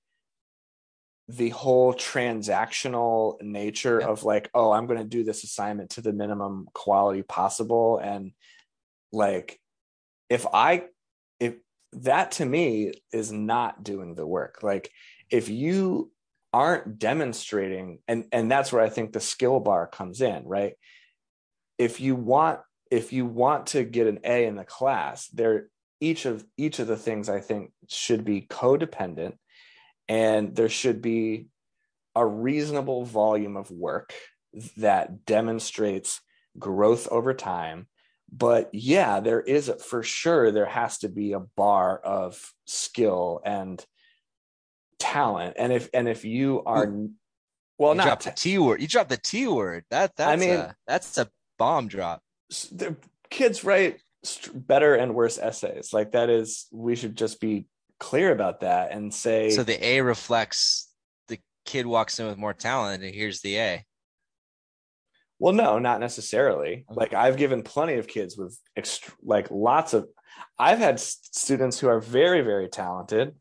the 1.29 1.49
whole 1.51 1.93
transactional 1.93 3.41
nature 3.43 4.01
yeah. 4.01 4.07
of 4.07 4.23
like, 4.23 4.49
oh, 4.55 4.71
I'm 4.71 4.87
going 4.87 5.01
to 5.01 5.05
do 5.05 5.25
this 5.25 5.45
assignment 5.45 5.91
to 5.91 6.01
the 6.01 6.13
minimum 6.13 6.69
quality 6.73 7.23
possible. 7.23 7.99
And 7.99 8.33
like 9.13 9.59
if 10.29 10.47
i 10.53 10.85
if 11.41 11.55
that 11.93 12.33
to 12.33 12.45
me 12.45 12.93
is 13.13 13.33
not 13.33 13.83
doing 13.83 14.15
the 14.15 14.27
work 14.27 14.63
like 14.63 14.91
if 15.31 15.49
you 15.49 16.11
aren't 16.53 16.99
demonstrating 16.99 17.99
and 18.09 18.25
and 18.33 18.51
that's 18.51 18.73
where 18.73 18.83
i 18.83 18.89
think 18.89 19.13
the 19.13 19.21
skill 19.21 19.61
bar 19.61 19.87
comes 19.87 20.21
in 20.21 20.45
right 20.45 20.75
if 21.79 22.01
you 22.01 22.15
want 22.15 22.61
if 22.91 23.13
you 23.13 23.27
want 23.27 23.69
to 23.69 23.85
get 23.85 24.07
an 24.07 24.21
a 24.25 24.47
in 24.47 24.57
the 24.57 24.65
class 24.65 25.29
there 25.29 25.69
each 26.01 26.27
of 26.27 26.45
each 26.57 26.79
of 26.79 26.87
the 26.87 26.97
things 26.97 27.29
i 27.29 27.41
think 27.41 27.73
should 27.89 28.25
be 28.25 28.43
codependent 28.43 29.35
and 30.09 30.55
there 30.55 30.69
should 30.69 31.03
be 31.03 31.47
a 32.15 32.27
reasonable 32.27 33.05
volume 33.05 33.57
of 33.57 33.71
work 33.71 34.15
that 34.79 35.27
demonstrates 35.27 36.21
growth 36.59 37.09
over 37.11 37.35
time. 37.35 37.87
But 38.33 38.71
yeah 38.73 39.21
there 39.21 39.41
is 39.41 39.71
for 39.87 40.03
sure 40.03 40.51
there 40.51 40.67
has 40.67 40.99
to 40.99 41.09
be 41.09 41.33
a 41.33 41.41
bar 41.41 41.99
of 41.99 42.53
skill 42.67 43.41
and 43.45 43.85
talent. 44.99 45.57
And 45.59 45.73
if 45.73 45.89
and 45.95 46.09
if 46.09 46.25
you 46.25 46.63
are 46.65 46.93
well 47.79 47.93
you 47.93 47.99
not 47.99 48.21
the 48.21 48.33
t 48.33 48.59
word 48.59 48.81
you 48.81 48.89
dropped 48.89 49.11
the 49.11 49.17
t 49.17 49.47
word. 49.47 49.85
That 49.91 50.17
that's 50.17 50.33
i 50.33 50.37
mean 50.37 50.59
a, 50.59 50.77
that's 50.89 51.19
a 51.19 51.31
bomb 51.59 51.87
drop. 51.87 52.21
The 52.73 52.97
kids 53.31 53.63
write 53.63 54.01
st- 54.27 54.67
better 54.67 54.95
and 54.95 55.15
worse 55.15 55.39
essays. 55.39 55.93
Like 55.93 56.13
that 56.13 56.31
is, 56.31 56.67
we 56.73 56.97
should 56.97 57.17
just 57.17 57.41
be 57.41 57.67
clear 57.99 58.33
about 58.33 58.61
that 58.61 58.93
and 58.93 59.13
say. 59.13 59.51
So 59.51 59.63
the 59.63 59.85
A 59.85 60.01
reflects 60.01 60.91
the 61.29 61.39
kid 61.65 61.87
walks 61.87 62.19
in 62.19 62.27
with 62.27 62.39
more 62.39 62.55
talent, 62.55 63.03
and 63.03 63.15
here's 63.15 63.41
the 63.41 63.57
A. 63.57 63.85
Well, 65.39 65.53
no, 65.53 65.79
not 65.79 66.01
necessarily. 66.01 66.87
Like 66.89 67.13
I've 67.13 67.37
given 67.37 67.63
plenty 67.63 67.95
of 67.95 68.07
kids 68.07 68.37
with 68.37 68.59
ext- 68.79 69.13
like 69.23 69.51
lots 69.51 69.95
of. 69.95 70.09
I've 70.59 70.79
had 70.79 71.01
students 71.01 71.79
who 71.79 71.89
are 71.89 72.01
very, 72.01 72.43
very 72.43 72.69
talented 72.69 73.35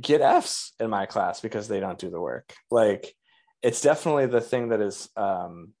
get 0.00 0.20
Fs 0.20 0.72
in 0.78 0.90
my 0.90 1.06
class 1.06 1.40
because 1.40 1.68
they 1.68 1.80
don't 1.80 1.98
do 1.98 2.10
the 2.10 2.20
work. 2.20 2.52
Like 2.70 3.14
it's 3.62 3.80
definitely 3.80 4.26
the 4.26 4.40
thing 4.40 4.68
that 4.68 4.80
is. 4.80 5.08
Um, 5.16 5.72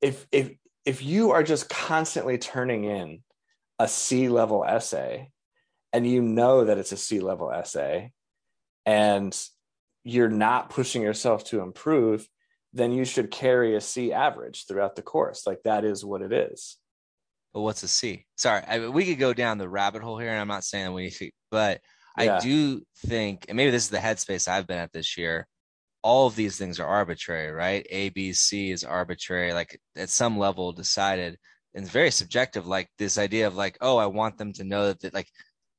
if 0.00 0.26
if 0.30 0.52
if 0.84 1.02
you 1.02 1.32
are 1.32 1.42
just 1.42 1.68
constantly 1.68 2.38
turning 2.38 2.84
in 2.84 3.22
a 3.78 3.88
C 3.88 4.28
level 4.28 4.64
essay, 4.64 5.30
and 5.92 6.06
you 6.06 6.22
know 6.22 6.64
that 6.64 6.78
it's 6.78 6.92
a 6.92 6.96
C 6.96 7.20
level 7.20 7.50
essay, 7.50 8.12
and 8.84 9.36
you're 10.04 10.28
not 10.28 10.70
pushing 10.70 11.02
yourself 11.02 11.44
to 11.44 11.60
improve 11.60 12.28
then 12.74 12.90
you 12.90 13.04
should 13.04 13.30
carry 13.30 13.76
a 13.76 13.80
C 13.80 14.12
average 14.12 14.66
throughout 14.66 14.96
the 14.96 15.02
course. 15.02 15.46
Like 15.46 15.62
that 15.62 15.84
is 15.84 16.04
what 16.04 16.22
it 16.22 16.32
is. 16.32 16.76
But 17.54 17.60
what's 17.60 17.84
a 17.84 17.88
C? 17.88 18.26
Sorry, 18.36 18.62
I, 18.66 18.88
we 18.88 19.06
could 19.06 19.20
go 19.20 19.32
down 19.32 19.58
the 19.58 19.68
rabbit 19.68 20.02
hole 20.02 20.18
here, 20.18 20.30
and 20.30 20.40
I'm 20.40 20.48
not 20.48 20.64
saying 20.64 20.92
we, 20.92 21.14
but 21.50 21.80
Yeah. 22.18 22.36
I 22.36 22.40
do 22.40 22.82
think, 23.06 23.46
and 23.48 23.56
maybe 23.56 23.70
this 23.70 23.84
is 23.84 23.90
the 23.90 23.98
headspace 23.98 24.48
I've 24.48 24.66
been 24.66 24.78
at 24.78 24.92
this 24.92 25.16
year. 25.16 25.46
All 26.04 26.26
of 26.28 26.36
these 26.36 26.56
things 26.58 26.78
are 26.78 26.86
arbitrary, 26.86 27.50
right? 27.50 27.86
A, 27.90 28.10
B, 28.10 28.32
C 28.34 28.70
is 28.70 28.84
arbitrary, 28.84 29.52
like 29.54 29.80
at 29.96 30.10
some 30.10 30.38
level 30.38 30.72
decided, 30.72 31.38
and 31.74 31.84
it's 31.84 31.92
very 31.92 32.10
subjective. 32.12 32.66
Like 32.66 32.88
this 32.98 33.18
idea 33.18 33.48
of 33.48 33.56
like, 33.56 33.78
oh, 33.80 33.96
I 33.96 34.06
want 34.06 34.36
them 34.38 34.52
to 34.54 34.64
know 34.64 34.88
that, 34.88 35.00
that 35.00 35.14
like 35.14 35.28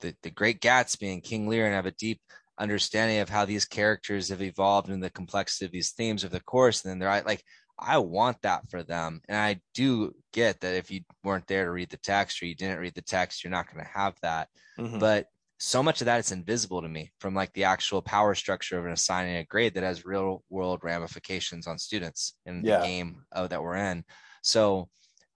the 0.02 0.16
the 0.24 0.32
Great 0.32 0.60
Gatsby 0.62 1.14
and 1.14 1.24
King 1.24 1.48
Lear, 1.48 1.66
and 1.68 1.76
have 1.76 1.86
a 1.86 1.92
deep 1.92 2.20
understanding 2.60 3.20
of 3.20 3.30
how 3.30 3.46
these 3.46 3.66
characters 3.66 4.30
have 4.30 4.42
evolved 4.42 4.90
and 4.90 5.04
the 5.04 5.10
complexity 5.10 5.66
of 5.66 5.72
these 5.72 5.92
themes 5.92 6.24
of 6.24 6.32
the 6.32 6.40
course. 6.42 6.84
And 6.84 6.92
then 6.92 7.00
they're 7.00 7.24
like, 7.26 7.44
I 7.78 7.98
want 8.00 8.38
that 8.42 8.70
for 8.70 8.82
them. 8.84 9.22
And 9.28 9.38
I 9.38 9.60
do 9.74 10.14
get 10.34 10.62
that 10.62 10.76
if 10.76 10.90
you 10.90 11.02
weren't 11.24 11.48
there 11.48 11.66
to 11.66 11.72
read 11.72 11.90
the 11.90 11.98
text 11.98 12.42
or 12.42 12.46
you 12.46 12.56
didn't 12.56 12.80
read 12.80 12.96
the 12.96 13.02
text, 13.02 13.44
you're 13.44 13.52
not 13.52 13.72
going 13.72 13.84
to 13.84 13.92
have 13.92 14.16
that. 14.22 14.48
Mhm. 14.80 15.00
But 15.00 15.28
so 15.58 15.82
much 15.82 16.02
of 16.02 16.06
that 16.06 16.20
is 16.20 16.32
invisible 16.32 16.82
to 16.82 16.90
me 16.90 17.12
from 17.20 17.34
like 17.34 17.54
the 17.54 17.64
actual 17.64 18.02
power 18.02 18.36
structure 18.36 18.78
of 18.78 18.86
an 18.86 18.92
assigning 18.92 19.38
a 19.38 19.46
grade 19.46 19.74
that 19.76 19.84
has 19.84 20.06
real 20.06 20.44
world 20.50 20.82
ramifications 20.84 21.68
on 21.68 21.78
students 21.80 22.36
in 22.46 22.62
Yeah. 22.62 22.82
the 22.82 22.88
game 22.88 23.24
uh, 23.32 23.48
that 23.48 23.62
we're 23.62 23.78
in. 23.78 24.04
So 24.42 24.90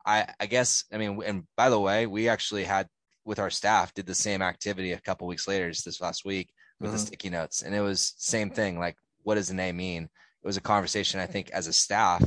I, 0.05 0.27
I 0.39 0.45
guess, 0.45 0.84
I 0.91 0.97
mean, 0.97 1.21
and 1.25 1.43
by 1.55 1.69
the 1.69 1.79
way, 1.79 2.05
we 2.05 2.27
actually 2.29 2.63
had 2.63 2.88
with 3.25 3.39
our 3.39 3.49
staff 3.49 3.93
did 3.93 4.08
the 4.08 4.15
same 4.15 4.41
activity 4.41 4.91
a 4.93 4.99
couple 5.01 5.27
weeks 5.27 5.47
later, 5.47 5.69
just 5.69 5.86
this 5.86 6.01
last 6.01 6.25
week 6.25 6.51
with 6.82 6.91
the 6.91 6.97
Mhm. 6.97 7.01
sticky 7.08 7.29
notes. 7.29 7.62
And 7.62 7.75
it 7.75 7.82
was 7.82 8.13
same 8.17 8.49
thing. 8.49 8.79
Like, 8.79 8.97
what 9.23 9.36
does 9.36 9.51
an 9.51 9.60
A 9.60 9.71
mean? 9.71 10.03
It 10.03 10.47
was 10.47 10.58
a 10.58 10.62
conversation, 10.62 11.19
I 11.19 11.27
think, 11.27 11.49
as 11.51 11.67
a 11.67 11.73
staff. 11.73 12.23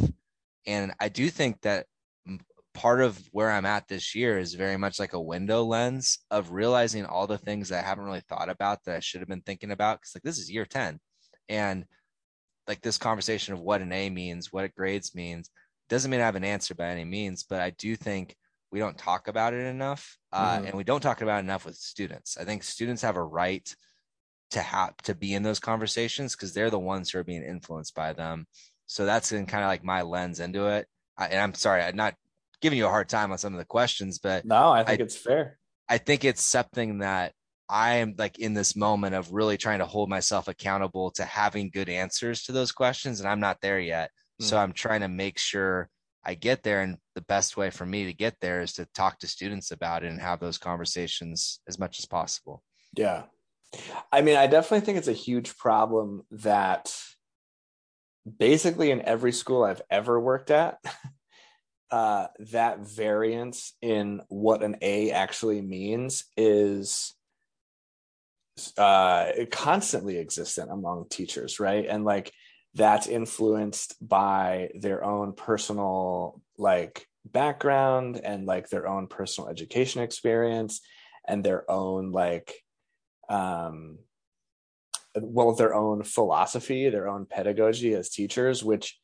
And 0.66 0.92
I 1.00 1.08
do 1.08 1.28
think 1.28 1.60
that 1.62 1.86
part 2.74 3.00
of 3.00 3.18
where 3.32 3.50
I'm 3.50 3.66
at 3.66 3.88
this 3.88 4.14
year 4.14 4.38
is 4.38 4.54
very 4.54 4.76
much 4.76 4.98
like 4.98 5.12
a 5.12 5.20
window 5.20 5.62
lens 5.62 6.18
of 6.30 6.52
realizing 6.52 7.04
all 7.04 7.26
the 7.26 7.38
things 7.38 7.68
that 7.68 7.84
I 7.84 7.86
haven't 7.86 8.04
really 8.04 8.22
thought 8.28 8.48
about 8.48 8.84
that 8.84 8.96
I 8.96 9.00
should 9.00 9.20
have 9.20 9.28
been 9.28 9.42
thinking 9.42 9.70
about. 9.70 10.00
Cause 10.00 10.12
like 10.14 10.22
this 10.22 10.38
is 10.38 10.50
year 10.50 10.64
10. 10.64 10.98
And 11.48 11.84
like 12.66 12.80
this 12.80 12.98
conversation 12.98 13.54
of 13.54 13.60
what 13.60 13.82
an 13.82 13.92
A 13.92 14.08
means, 14.08 14.52
what 14.52 14.74
grades 14.74 15.14
means, 15.14 15.50
doesn't 15.88 16.10
mean 16.10 16.20
I 16.20 16.26
have 16.26 16.36
an 16.36 16.44
answer 16.44 16.74
by 16.74 16.86
any 16.86 17.04
means, 17.04 17.42
but 17.42 17.60
I 17.60 17.70
do 17.70 17.96
think 17.96 18.36
we 18.70 18.78
don't 18.78 18.96
talk 18.96 19.28
about 19.28 19.52
it 19.52 19.66
enough. 19.66 20.16
Uh, 20.32 20.58
Mhm. 20.58 20.66
and 20.68 20.74
we 20.74 20.84
don't 20.84 21.02
talk 21.02 21.20
about 21.20 21.38
it 21.38 21.44
enough 21.44 21.66
with 21.66 21.76
students. 21.76 22.38
I 22.38 22.44
think 22.44 22.62
students 22.62 23.02
have 23.02 23.16
a 23.16 23.22
right 23.22 23.74
to 24.52 24.62
have 24.62 24.96
to 24.98 25.14
be 25.14 25.34
in 25.34 25.42
those 25.42 25.60
conversations 25.60 26.34
because 26.34 26.54
they're 26.54 26.70
the 26.70 26.78
ones 26.78 27.10
who 27.10 27.18
are 27.18 27.24
being 27.24 27.42
influenced 27.42 27.94
by 27.94 28.12
them. 28.12 28.46
So 28.86 29.04
that's 29.04 29.32
in 29.32 29.46
kind 29.46 29.64
of 29.64 29.68
like 29.68 29.84
my 29.84 30.02
lens 30.02 30.40
into 30.40 30.68
it. 30.68 30.88
I, 31.16 31.26
and 31.28 31.40
I'm 31.40 31.54
sorry, 31.54 31.82
I'm 31.82 31.96
not 31.96 32.14
giving 32.62 32.78
you 32.78 32.86
a 32.86 32.90
hard 32.90 33.08
time 33.08 33.32
on 33.32 33.38
some 33.38 33.52
of 33.52 33.58
the 33.58 33.64
questions, 33.64 34.18
but 34.18 34.44
No, 34.44 34.70
I 34.70 34.84
think 34.84 35.00
it's 35.00 35.16
fair. 35.16 35.58
I 35.88 35.98
think 35.98 36.24
it's 36.24 36.42
something 36.42 36.98
that 36.98 37.34
I 37.68 37.96
am 37.96 38.14
like 38.16 38.38
in 38.38 38.54
this 38.54 38.76
moment 38.76 39.14
of 39.14 39.32
really 39.32 39.56
trying 39.56 39.80
to 39.80 39.86
hold 39.86 40.08
myself 40.08 40.48
accountable 40.48 41.10
to 41.12 41.24
having 41.24 41.70
good 41.70 41.88
answers 41.88 42.44
to 42.44 42.52
those 42.52 42.72
questions. 42.72 43.20
And 43.20 43.28
I'm 43.28 43.40
not 43.40 43.60
there 43.60 43.80
yet. 43.80 44.10
Hmm. 44.38 44.44
So 44.44 44.58
I'm 44.58 44.72
trying 44.72 45.00
to 45.00 45.08
make 45.08 45.38
sure 45.38 45.88
I 46.24 46.34
get 46.34 46.62
there. 46.62 46.82
And 46.82 46.98
the 47.14 47.22
best 47.22 47.56
way 47.56 47.70
for 47.70 47.84
me 47.84 48.06
to 48.06 48.12
get 48.12 48.36
there 48.40 48.62
is 48.62 48.74
to 48.74 48.86
talk 48.94 49.18
to 49.18 49.26
students 49.26 49.70
about 49.70 50.04
it 50.04 50.10
and 50.10 50.20
have 50.20 50.40
those 50.40 50.58
conversations 50.58 51.60
as 51.68 51.78
much 51.78 51.98
as 51.98 52.06
possible. 52.06 52.62
Yeah. 52.96 53.24
I 54.12 54.20
mean, 54.22 54.36
I 54.36 54.46
definitely 54.46 54.84
think 54.84 54.98
it's 54.98 55.08
a 55.08 55.12
huge 55.12 55.56
problem 55.56 56.22
that 56.30 56.94
basically 58.38 58.90
in 58.90 59.02
every 59.02 59.32
school 59.32 59.64
I've 59.64 59.82
ever 59.90 60.20
worked 60.20 60.50
at, 60.50 60.78
uh, 61.92 62.28
that 62.50 62.80
variance 62.80 63.74
in 63.82 64.22
what 64.28 64.62
an 64.62 64.76
A 64.80 65.10
actually 65.10 65.60
means 65.60 66.24
is 66.38 67.14
uh, 68.78 69.26
constantly 69.50 70.18
existent 70.18 70.70
among 70.70 71.06
teachers, 71.10 71.60
right? 71.60 71.84
And 71.86 72.04
like 72.04 72.32
that's 72.74 73.06
influenced 73.06 73.94
by 74.00 74.70
their 74.74 75.04
own 75.04 75.34
personal 75.34 76.40
like 76.56 77.06
background 77.26 78.20
and 78.24 78.46
like 78.46 78.70
their 78.70 78.88
own 78.88 79.06
personal 79.06 79.50
education 79.50 80.02
experience 80.02 80.80
and 81.28 81.44
their 81.44 81.70
own 81.70 82.10
like 82.10 82.54
um 83.28 83.98
well 85.20 85.54
their 85.54 85.74
own 85.74 86.02
philosophy 86.02 86.88
their 86.88 87.06
own 87.06 87.26
pedagogy 87.26 87.94
as 87.94 88.08
teachers 88.08 88.64
which 88.64 88.98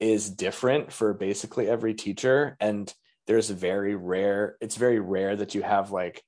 is 0.00 0.30
different 0.30 0.92
for 0.92 1.12
basically 1.12 1.68
every 1.68 1.94
teacher 1.94 2.56
and 2.60 2.92
there's 3.26 3.50
very 3.50 3.94
rare 3.94 4.56
it's 4.60 4.76
very 4.76 5.00
rare 5.00 5.36
that 5.36 5.54
you 5.54 5.62
have 5.62 5.90
like 5.90 6.22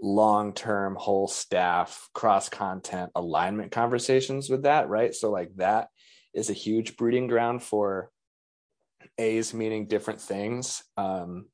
long-term 0.00 0.94
whole 0.94 1.26
staff 1.26 2.08
cross 2.14 2.48
content 2.48 3.10
alignment 3.14 3.72
conversations 3.72 4.48
with 4.48 4.62
that 4.62 4.88
right? 4.88 5.14
So 5.14 5.30
like 5.30 5.50
that 5.56 5.88
is 6.34 6.50
a 6.50 6.54
huge 6.54 6.96
breeding 6.96 7.26
ground 7.26 7.62
for 7.62 8.10
a's 9.18 9.52
meaning 9.52 9.86
different 9.86 10.20
things 10.20 10.82
um 10.96 11.46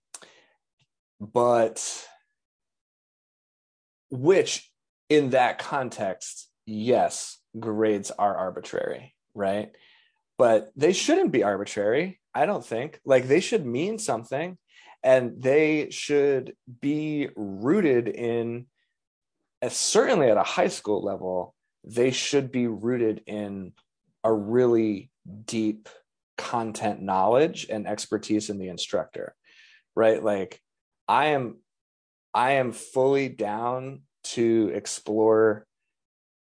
but 1.20 2.06
which 4.10 4.70
in 5.08 5.30
that 5.30 5.58
context 5.58 6.48
yes 6.66 7.38
grades 7.58 8.10
are 8.10 8.36
arbitrary 8.36 9.14
right 9.34 9.74
but 10.38 10.70
they 10.76 10.92
shouldn't 10.92 11.32
be 11.32 11.42
arbitrary 11.42 12.20
i 12.34 12.46
don't 12.46 12.66
think. 12.66 13.00
Like 13.04 13.28
they 13.28 13.40
should 13.40 13.64
mean 13.64 13.98
something 13.98 14.58
and 15.02 15.40
they 15.40 15.90
should 15.90 16.56
be 16.80 17.28
rooted 17.36 18.08
in 18.08 18.66
certainly 19.68 20.28
at 20.30 20.36
a 20.36 20.42
high 20.42 20.68
school 20.68 21.02
level 21.02 21.54
they 21.84 22.10
should 22.10 22.50
be 22.50 22.66
rooted 22.66 23.22
in 23.26 23.72
a 24.22 24.32
really 24.32 25.10
deep 25.44 25.88
content 26.36 27.00
knowledge 27.00 27.66
and 27.70 27.86
expertise 27.86 28.50
in 28.50 28.58
the 28.58 28.68
instructor 28.68 29.34
right? 29.96 30.22
Like 30.22 30.60
i 31.06 31.26
am 31.26 31.58
i 32.32 32.52
am 32.52 32.72
fully 32.72 33.28
down 33.28 34.02
to 34.24 34.72
explore 34.74 35.66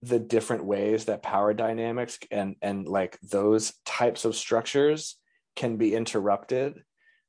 the 0.02 0.20
different 0.20 0.64
ways 0.64 1.06
that 1.06 1.24
power 1.24 1.54
dynamics 1.54 2.20
and 2.32 2.56
and 2.62 2.88
like 2.88 3.20
those 3.22 3.74
types 3.86 4.26
of 4.26 4.36
structures 4.36 5.16
can 5.56 5.76
be 5.78 5.94
interrupted 5.94 6.84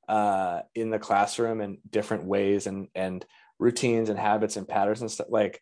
uh, 0.09 0.61
in 0.75 0.91
the 0.91 0.99
classroom 0.99 1.61
in 1.61 1.79
different 1.89 2.25
ways 2.25 2.67
and 2.67 2.89
and 2.95 3.25
routines 3.59 4.09
and 4.09 4.19
habits 4.19 4.57
and 4.57 4.69
patterns 4.69 5.01
and 5.01 5.11
stuff. 5.11 5.27
Like 5.31 5.61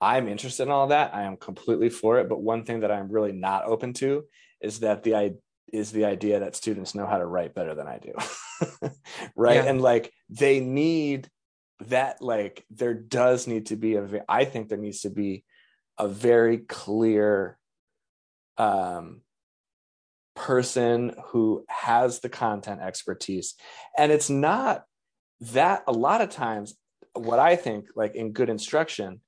i'm 0.00 0.28
interested 0.28 0.64
in 0.64 0.70
all 0.70 0.88
that. 0.88 1.14
I 1.14 1.22
am 1.22 1.36
completely 1.36 1.88
for 1.88 2.18
it. 2.18 2.28
But 2.28 2.42
one 2.42 2.64
thing 2.64 2.80
that 2.80 2.90
i'm 2.90 3.10
really 3.10 3.32
not 3.32 3.64
open 3.66 3.92
to 3.94 4.24
is 4.60 4.80
that 4.80 5.02
the 5.02 5.14
i 5.14 5.32
is 5.72 5.90
the 5.90 6.04
idea 6.04 6.40
that 6.40 6.54
students 6.54 6.94
know 6.94 7.06
how 7.06 7.18
to 7.18 7.26
write 7.26 7.54
better 7.54 7.74
than 7.74 7.86
i 7.86 7.98
do. 7.98 8.12
Right? 9.36 9.56
Yeah. 9.56 9.64
and 9.64 9.80
like 9.82 10.12
they 10.30 10.60
need 10.60 11.28
that 11.80 12.22
like 12.22 12.64
there 12.70 12.94
does 12.94 13.46
need 13.46 13.66
to 13.66 13.76
be 13.76 13.96
a 13.96 14.24
i 14.28 14.44
think 14.46 14.68
there 14.68 14.78
needs 14.78 15.02
to 15.02 15.10
be 15.10 15.44
a 15.98 16.08
very 16.08 16.58
clear 16.58 17.58
um 18.58 19.20
person 20.34 21.14
who 21.26 21.64
has 21.68 22.20
the 22.20 22.28
content 22.28 22.80
expertise. 22.80 23.54
And 23.96 24.12
it's 24.12 24.28
not 24.28 24.84
that 25.40 25.82
a 25.86 25.92
lot 25.92 26.20
of 26.20 26.30
times 26.30 26.74
what 27.12 27.38
i 27.38 27.56
think 27.56 27.86
like 27.94 28.14
in 28.14 28.32
good 28.32 28.48
instruction 28.48 29.20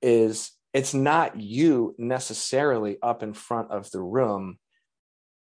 is 0.00 0.52
it's 0.72 0.94
not 0.94 1.38
you 1.38 1.94
necessarily 1.98 2.98
up 3.02 3.22
in 3.22 3.34
front 3.34 3.70
of 3.70 3.90
the 3.90 4.00
room. 4.00 4.58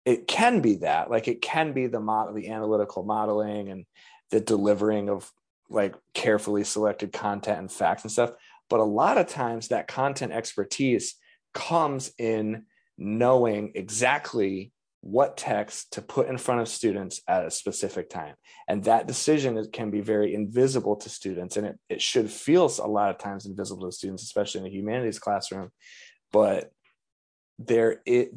It 0.04 0.28
can 0.28 0.62
be 0.62 0.78
that 0.78 1.12
like 1.12 1.28
it 1.28 1.42
can 1.42 1.74
be 1.74 1.88
the 1.88 2.00
model 2.00 2.34
the 2.34 2.50
analytical 2.50 3.04
modeling 3.04 3.70
and 3.70 3.86
the 4.32 4.40
delivering 4.40 5.10
of 5.10 5.32
like 5.70 5.96
carefully 6.14 6.64
selected 6.64 7.14
content 7.14 7.60
and 7.60 7.72
facts 7.72 8.04
and 8.04 8.12
stuff 8.12 8.32
but 8.72 8.80
a 8.80 8.86
lot 8.86 9.18
of 9.18 9.28
times 9.28 9.68
that 9.68 9.90
content 9.90 10.32
expertise 10.32 11.16
comes 11.54 12.14
in 12.18 12.64
knowing 12.98 13.74
exactly 13.76 14.72
what 15.02 15.36
text 15.36 15.92
to 15.92 16.02
put 16.02 16.30
in 16.30 16.38
front 16.38 16.62
of 16.62 16.70
students 16.70 17.22
at 17.28 17.46
a 17.46 17.52
specific 17.52 18.10
time. 18.10 18.34
And 18.70 18.86
that 18.86 19.08
decision 19.08 19.58
is, 19.58 19.68
can 19.74 19.92
be 19.92 20.00
very 20.00 20.34
invisible 20.34 20.96
to 20.96 21.10
students. 21.10 21.58
And 21.58 21.68
it, 21.68 21.80
it 21.90 22.02
should 22.02 22.32
feel 22.32 22.72
a 22.82 22.88
lot 22.88 23.10
of 23.10 23.18
times 23.18 23.46
invisible 23.46 23.90
to 23.90 23.92
students, 23.92 24.24
especially 24.24 24.62
in 24.62 24.68
a 24.68 24.70
humanities 24.70 25.20
classroom. 25.20 25.70
But 26.32 26.72
there, 27.60 28.02
it, 28.06 28.30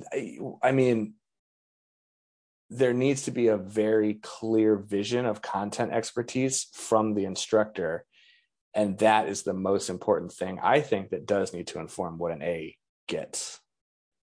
I 0.64 0.72
mean, 0.72 1.14
there 2.70 2.92
needs 2.92 3.22
to 3.24 3.30
be 3.30 3.48
a 3.48 3.56
very 3.56 4.14
clear 4.14 4.74
vision 4.74 5.26
of 5.26 5.42
content 5.42 5.92
expertise 5.92 6.66
from 6.72 7.14
the 7.14 7.24
instructor. 7.24 8.04
And 8.74 8.98
that 8.98 9.28
is 9.28 9.42
the 9.42 9.54
most 9.54 9.88
important 9.88 10.32
thing 10.32 10.58
I 10.62 10.80
think 10.80 11.10
that 11.10 11.26
does 11.26 11.52
need 11.52 11.68
to 11.68 11.78
inform 11.78 12.18
what 12.18 12.32
an 12.32 12.42
A 12.42 12.76
gets. 13.06 13.60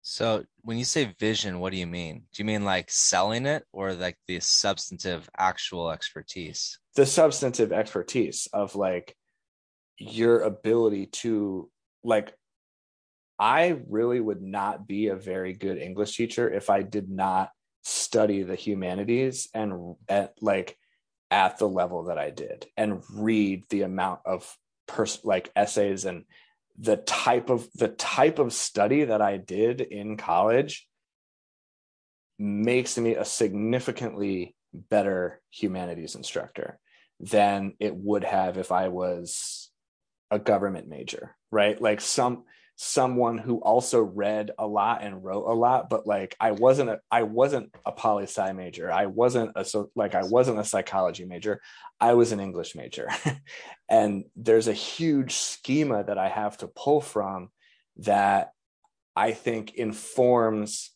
So 0.02 0.44
when 0.64 0.78
you 0.78 0.84
say 0.84 1.16
vision, 1.18 1.60
what 1.60 1.72
do 1.72 1.78
you 1.78 1.88
mean? 1.88 2.24
Do 2.34 2.42
you 2.42 2.46
mean 2.46 2.66
like 2.66 2.92
selling 2.92 3.46
it 3.46 3.64
or 3.72 3.94
like 3.94 4.18
the 4.28 4.42
substantive 4.42 5.30
actual 5.38 5.92
expertise? 5.92 6.78
The 6.96 7.06
substantive 7.06 7.72
expertise 7.72 8.50
of 8.52 8.76
like 8.76 9.16
your 9.98 10.42
ability 10.42 11.06
to 11.06 11.70
like 12.04 12.36
I 13.40 13.80
really 13.90 14.20
would 14.20 14.42
not 14.42 14.88
be 14.88 15.08
a 15.08 15.16
very 15.16 15.54
good 15.54 15.78
English 15.78 16.18
teacher 16.18 16.52
if 16.52 16.70
I 16.70 16.82
did 16.82 17.10
not 17.10 17.50
study 17.84 18.44
the 18.44 18.56
humanities 18.56 19.48
and 19.54 19.96
like 20.42 20.78
at 21.34 21.58
the 21.58 21.68
level 21.68 22.04
that 22.04 22.20
I 22.20 22.30
did 22.30 22.68
and 22.78 23.02
read 23.12 23.64
the 23.70 23.82
amount 23.82 24.20
of 24.24 24.56
pers- 24.88 25.26
like 25.26 25.52
essays 25.56 26.06
and 26.06 26.26
the 26.78 26.98
type 26.98 27.50
of 27.50 27.68
the 27.74 27.88
type 27.88 28.38
of 28.38 28.54
study 28.54 29.06
that 29.06 29.20
I 29.20 29.38
did 29.38 29.82
in 29.82 30.16
college 30.16 30.88
makes 32.38 33.00
me 33.00 33.16
a 33.16 33.26
significantly 33.26 34.56
better 34.74 35.42
humanities 35.50 36.14
instructor 36.14 36.80
than 37.20 37.74
it 37.80 37.96
would 37.96 38.24
have 38.24 38.60
if 38.60 38.72
I 38.72 38.90
was 38.90 39.72
a 40.30 40.38
government 40.38 40.88
major, 40.88 41.36
right? 41.50 41.82
Like 41.82 42.00
some 42.00 42.44
someone 42.76 43.38
who 43.38 43.58
also 43.58 44.02
read 44.02 44.52
a 44.58 44.66
lot 44.66 45.04
and 45.04 45.24
wrote 45.24 45.46
a 45.46 45.54
lot 45.54 45.90
but 45.90 46.08
like 46.08 46.36
i 46.40 46.52
wasn't 46.52 46.90
a 46.90 47.00
i 47.12 47.22
wasn't 47.22 47.72
a 47.86 47.92
poli 47.92 48.24
sci 48.24 48.52
major. 48.54 48.92
I 48.92 49.06
wasn't 49.06 49.52
a 49.56 49.64
so 49.64 49.92
like 49.96 50.16
i 50.16 50.24
wasn't 50.24 50.60
a 50.60 50.66
psychology 50.66 51.26
major. 51.26 51.62
I 52.00 52.14
was 52.14 52.32
an 52.32 52.40
english 52.40 52.76
major. 52.76 53.10
And 53.90 54.26
there's 54.36 54.68
a 54.68 54.74
huge 54.74 55.34
schema 55.34 56.04
that 56.04 56.18
i 56.18 56.28
have 56.28 56.58
to 56.58 56.68
pull 56.68 57.00
from 57.00 57.50
that 57.98 58.52
i 59.16 59.34
think 59.34 59.76
informs 59.76 60.90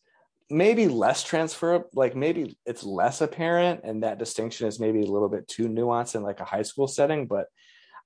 maybe 0.49 0.88
less 0.88 1.23
transfer 1.23 1.84
like 1.93 2.15
maybe 2.15 2.57
it's 2.65 2.84
less 2.84 3.21
apparent 3.21 3.82
and 3.84 4.01
that 4.01 4.17
distinction 4.17 4.67
is 4.67 4.80
maybe 4.80 5.01
a 5.01 5.11
little 5.11 5.30
bit 5.30 5.47
too 5.47 5.67
nuanced 5.67 6.15
in 6.15 6.23
like 6.23 6.39
a 6.39 6.45
high 6.45 6.61
school 6.63 6.88
setting 6.88 7.28
but 7.28 7.47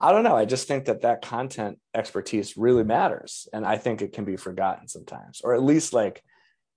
I 0.02 0.12
don't 0.12 0.24
know. 0.24 0.36
I 0.36 0.46
just 0.46 0.68
think 0.68 0.86
that 0.86 1.02
that 1.02 1.22
content 1.22 1.78
expertise 1.94 2.58
really 2.58 2.84
matters. 2.84 3.48
And 3.54 3.64
I 3.64 3.78
think 3.78 4.02
it 4.02 4.14
can 4.14 4.26
be 4.26 4.36
forgotten 4.36 4.88
sometimes, 4.88 5.42
or 5.44 5.54
at 5.54 5.62
least 5.62 5.94
like 5.94 6.24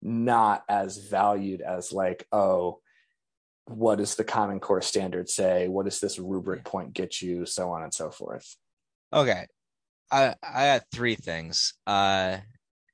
not 0.03 0.63
as 0.69 0.99
valued 0.99 1.63
as 1.63 1.91
like, 1.91 2.27
oh, 2.31 2.81
what 3.65 3.97
does 3.97 4.17
the 4.17 4.25
common 4.25 4.61
core 4.61 4.83
standard 4.83 5.31
say? 5.31 5.69
What 5.69 5.87
does 5.87 6.01
this 6.01 6.19
rubric 6.19 6.65
point 6.65 6.93
get 6.93 7.23
you? 7.23 7.47
So 7.47 7.71
on 7.71 7.83
and 7.83 7.95
so 7.95 8.11
forth. 8.11 8.57
Okay. 9.11 9.47
I, 10.13 10.35
I 10.43 10.65
had 10.65 10.85
three 10.93 11.15
things 11.15 11.73
uh, 11.87 12.37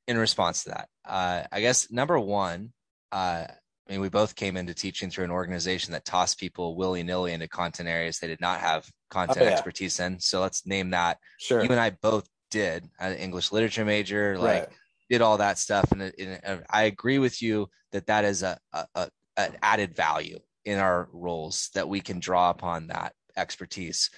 in 0.06 0.16
response 0.16 0.62
to 0.62 0.70
that. 0.70 0.88
Uh, 1.04 1.42
I 1.50 1.60
guess 1.60 1.90
number 1.90 2.20
one, 2.20 2.72
uh, 3.10 3.46
I 3.48 3.92
mean, 3.92 4.00
we 4.00 4.08
both 4.08 4.36
came 4.36 4.56
into 4.56 4.74
teaching 4.74 5.10
through 5.10 5.24
an 5.24 5.32
organization 5.32 5.92
that 5.92 6.04
tossed 6.04 6.38
people 6.38 6.76
willy 6.76 7.02
nilly 7.02 7.32
into 7.32 7.48
content 7.48 7.88
areas 7.88 8.20
they 8.20 8.28
did 8.28 8.40
not 8.40 8.60
have 8.60 8.88
content 9.10 9.38
oh, 9.40 9.44
yeah. 9.44 9.50
expertise 9.50 10.00
in. 10.00 10.18
So 10.20 10.40
let's 10.40 10.66
name 10.66 10.90
that. 10.90 11.18
Sure. 11.38 11.62
You 11.62 11.70
and 11.70 11.80
I 11.80 11.90
both 11.90 12.28
did 12.50 12.88
an 12.98 13.14
English 13.14 13.52
literature 13.52 13.84
major, 13.84 14.38
like 14.38 14.62
right. 14.64 14.68
did 15.08 15.20
all 15.20 15.38
that 15.38 15.58
stuff. 15.58 15.90
And, 15.92 16.12
and, 16.18 16.64
I 16.70 16.84
agree 16.84 17.18
with 17.18 17.42
you 17.42 17.68
that 17.92 18.06
that 18.06 18.24
is 18.24 18.42
a, 18.42 18.58
a, 18.72 18.86
a, 18.94 19.10
an 19.36 19.56
added 19.62 19.94
value 19.94 20.38
in 20.64 20.78
our 20.78 21.08
roles 21.12 21.70
that 21.74 21.88
we 21.88 22.00
can 22.00 22.20
draw 22.20 22.50
upon 22.50 22.88
that 22.88 23.14
expertise. 23.36 24.10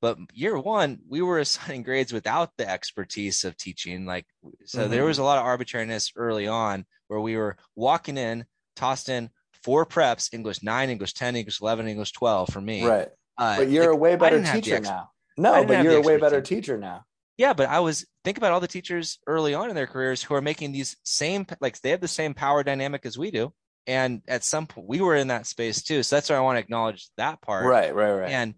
But 0.00 0.18
year 0.32 0.58
one, 0.58 0.98
we 1.08 1.22
were 1.22 1.38
assigning 1.40 1.82
grades 1.82 2.12
without 2.12 2.50
the 2.56 2.68
expertise 2.68 3.44
of 3.44 3.56
teaching. 3.56 4.06
Like, 4.06 4.26
so 4.64 4.82
mm-hmm. 4.82 4.90
there 4.90 5.04
was 5.04 5.18
a 5.18 5.24
lot 5.24 5.38
of 5.38 5.44
arbitrariness 5.44 6.12
early 6.16 6.46
on 6.46 6.84
where 7.08 7.20
we 7.20 7.36
were 7.36 7.56
walking 7.74 8.16
in 8.16 8.44
tossed 8.74 9.08
in 9.08 9.30
four 9.62 9.86
preps 9.86 10.32
English 10.32 10.62
9, 10.62 10.90
English 10.90 11.14
10, 11.14 11.36
English 11.36 11.60
11, 11.60 11.88
English 11.88 12.12
12 12.12 12.48
for 12.50 12.60
me. 12.60 12.84
Right. 12.84 13.08
Uh, 13.38 13.58
but 13.58 13.68
you're 13.68 13.90
a 13.90 13.96
way 13.96 14.16
better 14.16 14.42
teacher 14.42 14.76
ex- 14.76 14.88
now. 14.88 15.10
No, 15.36 15.64
but 15.64 15.84
you're 15.84 15.98
a 15.98 16.00
way 16.00 16.16
better 16.16 16.40
teacher 16.40 16.78
now. 16.78 17.04
Yeah, 17.36 17.52
but 17.52 17.68
I 17.68 17.80
was 17.80 18.06
think 18.24 18.38
about 18.38 18.52
all 18.52 18.60
the 18.60 18.68
teachers 18.68 19.18
early 19.26 19.52
on 19.54 19.68
in 19.68 19.76
their 19.76 19.86
careers 19.86 20.22
who 20.22 20.34
are 20.34 20.40
making 20.40 20.72
these 20.72 20.96
same 21.04 21.46
like 21.60 21.78
they 21.80 21.90
have 21.90 22.00
the 22.00 22.08
same 22.08 22.32
power 22.34 22.62
dynamic 22.62 23.04
as 23.04 23.18
we 23.18 23.30
do. 23.30 23.52
And 23.86 24.22
at 24.26 24.42
some 24.42 24.66
point 24.66 24.88
we 24.88 25.00
were 25.00 25.14
in 25.14 25.28
that 25.28 25.46
space 25.46 25.82
too. 25.82 26.02
So 26.02 26.16
that's 26.16 26.30
why 26.30 26.36
I 26.36 26.40
want 26.40 26.56
to 26.56 26.60
acknowledge 26.60 27.08
that 27.18 27.40
part. 27.42 27.66
Right, 27.66 27.94
right, 27.94 28.12
right. 28.12 28.30
And 28.30 28.54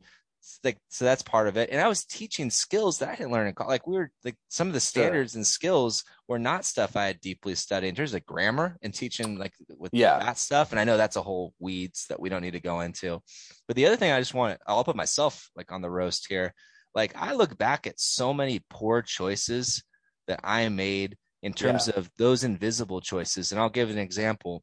like 0.65 0.79
so 0.89 1.05
that's 1.05 1.23
part 1.23 1.49
of 1.49 1.57
it 1.57 1.71
and 1.71 1.81
i 1.81 1.89
was 1.89 2.05
teaching 2.05 2.51
skills 2.51 2.99
that 2.99 3.09
i 3.09 3.15
didn't 3.15 3.33
learn 3.33 3.47
in 3.47 3.55
college 3.55 3.71
like 3.71 3.87
we 3.87 3.97
were 3.97 4.11
like 4.25 4.37
some 4.49 4.67
of 4.67 4.73
the 4.73 4.81
standards 4.81 5.33
sure. 5.33 5.39
and 5.39 5.47
skills 5.47 6.05
were 6.27 6.39
not 6.39 6.65
stuff 6.65 6.97
i 6.97 7.07
had 7.07 7.21
deeply 7.21 7.55
studied 7.55 7.89
in 7.89 7.95
terms 7.95 8.15
of 8.15 8.25
grammar 8.27 8.77
and 8.83 8.95
teaching 8.95 9.39
like 9.39 9.53
with 9.77 9.91
yeah. 9.93 10.19
that 10.19 10.39
stuff 10.39 10.71
and 10.71 10.81
i 10.81 10.85
know 10.85 10.97
that's 10.97 11.17
a 11.17 11.23
whole 11.23 11.53
weeds 11.59 12.07
that 12.09 12.21
we 12.21 12.29
don't 12.29 12.43
need 12.43 12.53
to 12.53 12.61
go 12.61 12.81
into 12.81 13.21
but 13.67 13.77
the 13.77 13.87
other 13.87 13.97
thing 13.97 14.13
i 14.13 14.21
just 14.21 14.35
want 14.35 14.61
i'll 14.67 14.85
put 14.85 14.97
myself 14.97 15.51
like 15.57 15.73
on 15.73 15.83
the 15.83 15.91
roast 15.91 16.27
here 16.29 16.53
like 16.95 17.13
i 17.17 17.33
look 17.33 17.57
back 17.59 17.87
at 17.87 17.99
so 18.01 18.33
many 18.33 18.61
poor 18.71 19.03
choices 19.03 19.83
that 20.27 20.41
i 20.45 20.69
made 20.69 21.17
in 21.43 21.53
terms 21.53 21.89
yeah. 21.89 21.99
of 21.99 22.11
those 22.19 22.45
invisible 22.45 23.01
choices 23.01 23.53
and 23.53 23.61
i'll 23.61 23.69
give 23.69 23.91
an 23.91 23.99
example 23.99 24.63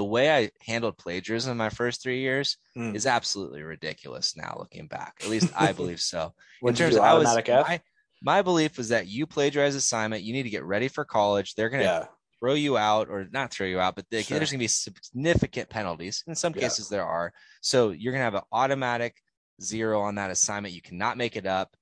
the 0.00 0.04
way 0.04 0.34
I 0.34 0.50
handled 0.64 0.96
plagiarism 0.96 1.52
in 1.52 1.58
my 1.58 1.68
first 1.68 2.02
three 2.02 2.20
years 2.20 2.56
mm. 2.74 2.94
is 2.94 3.04
absolutely 3.04 3.62
ridiculous 3.62 4.34
now 4.34 4.56
looking 4.58 4.86
back. 4.86 5.16
At 5.22 5.28
least 5.28 5.52
I 5.54 5.72
believe 5.74 6.00
so. 6.00 6.32
in 6.62 6.74
terms 6.74 6.96
of 6.96 7.02
I 7.02 7.12
was 7.12 7.26
my, 7.46 7.80
my, 8.22 8.40
belief 8.40 8.78
was 8.78 8.88
that 8.88 9.08
you 9.08 9.26
plagiarize 9.26 9.74
assignment, 9.74 10.22
you 10.22 10.32
need 10.32 10.44
to 10.44 10.48
get 10.48 10.64
ready 10.64 10.88
for 10.88 11.04
college. 11.04 11.54
They're 11.54 11.68
gonna 11.68 11.82
yeah. 11.82 12.06
throw 12.38 12.54
you 12.54 12.78
out 12.78 13.10
or 13.10 13.26
not 13.30 13.50
throw 13.50 13.66
you 13.66 13.78
out, 13.78 13.94
but 13.94 14.06
they, 14.10 14.22
sure. 14.22 14.38
there's 14.38 14.50
gonna 14.50 14.58
be 14.58 14.68
significant 14.68 15.68
penalties. 15.68 16.24
In 16.26 16.34
some 16.34 16.54
yeah. 16.56 16.62
cases 16.62 16.88
there 16.88 17.04
are. 17.04 17.30
So 17.60 17.90
you're 17.90 18.14
gonna 18.14 18.24
have 18.24 18.36
an 18.36 18.48
automatic 18.50 19.16
zero 19.60 20.00
on 20.00 20.14
that 20.14 20.30
assignment. 20.30 20.72
You 20.72 20.80
cannot 20.80 21.18
make 21.18 21.36
it 21.36 21.44
up. 21.44 21.76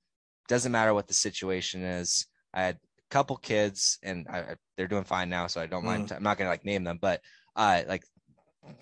Doesn't 0.49 0.73
matter 0.73 0.93
what 0.93 1.07
the 1.07 1.13
situation 1.13 1.83
is. 1.83 2.27
I 2.53 2.63
had 2.63 2.75
a 2.75 3.09
couple 3.11 3.37
kids 3.37 3.97
and 4.03 4.27
I, 4.27 4.55
they're 4.75 4.89
doing 4.89 5.05
fine 5.05 5.29
now, 5.29 5.47
so 5.47 5.61
I 5.61 5.67
don't 5.67 5.83
mm. 5.83 5.85
mind. 5.85 6.11
I'm 6.11 6.21
not 6.21 6.37
gonna 6.37 6.49
like 6.49 6.65
name 6.65 6.83
them, 6.83 6.99
but 7.01 7.21
uh, 7.55 7.81
like 7.87 8.03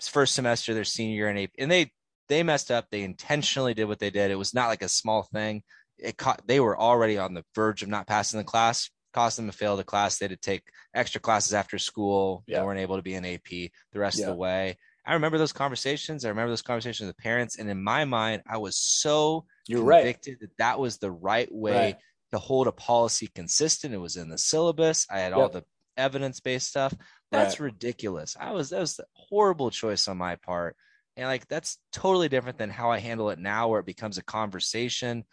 first 0.00 0.34
semester, 0.34 0.74
their 0.74 0.84
senior 0.84 1.14
year 1.14 1.30
in 1.30 1.38
AP, 1.38 1.50
and 1.58 1.70
they 1.70 1.92
they 2.28 2.42
messed 2.42 2.70
up. 2.70 2.86
They 2.90 3.02
intentionally 3.02 3.74
did 3.74 3.86
what 3.86 3.98
they 3.98 4.10
did. 4.10 4.30
It 4.30 4.38
was 4.38 4.54
not 4.54 4.68
like 4.68 4.82
a 4.82 4.88
small 4.88 5.22
thing. 5.22 5.62
It 5.98 6.16
caught. 6.16 6.46
They 6.46 6.60
were 6.60 6.78
already 6.78 7.18
on 7.18 7.34
the 7.34 7.44
verge 7.54 7.82
of 7.82 7.88
not 7.88 8.06
passing 8.06 8.38
the 8.38 8.44
class. 8.44 8.90
Caused 9.14 9.38
them 9.38 9.46
to 9.46 9.56
fail 9.56 9.76
the 9.76 9.84
class. 9.84 10.18
They 10.18 10.24
had 10.24 10.30
to 10.30 10.36
take 10.36 10.62
extra 10.94 11.20
classes 11.20 11.54
after 11.54 11.78
school. 11.78 12.44
Yeah. 12.46 12.58
They 12.60 12.66
weren't 12.66 12.80
able 12.80 12.96
to 12.96 13.02
be 13.02 13.14
in 13.14 13.24
AP 13.24 13.48
the 13.48 13.98
rest 13.98 14.18
yeah. 14.18 14.26
of 14.26 14.32
the 14.32 14.36
way. 14.36 14.76
I 15.04 15.14
remember 15.14 15.38
those 15.38 15.54
conversations. 15.54 16.24
I 16.24 16.28
remember 16.28 16.50
those 16.50 16.62
conversations 16.62 17.06
with 17.06 17.16
parents, 17.16 17.58
and 17.58 17.70
in 17.70 17.82
my 17.82 18.04
mind, 18.04 18.42
I 18.46 18.58
was 18.58 18.76
so 18.76 19.46
You're 19.66 19.80
convicted 19.80 20.34
right. 20.34 20.40
that 20.40 20.58
that 20.58 20.78
was 20.78 20.98
the 20.98 21.10
right 21.10 21.48
way 21.50 21.72
right. 21.72 21.96
to 22.32 22.38
hold 22.38 22.66
a 22.66 22.72
policy 22.72 23.30
consistent. 23.34 23.94
It 23.94 23.98
was 23.98 24.16
in 24.16 24.28
the 24.28 24.36
syllabus. 24.36 25.06
I 25.10 25.20
had 25.20 25.30
yep. 25.30 25.38
all 25.38 25.48
the 25.48 25.64
evidence 25.96 26.40
based 26.40 26.68
stuff. 26.68 26.94
That's 27.30 27.60
right. 27.60 27.66
ridiculous. 27.66 28.36
I 28.38 28.52
was 28.52 28.70
that 28.70 28.80
was 28.80 28.98
a 28.98 29.04
horrible 29.12 29.70
choice 29.70 30.08
on 30.08 30.16
my 30.16 30.36
part. 30.36 30.76
And 31.16 31.26
like 31.26 31.48
that's 31.48 31.78
totally 31.92 32.28
different 32.28 32.58
than 32.58 32.70
how 32.70 32.90
I 32.90 32.98
handle 32.98 33.30
it 33.30 33.38
now, 33.38 33.68
where 33.68 33.80
it 33.80 33.86
becomes 33.86 34.18
a 34.18 34.24
conversation. 34.24 35.24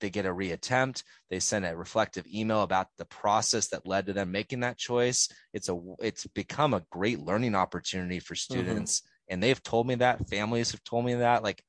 They 0.00 0.08
get 0.08 0.24
a 0.24 0.30
reattempt. 0.30 1.02
They 1.28 1.40
send 1.40 1.66
a 1.66 1.76
reflective 1.76 2.26
email 2.26 2.62
about 2.62 2.86
the 2.96 3.04
process 3.04 3.68
that 3.68 3.86
led 3.86 4.06
to 4.06 4.12
them 4.12 4.32
making 4.32 4.60
that 4.60 4.78
choice. 4.78 5.28
It's 5.52 5.68
a 5.68 5.78
it's 6.00 6.26
become 6.28 6.72
a 6.72 6.84
great 6.90 7.20
learning 7.20 7.54
opportunity 7.54 8.18
for 8.18 8.34
mm-hmm. 8.34 8.54
students. 8.54 9.00
Mm-hmm. 9.00 9.34
And 9.34 9.42
they've 9.42 9.62
told 9.62 9.86
me 9.86 9.96
that. 9.96 10.28
Families 10.30 10.70
have 10.72 10.84
told 10.84 11.04
me 11.04 11.14
that. 11.14 11.42
Like 11.42 11.62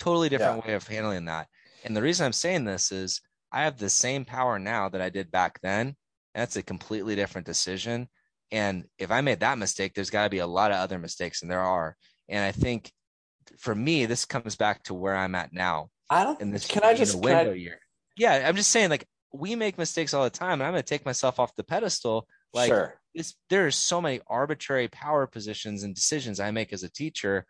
totally 0.00 0.28
different 0.28 0.64
yeah. 0.64 0.70
way 0.70 0.74
of 0.74 0.88
handling 0.88 1.26
that. 1.26 1.46
And 1.84 1.96
the 1.96 2.02
reason 2.02 2.26
I'm 2.26 2.32
saying 2.32 2.64
this 2.64 2.90
is 2.90 3.20
I 3.52 3.64
have 3.64 3.78
the 3.78 3.90
same 3.90 4.24
power 4.24 4.58
now 4.58 4.88
that 4.88 5.00
I 5.00 5.10
did 5.10 5.30
back 5.30 5.60
then. 5.60 5.94
That's 6.34 6.56
a 6.56 6.62
completely 6.62 7.14
different 7.16 7.46
decision. 7.46 8.08
And 8.52 8.84
if 8.98 9.10
I 9.10 9.20
made 9.20 9.40
that 9.40 9.58
mistake, 9.58 9.94
there's 9.94 10.10
got 10.10 10.24
to 10.24 10.30
be 10.30 10.38
a 10.38 10.46
lot 10.46 10.72
of 10.72 10.78
other 10.78 10.98
mistakes, 10.98 11.42
and 11.42 11.50
there 11.50 11.60
are. 11.60 11.96
And 12.28 12.44
I 12.44 12.52
think 12.52 12.90
for 13.58 13.74
me, 13.74 14.06
this 14.06 14.24
comes 14.24 14.56
back 14.56 14.82
to 14.84 14.94
where 14.94 15.16
I'm 15.16 15.34
at 15.34 15.52
now. 15.52 15.90
I 16.08 16.24
don't. 16.24 16.40
in 16.40 16.50
this 16.50 16.66
can 16.66 16.82
I 16.82 16.94
just 16.94 17.14
window 17.14 17.52
I, 17.52 17.54
year. 17.54 17.78
Yeah, 18.16 18.44
I'm 18.46 18.56
just 18.56 18.70
saying, 18.70 18.90
like 18.90 19.06
we 19.32 19.54
make 19.54 19.78
mistakes 19.78 20.14
all 20.14 20.24
the 20.24 20.30
time, 20.30 20.54
and 20.54 20.64
I'm 20.64 20.72
going 20.72 20.82
to 20.82 20.88
take 20.88 21.06
myself 21.06 21.38
off 21.38 21.54
the 21.54 21.64
pedestal. 21.64 22.26
Like 22.52 22.68
sure. 22.68 23.00
there 23.48 23.66
are 23.66 23.70
so 23.70 24.00
many 24.00 24.20
arbitrary 24.26 24.88
power 24.88 25.26
positions 25.26 25.84
and 25.84 25.94
decisions 25.94 26.40
I 26.40 26.50
make 26.50 26.72
as 26.72 26.82
a 26.82 26.90
teacher, 26.90 27.46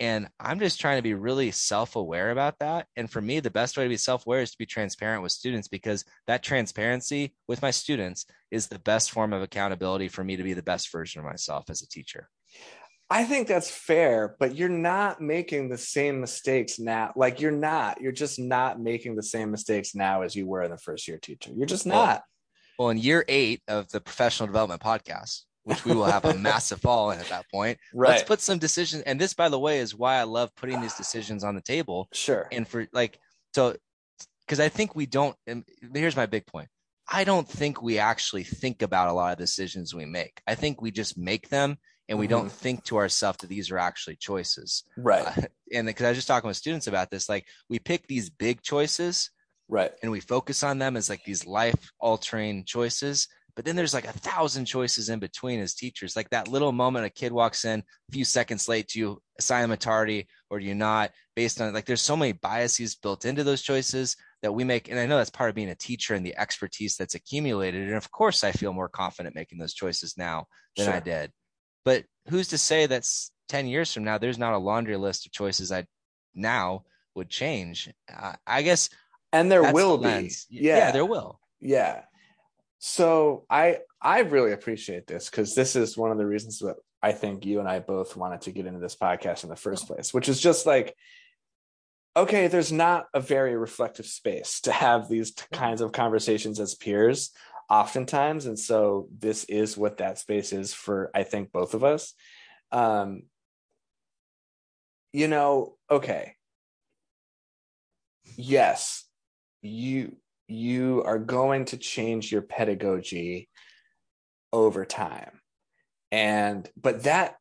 and 0.00 0.28
I'm 0.40 0.58
just 0.58 0.80
trying 0.80 0.98
to 0.98 1.02
be 1.02 1.14
really 1.14 1.50
self-aware 1.50 2.30
about 2.30 2.58
that. 2.58 2.86
And 2.96 3.10
for 3.10 3.20
me, 3.20 3.40
the 3.40 3.50
best 3.50 3.76
way 3.76 3.84
to 3.84 3.88
be 3.88 3.96
self-aware 3.96 4.40
is 4.40 4.50
to 4.50 4.58
be 4.58 4.66
transparent 4.66 5.22
with 5.22 5.32
students 5.32 5.68
because 5.68 6.04
that 6.26 6.42
transparency 6.42 7.34
with 7.46 7.62
my 7.62 7.70
students 7.70 8.26
is 8.50 8.66
the 8.66 8.78
best 8.80 9.10
form 9.10 9.32
of 9.32 9.42
accountability 9.42 10.08
for 10.08 10.24
me 10.24 10.36
to 10.36 10.42
be 10.42 10.52
the 10.52 10.62
best 10.62 10.90
version 10.90 11.20
of 11.20 11.24
myself 11.24 11.64
as 11.68 11.82
a 11.82 11.88
teacher. 11.88 12.28
I 13.10 13.24
think 13.24 13.46
that's 13.46 13.70
fair, 13.70 14.34
but 14.40 14.56
you're 14.56 14.68
not 14.68 15.20
making 15.20 15.68
the 15.68 15.78
same 15.78 16.20
mistakes 16.20 16.78
now. 16.78 17.12
Like 17.14 17.40
you're 17.40 17.52
not. 17.52 18.00
You're 18.00 18.12
just 18.12 18.38
not 18.38 18.80
making 18.80 19.14
the 19.14 19.22
same 19.22 19.50
mistakes 19.50 19.94
now 19.94 20.22
as 20.22 20.34
you 20.34 20.46
were 20.46 20.62
in 20.62 20.70
the 20.70 20.78
first 20.78 21.06
year 21.06 21.18
teacher. 21.18 21.52
You're 21.54 21.66
just 21.66 21.86
Well, 21.86 22.06
not. 22.06 22.22
Well, 22.78 22.88
in 22.88 22.98
year 22.98 23.24
eight 23.28 23.62
of 23.68 23.88
the 23.90 24.00
professional 24.00 24.46
development 24.46 24.80
podcast, 24.80 25.42
which 25.64 25.84
we 25.84 25.94
will 25.94 26.04
have 26.04 26.24
a 26.24 26.34
massive 26.34 26.80
fall 26.80 27.10
in 27.10 27.18
at 27.18 27.28
that 27.28 27.46
point, 27.50 27.78
right. 27.94 28.10
let's 28.10 28.22
put 28.22 28.40
some 28.40 28.58
decisions. 28.58 29.02
And 29.02 29.20
this, 29.20 29.34
by 29.34 29.48
the 29.48 29.58
way, 29.58 29.78
is 29.78 29.94
why 29.94 30.16
I 30.16 30.24
love 30.24 30.54
putting 30.54 30.80
these 30.80 30.94
decisions 30.94 31.42
on 31.44 31.54
the 31.54 31.60
table. 31.60 32.08
sure. 32.12 32.48
And 32.52 32.66
for 32.66 32.86
like, 32.92 33.18
so, 33.54 33.76
because 34.46 34.60
I 34.60 34.68
think 34.68 34.94
we 34.94 35.06
don't, 35.06 35.36
and 35.46 35.64
here's 35.92 36.16
my 36.16 36.26
big 36.26 36.46
point. 36.46 36.68
I 37.10 37.24
don't 37.24 37.48
think 37.48 37.82
we 37.82 37.98
actually 37.98 38.44
think 38.44 38.82
about 38.82 39.08
a 39.08 39.12
lot 39.12 39.32
of 39.32 39.38
decisions 39.38 39.94
we 39.94 40.06
make. 40.06 40.40
I 40.46 40.54
think 40.54 40.80
we 40.80 40.90
just 40.90 41.18
make 41.18 41.48
them 41.48 41.76
and 42.08 42.18
we 42.18 42.26
don't 42.26 42.52
think 42.52 42.84
to 42.84 42.98
ourselves 42.98 43.38
that 43.38 43.48
these 43.48 43.70
are 43.70 43.78
actually 43.78 44.16
choices. 44.16 44.84
right. 44.96 45.26
Uh, 45.26 45.42
and 45.74 45.86
because 45.86 46.04
I 46.04 46.10
was 46.10 46.18
just 46.18 46.28
talking 46.28 46.48
with 46.48 46.56
students 46.56 46.86
about 46.86 47.10
this, 47.10 47.28
like 47.28 47.46
we 47.68 47.78
pick 47.78 48.06
these 48.06 48.30
big 48.30 48.62
choices 48.62 49.30
right. 49.68 49.92
and 50.02 50.12
we 50.12 50.20
focus 50.20 50.62
on 50.62 50.78
them 50.78 50.96
as 50.96 51.08
like 51.08 51.24
these 51.24 51.46
life 51.46 51.90
altering 51.98 52.64
choices. 52.64 53.28
But 53.56 53.64
then 53.64 53.76
there's 53.76 53.94
like 53.94 54.06
a 54.06 54.12
thousand 54.12 54.64
choices 54.64 55.08
in 55.08 55.20
between 55.20 55.60
as 55.60 55.74
teachers. 55.74 56.16
Like 56.16 56.28
that 56.30 56.48
little 56.48 56.72
moment 56.72 57.06
a 57.06 57.10
kid 57.10 57.32
walks 57.32 57.64
in 57.64 57.80
a 57.80 58.12
few 58.12 58.24
seconds 58.24 58.68
late, 58.68 58.88
do 58.88 58.98
you 58.98 59.22
assign 59.38 59.62
them 59.62 59.70
a 59.70 59.76
tardy 59.76 60.26
or 60.50 60.58
do 60.58 60.66
you 60.66 60.74
not? 60.74 61.12
Based 61.36 61.60
on 61.60 61.72
like 61.72 61.84
there's 61.84 62.02
so 62.02 62.16
many 62.16 62.32
biases 62.32 62.96
built 62.96 63.24
into 63.24 63.44
those 63.44 63.62
choices 63.62 64.16
that 64.42 64.52
we 64.52 64.64
make. 64.64 64.90
And 64.90 64.98
I 64.98 65.06
know 65.06 65.16
that's 65.16 65.30
part 65.30 65.50
of 65.50 65.56
being 65.56 65.70
a 65.70 65.76
teacher 65.76 66.14
and 66.14 66.26
the 66.26 66.36
expertise 66.36 66.96
that's 66.96 67.14
accumulated. 67.14 67.86
And 67.86 67.96
of 67.96 68.10
course, 68.10 68.42
I 68.42 68.50
feel 68.50 68.72
more 68.72 68.88
confident 68.88 69.36
making 69.36 69.58
those 69.58 69.74
choices 69.74 70.18
now 70.18 70.46
than 70.76 70.88
I 70.88 71.00
did. 71.00 71.30
But 71.84 72.04
who's 72.28 72.48
to 72.48 72.58
say 72.58 72.86
that's 72.86 73.30
10 73.50 73.66
years 73.66 73.92
from 73.92 74.04
now, 74.04 74.18
there's 74.18 74.38
not 74.38 74.54
a 74.54 74.58
laundry 74.58 74.96
list 74.96 75.26
of 75.26 75.32
choices 75.32 75.70
I 75.70 75.86
now 76.34 76.84
would 77.14 77.28
change? 77.30 77.88
Uh, 78.12 78.34
I 78.46 78.62
guess 78.62 78.90
And 79.32 79.50
there 79.50 79.72
will 79.72 79.98
the 79.98 80.22
be. 80.22 80.32
Yeah. 80.50 80.76
yeah, 80.76 80.90
there 80.90 81.06
will. 81.06 81.38
Yeah. 81.60 82.02
So 82.86 83.46
I 83.48 83.78
I 83.98 84.20
really 84.20 84.52
appreciate 84.52 85.06
this 85.06 85.30
because 85.30 85.54
this 85.54 85.74
is 85.74 85.96
one 85.96 86.10
of 86.10 86.18
the 86.18 86.26
reasons 86.26 86.58
that 86.58 86.76
I 87.02 87.12
think 87.12 87.46
you 87.46 87.58
and 87.58 87.66
I 87.66 87.78
both 87.78 88.14
wanted 88.14 88.42
to 88.42 88.52
get 88.52 88.66
into 88.66 88.78
this 88.78 88.94
podcast 88.94 89.42
in 89.42 89.48
the 89.48 89.56
first 89.56 89.86
place, 89.86 90.12
which 90.12 90.28
is 90.28 90.38
just 90.38 90.66
like, 90.66 90.94
okay, 92.14 92.46
there's 92.46 92.72
not 92.72 93.06
a 93.14 93.20
very 93.20 93.56
reflective 93.56 94.04
space 94.04 94.60
to 94.62 94.72
have 94.72 95.08
these 95.08 95.32
t- 95.32 95.44
kinds 95.50 95.80
of 95.80 95.92
conversations 95.92 96.60
as 96.60 96.74
peers 96.74 97.30
oftentimes. 97.70 98.44
And 98.44 98.58
so 98.58 99.08
this 99.18 99.44
is 99.44 99.78
what 99.78 99.96
that 99.96 100.18
space 100.18 100.52
is 100.52 100.74
for, 100.74 101.10
I 101.14 101.22
think, 101.22 101.52
both 101.52 101.72
of 101.72 101.84
us. 101.84 102.12
Um, 102.70 103.22
you 105.14 105.28
know, 105.28 105.78
okay. 105.90 106.34
Yes, 108.36 109.06
you 109.62 110.16
you 110.46 111.02
are 111.04 111.18
going 111.18 111.66
to 111.66 111.76
change 111.76 112.30
your 112.30 112.42
pedagogy 112.42 113.48
over 114.52 114.84
time. 114.84 115.40
And 116.12 116.68
but 116.80 117.04
that 117.04 117.36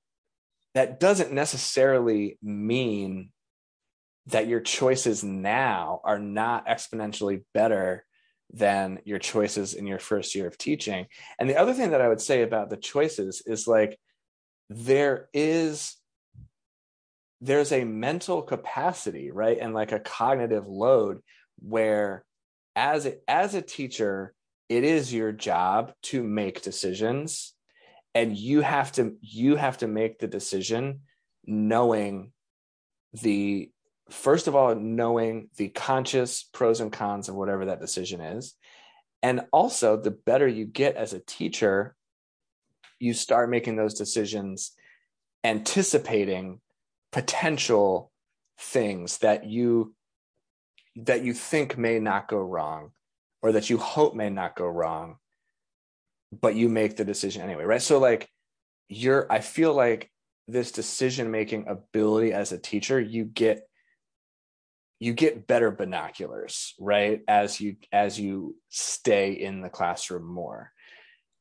that 0.74 1.00
doesn't 1.00 1.32
necessarily 1.32 2.38
mean 2.42 3.30
that 4.28 4.48
your 4.48 4.62
choices 4.62 5.24
now 5.24 6.02
are 6.04 6.18
not 6.18 6.66
exponentially 6.68 7.44
better 7.54 8.06
than 8.52 9.00
your 9.04 9.20
choices 9.20 9.74
in 9.74 9.86
your 9.86 10.00
first 10.00 10.34
year 10.34 10.48
of 10.48 10.58
teaching. 10.58 11.06
And 11.40 11.50
the 11.50 11.58
other 11.58 11.74
thing 11.74 11.92
that 11.92 12.02
i 12.02 12.08
would 12.08 12.22
say 12.22 12.42
about 12.42 12.70
the 12.70 12.78
choices 12.78 13.42
is 13.46 13.68
like 13.68 14.00
there 14.70 15.30
is 15.34 15.96
there's 17.42 17.74
a 17.74 17.84
mental 17.84 18.42
capacity 18.42 19.30
right? 19.32 19.58
And 19.60 19.74
like 19.74 19.92
a 19.92 20.00
cognitive 20.00 20.68
load 20.68 21.20
where 21.60 22.24
as 22.76 23.06
a, 23.06 23.16
as 23.28 23.56
a 23.56 23.62
teacher 23.62 24.34
it 24.70 24.84
is 24.84 25.14
your 25.14 25.32
job 25.32 25.94
to 26.02 26.24
make 26.24 26.62
decisions 26.62 27.54
and 28.16 28.38
you 28.38 28.62
have 28.62 28.92
to 28.92 29.16
you 29.22 29.56
have 29.56 29.78
to 29.78 29.88
make 29.88 30.20
the 30.20 30.28
decision 30.28 31.02
knowing 31.46 32.32
the 33.22 33.70
first 34.10 34.48
of 34.48 34.56
all 34.56 34.76
knowing 34.76 35.50
the 35.58 35.70
conscious 35.70 36.44
pros 36.44 36.80
and 36.80 36.92
cons 36.92 37.30
of 37.30 37.36
whatever 37.36 37.66
that 37.66 37.82
decision 37.82 38.22
is. 38.22 38.56
And 39.22 39.46
also 39.52 39.98
the 39.98 40.12
better 40.12 40.48
you 40.48 40.66
get 40.66 40.96
as 40.96 41.14
a 41.14 41.20
teacher 41.20 41.96
you 43.00 43.14
start 43.14 43.50
making 43.50 43.76
those 43.76 43.96
decisions 43.96 44.72
anticipating 45.44 46.62
potential 47.12 48.12
things 48.58 49.18
that 49.20 49.46
you 49.46 49.94
that 50.96 51.24
you 51.24 51.34
think 51.34 51.78
may 51.78 52.00
not 52.00 52.28
go 52.28 52.38
wrong 52.38 52.92
or 53.42 53.54
that 53.54 53.70
you 53.70 53.78
hope 53.78 54.16
may 54.16 54.30
not 54.30 54.56
go 54.56 54.68
wrong 54.68 55.18
but 56.32 56.56
you 56.56 56.70
make 56.70 56.96
the 56.96 57.06
decision 57.06 57.42
anyway 57.42 57.64
right? 57.64 57.82
So 57.82 58.00
like 58.00 58.30
you're 58.90 59.32
i 59.32 59.40
feel 59.40 59.74
like 59.74 60.12
this 60.48 60.72
decision 60.72 61.32
making 61.32 61.68
ability 61.68 62.34
as 62.34 62.52
a 62.52 62.58
teacher 62.58 63.00
you 63.00 63.24
get 63.24 63.68
you 65.00 65.14
get 65.14 65.48
better 65.48 65.72
binoculars 65.72 66.76
right? 66.80 67.22
As 67.28 67.60
you 67.60 67.78
as 67.92 68.20
you 68.20 68.56
stay 68.70 69.34
in 69.34 69.62
the 69.62 69.70
classroom 69.70 70.26
more. 70.26 70.72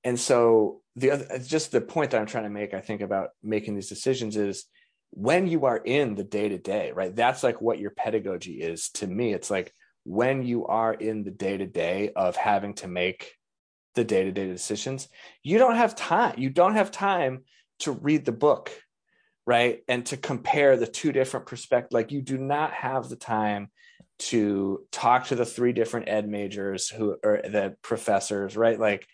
And 0.05 0.19
so 0.19 0.83
the 0.97 1.13
other 1.13 1.39
just 1.39 1.73
the 1.73 1.81
point 1.81 2.11
that 2.11 2.21
i'm 2.21 2.27
trying 2.27 2.45
to 2.45 2.51
make 2.51 2.75
i 2.75 2.81
think 2.81 3.01
about 3.01 3.31
making 3.43 3.75
these 3.75 3.89
decisions 3.89 4.37
is 4.37 4.67
when 5.13 5.47
you 5.47 5.67
are 5.67 5.77
in 5.77 6.15
the 6.15 6.25
day 6.25 6.49
to 6.49 6.59
day 6.59 6.93
right? 6.93 7.15
That's 7.15 7.43
like 7.43 7.61
what 7.61 7.79
your 7.79 7.91
pedagogy 7.91 8.61
is 8.61 8.91
to 8.95 9.07
me. 9.07 9.33
It's 9.33 9.51
like 9.51 9.73
when 10.05 10.43
you 10.43 10.67
are 10.67 10.93
in 10.93 11.23
the 11.23 11.31
day 11.31 11.57
to 11.57 11.67
day 11.67 12.11
of 12.17 12.37
having 12.37 12.75
to 12.75 12.89
make 12.89 13.37
the 13.95 14.05
day 14.05 14.25
to 14.25 14.33
day 14.33 14.47
decisions 14.47 15.09
you 15.43 15.59
don't 15.59 15.77
have 15.77 15.95
time 15.95 16.35
you 16.39 16.49
don't 16.51 16.75
have 16.75 16.91
time 16.91 17.45
to 17.81 17.93
read 17.93 18.25
the 18.25 18.33
book 18.33 18.73
right? 19.45 19.81
And 19.89 20.07
to 20.07 20.17
compare 20.17 20.77
the 20.77 20.87
two 20.87 21.11
different 21.11 21.47
perspectives 21.47 21.93
like 21.93 22.13
you 22.13 22.23
do 22.23 22.39
not 22.39 22.73
have 22.73 23.09
the 23.09 23.17
time 23.17 23.71
to 24.21 24.87
talk 24.93 25.27
to 25.27 25.35
the 25.35 25.45
three 25.45 25.73
different 25.73 26.09
ed 26.09 26.29
majors 26.29 26.89
who 26.89 27.17
are 27.25 27.43
the 27.43 27.75
professors 27.83 28.57
right? 28.57 28.79
Like 28.79 29.07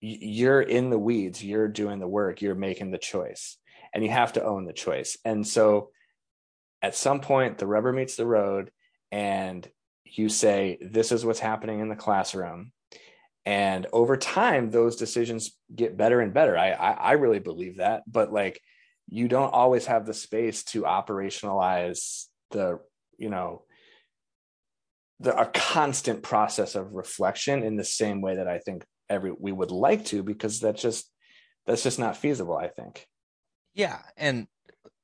you're 0.00 0.60
in 0.60 0.90
the 0.90 0.98
weeds 0.98 1.42
you're 1.42 1.66
doing 1.66 1.98
the 1.98 2.06
work 2.06 2.40
you're 2.40 2.54
making 2.54 2.92
the 2.92 2.98
choice 2.98 3.56
and 3.94 4.04
you 4.04 4.10
have 4.10 4.34
to 4.34 4.44
own 4.44 4.64
the 4.64 4.72
choice. 4.72 5.16
And 5.24 5.46
so 5.46 5.90
at 6.82 6.94
some 6.94 7.20
point 7.20 7.58
the 7.58 7.66
rubber 7.66 7.92
meets 7.92 8.16
the 8.16 8.26
road 8.26 8.70
and 9.10 9.68
you 10.04 10.28
say 10.28 10.78
this 10.80 11.12
is 11.12 11.24
what's 11.24 11.40
happening 11.40 11.80
in 11.80 11.88
the 11.88 11.96
classroom. 11.96 12.72
And 13.44 13.86
over 13.92 14.16
time 14.16 14.70
those 14.70 14.96
decisions 14.96 15.56
get 15.74 15.96
better 15.96 16.20
and 16.20 16.34
better. 16.34 16.56
I 16.56 16.70
i, 16.70 16.90
I 16.90 17.12
really 17.12 17.38
believe 17.38 17.78
that. 17.78 18.02
But 18.06 18.32
like 18.32 18.60
you 19.08 19.28
don't 19.28 19.52
always 19.52 19.86
have 19.86 20.06
the 20.06 20.14
space 20.14 20.64
to 20.64 20.82
operationalize 20.82 22.26
the 22.50 22.78
you 23.16 23.30
know 23.30 23.62
the 25.20 25.36
a 25.36 25.46
constant 25.46 26.22
process 26.22 26.74
of 26.74 26.92
reflection 26.92 27.62
in 27.62 27.76
the 27.76 27.84
same 27.84 28.20
way 28.20 28.36
that 28.36 28.48
i 28.48 28.58
think 28.58 28.84
every 29.08 29.32
we 29.38 29.52
would 29.52 29.70
like 29.70 30.04
to 30.04 30.22
because 30.22 30.60
that's 30.60 30.80
just 30.80 31.10
that's 31.66 31.82
just 31.82 31.98
not 31.98 32.16
feasible 32.16 32.56
i 32.56 32.68
think 32.68 33.06
Yeah. 33.78 34.00
And 34.16 34.48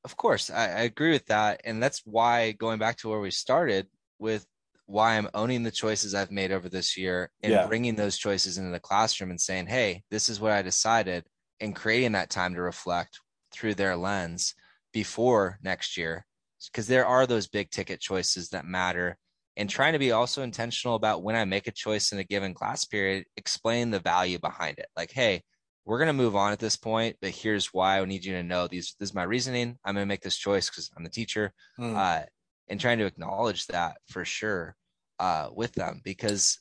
of 0.05 0.17
course, 0.17 0.51
I, 0.51 0.65
I 0.65 0.81
agree 0.81 1.13
with 1.13 1.27
that. 1.27 1.63
And 1.65 1.83
that's 1.83 2.03
why 2.05 2.53
going 2.53 2.79
back 2.81 2.97
to 2.99 3.09
where 3.09 3.21
we 3.21 3.31
started 3.31 3.87
with 4.19 4.45
why 4.87 5.17
I'm 5.17 5.31
owning 5.33 5.63
the 5.63 5.71
choices 5.71 6.13
I've 6.13 6.33
made 6.33 6.53
over 6.53 6.69
this 6.69 6.99
year 6.99 7.31
and 7.43 7.53
Yeah. 7.53 7.67
bringing 7.69 7.95
those 7.95 8.19
choices 8.19 8.59
into 8.59 8.71
the 8.71 8.81
classroom 8.81 9.31
and 9.31 9.41
saying, 9.41 9.69
hey, 9.69 10.03
this 10.11 10.29
is 10.29 10.41
what 10.41 10.51
I 10.53 10.61
decided 10.61 11.25
and 11.61 11.75
creating 11.75 12.13
that 12.13 12.31
time 12.31 12.55
to 12.55 12.61
reflect 12.61 13.21
through 13.53 13.77
their 13.77 13.97
lens 13.97 14.55
before 14.93 15.59
next 15.63 15.97
year. 15.97 16.27
Because 16.67 16.89
there 16.89 17.07
are 17.07 17.27
those 17.27 17.47
big 17.47 17.71
ticket 17.71 18.01
choices 18.01 18.49
that 18.51 18.67
matter. 18.67 19.17
And 19.57 19.71
trying 19.71 19.93
to 19.93 20.01
be 20.01 20.11
also 20.11 20.43
intentional 20.43 20.97
about 20.97 21.23
when 21.23 21.37
I 21.37 21.45
make 21.45 21.69
a 21.69 21.73
choice 21.73 22.11
in 22.11 22.19
a 22.19 22.25
given 22.25 22.55
class 22.55 22.85
period, 22.85 23.25
explain 23.37 23.91
the 23.91 24.01
value 24.01 24.41
behind 24.41 24.81
it. 24.81 24.89
Like, 24.97 25.13
hey, 25.13 25.43
we're 25.85 25.99
going 25.99 26.09
to 26.09 26.13
move 26.13 26.37
on 26.37 26.53
at 26.53 26.59
this 26.59 26.77
point, 26.77 27.17
but 27.21 27.31
here's 27.31 27.67
why 27.75 28.01
I 28.01 28.05
need 28.05 28.25
you 28.25 28.33
to 28.35 28.43
know 28.43 28.67
these. 28.67 28.95
This 28.99 29.11
is 29.11 29.15
my 29.15 29.25
reasoning. 29.25 29.79
I'm 29.85 29.95
going 29.95 30.05
to 30.05 30.09
make 30.09 30.23
this 30.23 30.37
choice 30.37 30.71
because 30.71 30.91
I'm 30.97 31.05
the 31.05 31.11
teacher. 31.11 31.53
Mm. 31.79 31.97
Uh, 31.97 32.25
and 32.69 32.81
trying 32.81 32.99
to 32.99 33.07
acknowledge 33.07 33.67
that 33.67 33.99
for 34.09 34.25
sure 34.25 34.75
uh, 35.19 35.49
with 35.55 35.73
them 35.73 36.01
because 36.03 36.59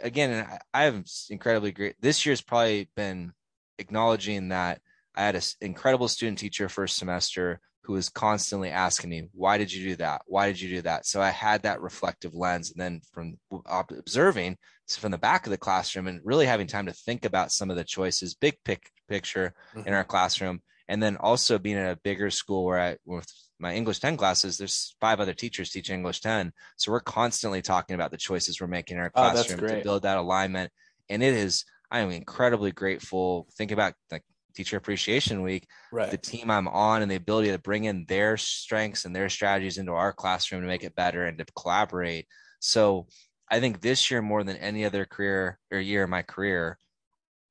again, 0.00 0.46
I 0.72 0.84
have 0.84 1.04
incredibly 1.30 1.72
great. 1.72 1.96
This 2.00 2.24
year's 2.24 2.40
probably 2.40 2.88
been 2.96 3.32
acknowledging 3.78 4.48
that 4.48 4.80
I 5.14 5.22
had 5.22 5.34
an 5.34 5.42
incredible 5.60 6.08
student 6.08 6.38
teacher 6.38 6.68
first 6.68 6.96
semester 6.96 7.60
who 7.88 7.94
was 7.94 8.10
constantly 8.10 8.68
asking 8.68 9.08
me, 9.10 9.28
"Why 9.32 9.56
did 9.58 9.72
you 9.72 9.88
do 9.88 9.96
that? 9.96 10.22
Why 10.26 10.46
did 10.46 10.60
you 10.60 10.68
do 10.68 10.82
that?" 10.82 11.06
So 11.06 11.22
I 11.22 11.30
had 11.30 11.62
that 11.62 11.80
reflective 11.80 12.34
lens, 12.34 12.70
and 12.70 12.80
then 12.80 13.00
from 13.12 13.38
observing 13.66 14.58
so 14.88 15.00
from 15.00 15.10
the 15.10 15.18
back 15.18 15.46
of 15.46 15.50
the 15.50 15.58
classroom 15.58 16.06
and 16.06 16.20
really 16.24 16.46
having 16.46 16.66
time 16.66 16.86
to 16.86 16.92
think 16.92 17.24
about 17.24 17.52
some 17.52 17.70
of 17.70 17.76
the 17.76 17.84
choices, 17.84 18.34
big 18.34 18.56
pic- 18.64 18.90
picture 19.08 19.54
mm-hmm. 19.74 19.86
in 19.86 19.94
our 19.94 20.04
classroom, 20.04 20.62
and 20.88 21.02
then 21.02 21.16
also 21.16 21.58
being 21.58 21.76
at 21.76 21.92
a 21.92 22.00
bigger 22.02 22.30
school 22.30 22.64
where 22.64 22.80
I 22.80 22.96
with 23.04 23.26
my 23.58 23.74
English 23.74 23.98
10 23.98 24.16
classes, 24.16 24.56
there's 24.56 24.94
five 25.00 25.20
other 25.20 25.34
teachers 25.34 25.70
teach 25.70 25.90
English 25.90 26.20
10. 26.20 26.52
So 26.76 26.92
we're 26.92 27.00
constantly 27.00 27.60
talking 27.60 27.94
about 27.94 28.10
the 28.10 28.16
choices 28.16 28.60
we're 28.60 28.68
making 28.68 28.96
in 28.96 29.02
our 29.02 29.10
oh, 29.14 29.30
classroom 29.30 29.60
oh, 29.64 29.68
to 29.68 29.82
build 29.82 30.02
that 30.02 30.16
alignment. 30.16 30.70
And 31.08 31.22
it 31.22 31.34
is, 31.34 31.64
I 31.90 32.00
am 32.00 32.10
incredibly 32.10 32.70
grateful. 32.70 33.48
Think 33.56 33.72
about 33.72 33.94
like 34.10 34.22
teacher 34.58 34.76
appreciation 34.76 35.42
week, 35.42 35.66
right. 35.92 36.10
the 36.10 36.18
team 36.18 36.50
I'm 36.50 36.68
on 36.68 37.02
and 37.02 37.10
the 37.10 37.16
ability 37.16 37.50
to 37.50 37.58
bring 37.58 37.84
in 37.84 38.04
their 38.06 38.36
strengths 38.36 39.04
and 39.04 39.14
their 39.14 39.28
strategies 39.28 39.78
into 39.78 39.92
our 39.92 40.12
classroom 40.12 40.62
to 40.62 40.68
make 40.68 40.84
it 40.84 40.94
better 40.94 41.26
and 41.26 41.38
to 41.38 41.44
collaborate. 41.56 42.26
So 42.60 43.06
I 43.50 43.60
think 43.60 43.80
this 43.80 44.10
year 44.10 44.20
more 44.20 44.44
than 44.44 44.56
any 44.56 44.84
other 44.84 45.04
career 45.04 45.58
or 45.70 45.78
year 45.78 46.04
in 46.04 46.10
my 46.10 46.22
career, 46.22 46.78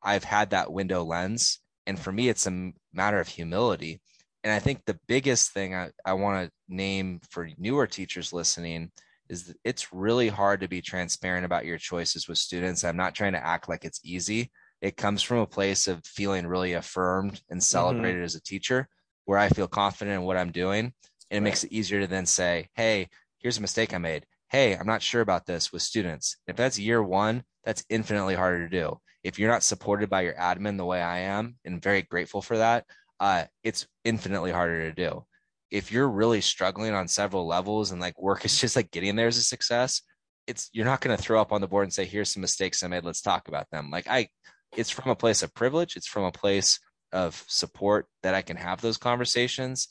I've 0.03 0.23
had 0.23 0.51
that 0.51 0.71
window 0.71 1.03
lens. 1.03 1.59
And 1.85 1.97
for 1.97 2.11
me, 2.11 2.29
it's 2.29 2.45
a 2.45 2.71
matter 2.93 3.19
of 3.19 3.27
humility 3.27 4.01
and 4.47 4.53
I 4.53 4.59
think 4.59 4.85
the 4.85 4.99
biggest 5.07 5.51
thing 5.51 5.75
I, 5.75 5.91
I 6.05 6.13
want 6.13 6.47
to 6.47 6.51
name 6.73 7.19
for 7.29 7.49
newer 7.57 7.85
teachers 7.85 8.31
listening 8.31 8.91
is 9.29 9.53
it's 9.65 9.91
really 9.91 10.29
hard 10.29 10.61
to 10.61 10.69
be 10.69 10.81
transparent 10.81 11.43
about 11.43 11.65
your 11.65 11.77
choices 11.77 12.29
with 12.29 12.37
students. 12.37 12.85
I'm 12.85 12.95
not 12.95 13.13
trying 13.13 13.33
to 13.33 13.45
act 13.45 13.67
like 13.67 13.83
it's 13.83 13.99
easy. 14.05 14.49
It 14.81 14.97
comes 14.97 15.23
from 15.23 15.37
a 15.37 15.47
place 15.47 15.87
of 15.87 16.05
feeling 16.05 16.47
really 16.47 16.73
affirmed 16.73 17.41
and 17.49 17.59
mm-hmm. 17.59 17.63
celebrated 17.63 18.17
mm-hmm. 18.17 18.25
as 18.25 18.35
a 18.35 18.41
teacher, 18.41 18.87
where 19.25 19.39
I 19.39 19.49
feel 19.49 19.67
confident 19.67 20.15
in 20.15 20.23
what 20.23 20.37
I'm 20.37 20.51
doing. 20.51 20.93
And 21.29 21.31
it 21.31 21.35
right. 21.35 21.43
makes 21.43 21.63
it 21.63 21.71
easier 21.71 22.01
to 22.01 22.07
then 22.07 22.25
say, 22.25 22.69
Hey, 22.75 23.09
here's 23.39 23.57
a 23.57 23.61
mistake 23.61 23.93
I 23.93 23.97
made. 23.97 24.25
Hey, 24.49 24.77
I'm 24.77 24.87
not 24.87 25.01
sure 25.01 25.21
about 25.21 25.45
this 25.45 25.73
with 25.73 25.81
students. 25.81 26.37
If 26.47 26.55
that's 26.55 26.79
year 26.79 27.03
one, 27.03 27.43
that's 27.65 27.83
infinitely 27.89 28.35
harder 28.35 28.63
to 28.63 28.69
do. 28.69 28.99
If 29.23 29.37
you're 29.37 29.51
not 29.51 29.63
supported 29.63 30.09
by 30.09 30.21
your 30.21 30.35
admin 30.35 30.77
the 30.77 30.85
way 30.85 31.01
I 31.01 31.19
am, 31.19 31.57
and 31.65 31.81
very 31.81 32.01
grateful 32.01 32.41
for 32.41 32.57
that, 32.59 32.85
uh, 33.19 33.43
it's 33.63 33.87
infinitely 34.05 34.51
harder 34.51 34.87
to 34.87 34.93
do. 34.93 35.25
If 35.69 35.91
you're 35.91 36.07
really 36.07 36.39
struggling 36.39 36.93
on 36.93 37.09
several 37.09 37.45
levels 37.45 37.91
and 37.91 37.99
like 37.99 38.21
work 38.21 38.45
is 38.45 38.57
just 38.61 38.75
like 38.75 38.91
getting 38.91 39.15
there 39.15 39.27
as 39.27 39.37
a 39.37 39.43
success, 39.43 40.01
it's 40.45 40.69
you're 40.71 40.85
not 40.85 41.01
going 41.01 41.15
to 41.15 41.21
throw 41.21 41.41
up 41.41 41.51
on 41.51 41.59
the 41.59 41.67
board 41.67 41.83
and 41.83 41.93
say, 41.93 42.05
"Here's 42.05 42.29
some 42.29 42.41
mistakes 42.41 42.83
I 42.83 42.87
made. 42.87 43.03
Let's 43.03 43.21
talk 43.21 43.49
about 43.49 43.69
them." 43.69 43.89
Like 43.91 44.07
I, 44.07 44.29
it's 44.77 44.91
from 44.91 45.11
a 45.11 45.15
place 45.15 45.43
of 45.43 45.53
privilege. 45.53 45.95
It's 45.95 46.07
from 46.07 46.23
a 46.23 46.31
place 46.31 46.79
of 47.11 47.43
support 47.47 48.07
that 48.23 48.35
I 48.35 48.41
can 48.41 48.57
have 48.57 48.79
those 48.79 48.97
conversations. 48.97 49.87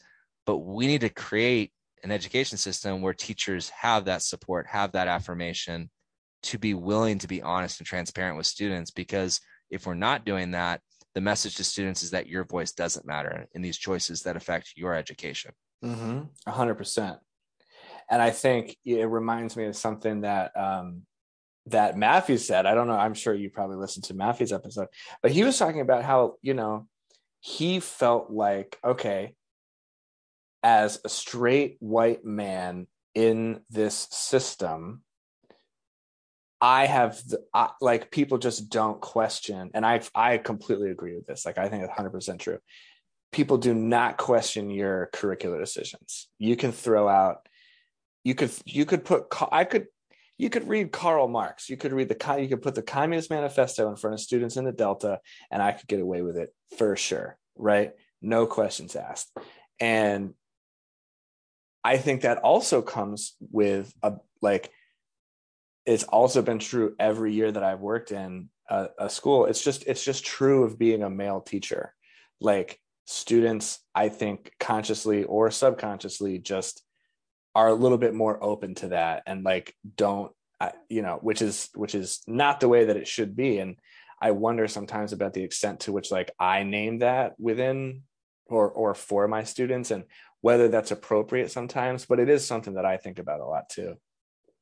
But 0.46 0.58
we 0.58 0.86
need 0.86 1.00
to 1.00 1.08
create 1.08 1.72
an 2.04 2.12
education 2.12 2.56
system 2.56 3.02
where 3.02 3.12
teachers 3.12 3.68
have 3.70 4.04
that 4.04 4.22
support, 4.22 4.66
have 4.68 4.92
that 4.92 5.08
affirmation 5.08 5.90
to 6.44 6.58
be 6.58 6.72
willing 6.72 7.18
to 7.18 7.26
be 7.26 7.42
honest 7.42 7.80
and 7.80 7.86
transparent 7.86 8.36
with 8.36 8.46
students. 8.46 8.92
Because 8.92 9.40
if 9.70 9.86
we're 9.86 9.94
not 9.94 10.24
doing 10.24 10.52
that, 10.52 10.80
the 11.14 11.20
message 11.20 11.56
to 11.56 11.64
students 11.64 12.02
is 12.02 12.10
that 12.10 12.28
your 12.28 12.44
voice 12.44 12.72
doesn't 12.72 13.06
matter 13.06 13.48
in 13.54 13.62
these 13.62 13.78
choices 13.78 14.22
that 14.22 14.36
affect 14.36 14.74
your 14.76 14.94
education. 14.94 15.52
Mm-hmm. 15.84 16.20
100%. 16.48 17.18
And 18.08 18.22
I 18.22 18.30
think 18.30 18.76
it 18.84 19.08
reminds 19.08 19.56
me 19.56 19.64
of 19.64 19.76
something 19.76 20.20
that 20.20 20.56
um, 20.56 21.02
that 21.66 21.96
Matthew 21.96 22.38
said. 22.38 22.66
I 22.66 22.74
don't 22.74 22.86
know. 22.86 22.96
I'm 22.96 23.14
sure 23.14 23.34
you 23.34 23.50
probably 23.50 23.76
listened 23.76 24.04
to 24.04 24.14
Matthew's 24.14 24.52
episode, 24.52 24.88
but 25.22 25.32
he 25.32 25.44
was 25.44 25.58
talking 25.58 25.80
about 25.80 26.04
how 26.04 26.34
you 26.42 26.54
know 26.54 26.86
he 27.40 27.80
felt 27.80 28.30
like 28.30 28.78
okay, 28.84 29.34
as 30.62 31.00
a 31.04 31.08
straight 31.08 31.76
white 31.80 32.24
man 32.24 32.86
in 33.14 33.60
this 33.70 34.08
system, 34.10 35.02
I 36.60 36.86
have 36.86 37.16
the, 37.26 37.40
I, 37.52 37.70
like 37.80 38.10
people 38.10 38.38
just 38.38 38.70
don't 38.70 39.00
question, 39.00 39.70
and 39.74 39.84
I 39.84 40.00
I 40.14 40.38
completely 40.38 40.90
agree 40.90 41.14
with 41.14 41.26
this. 41.26 41.44
Like 41.44 41.58
I 41.58 41.68
think 41.68 41.84
it's 41.84 41.92
hundred 41.92 42.10
percent 42.10 42.40
true. 42.40 42.58
People 43.32 43.58
do 43.58 43.74
not 43.74 44.16
question 44.16 44.70
your 44.70 45.10
curricular 45.12 45.58
decisions. 45.58 46.28
You 46.38 46.56
can 46.56 46.72
throw 46.72 47.08
out, 47.08 47.48
you 48.22 48.34
could 48.34 48.50
you 48.64 48.84
could 48.86 49.04
put 49.04 49.26
I 49.52 49.64
could 49.64 49.86
you 50.38 50.50
could 50.50 50.68
read 50.68 50.92
Karl 50.92 51.28
Marx. 51.28 51.68
You 51.68 51.76
could 51.76 51.92
read 51.92 52.08
the 52.08 52.36
you 52.40 52.48
could 52.48 52.62
put 52.62 52.74
the 52.74 52.82
Communist 52.82 53.30
Manifesto 53.30 53.88
in 53.88 53.96
front 53.96 54.14
of 54.14 54.20
students 54.20 54.56
in 54.56 54.64
the 54.64 54.72
Delta, 54.72 55.20
and 55.50 55.62
I 55.62 55.72
could 55.72 55.88
get 55.88 56.00
away 56.00 56.22
with 56.22 56.36
it 56.36 56.54
for 56.76 56.96
sure. 56.96 57.38
Right? 57.56 57.92
No 58.20 58.46
questions 58.46 58.96
asked. 58.96 59.34
And 59.80 60.34
I 61.84 61.98
think 61.98 62.22
that 62.22 62.38
also 62.38 62.82
comes 62.82 63.34
with 63.40 63.92
a 64.02 64.14
like 64.42 64.70
it's 65.86 66.04
also 66.04 66.42
been 66.42 66.58
true 66.58 66.94
every 66.98 67.32
year 67.32 67.50
that 67.50 67.62
I've 67.62 67.80
worked 67.80 68.10
in 68.10 68.50
a, 68.68 68.88
a, 68.98 69.08
school. 69.08 69.46
It's 69.46 69.62
just 69.62 69.84
it's 69.86 70.04
just 70.04 70.26
true 70.26 70.64
of 70.64 70.78
being 70.78 71.02
a 71.02 71.10
male 71.10 71.40
teacher. 71.40 71.94
Like 72.40 72.80
students, 73.06 73.78
I 73.94 74.08
think 74.08 74.52
consciously 74.58 75.24
or 75.24 75.50
subconsciously 75.50 76.40
just 76.40 76.82
are 77.56 77.68
a 77.68 77.74
little 77.74 77.96
bit 77.96 78.12
more 78.12 78.42
open 78.44 78.74
to 78.74 78.88
that 78.88 79.22
and 79.26 79.42
like 79.42 79.74
don't 79.96 80.30
you 80.90 81.00
know 81.00 81.18
which 81.22 81.40
is 81.40 81.70
which 81.74 81.94
is 81.94 82.20
not 82.26 82.60
the 82.60 82.68
way 82.68 82.84
that 82.84 82.98
it 82.98 83.08
should 83.08 83.34
be. 83.34 83.58
And 83.58 83.76
i 84.20 84.30
wonder 84.30 84.68
sometimes 84.68 85.12
about 85.14 85.32
the 85.32 85.42
extent 85.42 85.80
to 85.80 85.92
which 85.92 86.10
like 86.10 86.30
i 86.38 86.62
name 86.64 86.98
that 86.98 87.34
within 87.38 88.02
or 88.46 88.70
or 88.70 88.94
for 88.94 89.26
my 89.26 89.42
students 89.44 89.90
and 89.90 90.04
whether 90.42 90.68
that's 90.68 90.90
appropriate 90.90 91.50
sometimes 91.50 92.04
but 92.04 92.20
it 92.20 92.28
is 92.28 92.46
something 92.46 92.74
that 92.74 92.84
i 92.84 92.96
think 92.98 93.18
about 93.18 93.40
a 93.40 93.46
lot 93.46 93.68
too. 93.70 93.96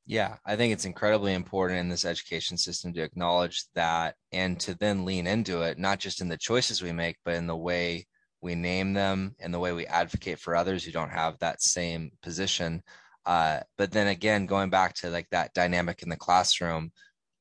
Yeah, 0.07 0.36
I 0.45 0.55
think 0.57 0.72
it's 0.72 0.84
incredibly 0.84 1.32
important 1.32 1.80
in 1.80 1.88
this 1.88 2.05
education 2.05 2.59
system 2.59 2.92
to 2.92 3.03
acknowledge 3.03 3.64
that 3.74 4.14
and 4.32 4.61
to 4.61 4.74
then 4.74 5.07
lean 5.07 5.26
into 5.26 5.62
it, 5.62 5.78
not 5.78 5.99
just 5.99 6.20
in 6.20 6.28
the 6.28 6.36
choices 6.36 6.82
we 6.82 6.92
make, 6.92 7.16
but 7.24 7.34
in 7.34 7.47
the 7.47 7.57
way 7.57 8.07
we 8.45 8.55
name 8.55 8.92
them 8.92 9.34
and 9.40 9.53
the 9.53 9.59
way 9.59 9.72
we 9.72 9.86
advocate 9.86 10.38
for 10.38 10.55
others 10.55 10.84
who 10.84 10.92
don't 10.92 11.11
have 11.11 11.38
that 11.38 11.62
same 11.62 12.12
position. 12.22 12.82
Uh, 13.24 13.61
but 13.78 13.90
then 13.90 14.07
again, 14.07 14.45
going 14.45 14.68
back 14.68 14.92
to 14.95 15.09
like 15.09 15.28
that 15.30 15.55
dynamic 15.55 16.03
in 16.03 16.11
the 16.11 16.16
classroom, 16.16 16.92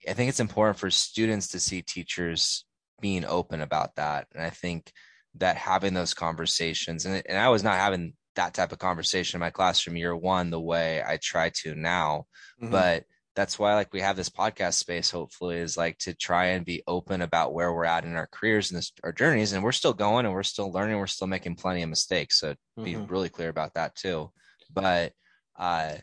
I 0.08 0.14
think 0.14 0.30
it's 0.30 0.40
important 0.40 0.78
for 0.78 0.90
students 0.90 1.50
to 1.50 1.60
see 1.60 1.82
teachers 1.82 2.66
being 3.02 3.26
open 3.26 3.62
about 3.62 3.96
that. 3.98 4.28
And 4.34 4.44
I 4.44 4.50
think 4.50 4.94
that 5.36 5.58
having 5.58 5.94
those 5.94 6.14
conversations, 6.14 7.06
and, 7.06 7.22
and 7.28 7.38
I 7.38 7.50
was 7.50 7.64
not 7.64 7.76
having 7.76 8.14
that 8.36 8.54
type 8.54 8.72
of 8.72 8.80
conversation 8.80 9.38
in 9.38 9.42
my 9.42 9.50
classroom 9.50 9.98
year 9.98 10.16
one 10.16 10.50
the 10.50 10.60
way 10.60 11.04
I 11.06 11.18
try 11.22 11.52
to 11.64 11.76
now. 11.76 12.28
Mm-hmm. 12.62 12.72
But 12.72 13.04
that's 13.36 13.58
why 13.58 13.74
like 13.76 13.92
we 13.94 14.02
have 14.02 14.16
this 14.16 14.30
podcast 14.30 14.76
space 14.76 15.10
hopefully 15.10 15.58
is 15.58 15.78
like 15.78 15.98
to 16.00 16.14
try 16.14 16.48
and 16.48 16.66
be 16.66 16.84
open 16.88 17.22
about 17.22 17.54
where 17.54 17.74
we're 17.74 17.86
at 17.86 18.06
in 18.06 18.16
our 18.16 18.28
careers 18.28 18.72
and 18.72 18.78
this, 18.78 18.92
our 19.04 19.12
journeys 19.12 19.54
and 19.54 19.64
we're 19.64 19.72
still 19.72 19.94
going 19.94 20.26
and 20.26 20.34
we're 20.34 20.44
still 20.44 20.72
learning 20.72 20.98
we're 20.98 21.08
still 21.08 21.28
making 21.28 21.56
plenty 21.56 21.82
of 21.82 21.90
mistakes 21.90 22.40
so 22.40 22.52
mm-hmm. 22.52 22.84
be 22.84 22.96
really 22.96 23.30
clear 23.30 23.50
about 23.50 23.74
that 23.74 23.96
too. 23.96 24.32
But 24.72 25.14
uh 25.58 25.96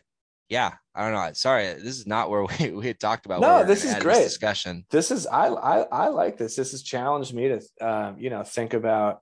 yeah 0.49 0.73
i 0.93 1.01
don't 1.03 1.13
know 1.13 1.31
sorry 1.33 1.65
this 1.75 1.97
is 1.97 2.05
not 2.05 2.29
where 2.29 2.45
we, 2.59 2.71
we 2.71 2.87
had 2.87 2.99
talked 2.99 3.25
about 3.25 3.39
no 3.39 3.63
this 3.63 3.85
is 3.85 3.95
great 3.95 4.15
this 4.15 4.25
discussion. 4.25 4.85
This 4.89 5.11
is 5.11 5.27
I, 5.27 5.47
I 5.47 5.79
i 5.83 6.07
like 6.07 6.37
this 6.37 6.55
this 6.55 6.71
has 6.71 6.83
challenged 6.83 7.33
me 7.33 7.49
to 7.49 7.85
um 7.85 8.17
you 8.19 8.29
know 8.29 8.43
think 8.43 8.73
about 8.73 9.21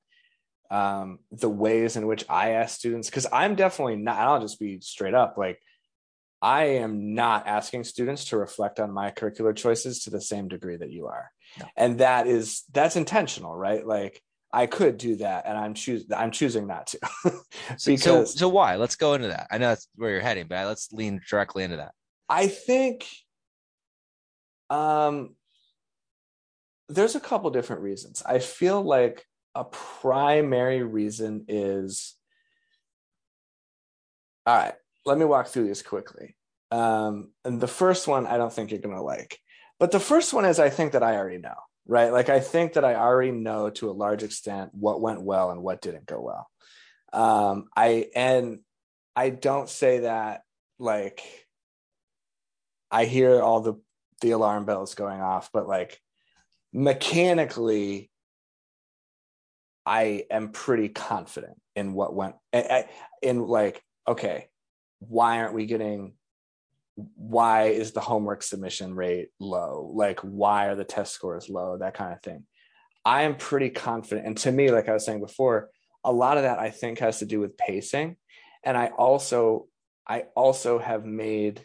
um, 0.72 1.20
the 1.32 1.49
ways 1.49 1.95
in 1.95 2.05
which 2.07 2.26
I 2.30 2.51
ask 2.51 2.78
students, 2.78 3.10
because 3.10 3.26
I'm 3.32 3.55
definitely 3.55 3.95
not, 3.95 4.18
I'll 4.18 4.41
just 4.41 4.60
be 4.60 4.80
straight 4.82 5.14
up 5.14 5.36
like, 5.38 5.60
I 6.42 6.64
am 6.64 7.16
not 7.16 7.48
asking 7.48 7.84
students 7.84 8.26
to 8.26 8.38
reflect 8.38 8.80
on 8.80 8.92
my 8.92 9.12
curricular 9.12 9.56
choices 9.56 10.04
to 10.04 10.10
the 10.10 10.22
same 10.22 10.48
degree 10.48 10.78
that 10.78 10.92
you 10.92 11.08
are. 11.08 11.32
No. 11.60 11.66
And 11.76 11.98
that 12.00 12.28
is, 12.28 12.64
that's 12.72 12.96
intentional, 12.96 13.56
right? 13.56 13.86
Like, 13.86 14.22
I 14.52 14.66
could 14.66 14.98
do 14.98 15.18
that, 15.18 15.46
and 15.46 15.56
I'm 15.56 15.76
choose 15.76 16.06
I'm 16.16 16.32
choosing 16.32 16.66
not 16.66 16.88
to. 16.88 17.00
because 17.86 18.02
so, 18.02 18.26
so 18.26 18.50
why? 18.50 18.78
Let's 18.78 18.96
go 18.96 19.14
into 19.14 19.28
that. 19.28 19.48
I 19.52 19.60
know 19.60 19.70
that's 19.70 19.88
where 19.96 20.10
you're 20.10 20.22
heading, 20.22 20.48
but 20.50 20.66
let's 20.66 20.92
lean 20.92 21.22
directly 21.30 21.64
into 21.64 21.78
that. 21.78 21.94
I 22.28 22.48
think 22.48 23.08
um 24.72 25.36
there's 26.88 27.16
a 27.16 27.20
couple 27.20 27.52
different 27.52 27.84
reasons. 27.84 28.24
I 28.26 28.40
feel 28.40 28.82
like 28.82 29.24
a 29.54 29.64
primary 29.64 30.82
reason 30.82 31.46
is 31.48 32.16
all 34.48 34.56
right 34.56 34.74
let 35.06 35.18
me 35.18 35.26
walk 35.26 35.47
through 35.47 35.68
these 35.68 35.82
quickly. 35.82 36.36
Um, 36.72 37.32
and 37.43 37.60
the 37.60 37.68
first 37.68 38.08
one 38.08 38.28
i 38.28 38.38
don't 38.38 38.54
think 38.54 38.70
you're 38.70 38.80
going 38.80 38.95
to 38.95 39.02
like 39.02 39.39
but 39.80 39.89
the 39.89 40.00
first 40.00 40.34
one 40.34 40.45
is 40.45 40.60
i 40.60 40.70
think 40.70 40.91
that 40.91 41.02
i 41.02 41.16
already 41.16 41.39
know 41.39 41.56
right? 41.89 42.14
Like 42.14 42.30
i 42.30 42.39
think 42.39 42.74
that 42.74 42.86
i 42.86 42.95
already 42.95 43.32
know 43.32 43.72
to 43.72 43.89
a 43.89 43.91
large 43.91 44.22
extent 44.24 44.70
what 44.74 45.02
went 45.02 45.24
well 45.24 45.50
and 45.50 45.62
what 45.62 45.82
didn't 45.82 46.06
go 46.06 46.22
well. 46.22 46.47
Um, 47.12 47.66
i 47.76 48.08
and 48.16 48.60
I 49.16 49.32
don't 49.32 49.68
say 49.68 50.00
that 50.02 50.41
like 50.78 51.22
I 52.91 53.06
hear 53.06 53.41
all 53.41 53.62
the 53.62 53.74
the 54.22 54.32
alarm 54.32 54.66
bells 54.66 54.93
going 54.93 55.20
off, 55.20 55.50
but 55.52 55.68
like 55.68 56.00
mechanically, 56.72 58.12
I 59.86 60.26
am 60.30 60.50
pretty 60.50 60.89
confident 60.89 61.60
in 61.76 61.93
what 61.93 62.14
went 62.14 62.36
in 62.54 63.39
like, 63.47 63.82
okay, 64.08 64.49
why 65.00 65.39
aren't 65.39 65.54
we 65.54 65.66
getting 65.66 66.14
why 67.16 67.68
is 67.68 67.93
the 67.93 68.02
homework 68.02 68.43
submission 68.43 68.93
rate 68.93 69.30
low? 69.39 69.89
Like, 69.95 70.20
why 70.20 70.66
are 70.66 70.76
the 70.76 70.84
test 70.84 71.14
scores 71.14 71.47
low? 71.47 71.78
That 71.78 71.93
kind 71.93 72.12
of 72.12 72.22
thing. 72.22 72.43
I 73.06 73.22
am 73.22 73.38
pretty 73.38 73.70
confident. 73.70 74.28
And 74.28 74.38
to 74.39 74.52
me, 74.52 74.70
like 74.70 74.89
I 74.89 74.93
was 74.93 75.06
saying 75.06 75.22
before, 75.22 75.70
a 76.04 76.12
lot 76.12 76.36
of 76.36 76.43
that 76.43 76.60
I 76.60 76.72
think 76.72 77.00
has 77.00 77.20
to 77.20 77.26
do 77.26 77.39
with 77.39 77.58
pacing. 77.58 78.18
And 78.66 78.78
I 78.78 78.88
also, 78.88 79.68
I 80.06 80.26
also 80.36 80.78
have 80.78 81.06
made 81.06 81.64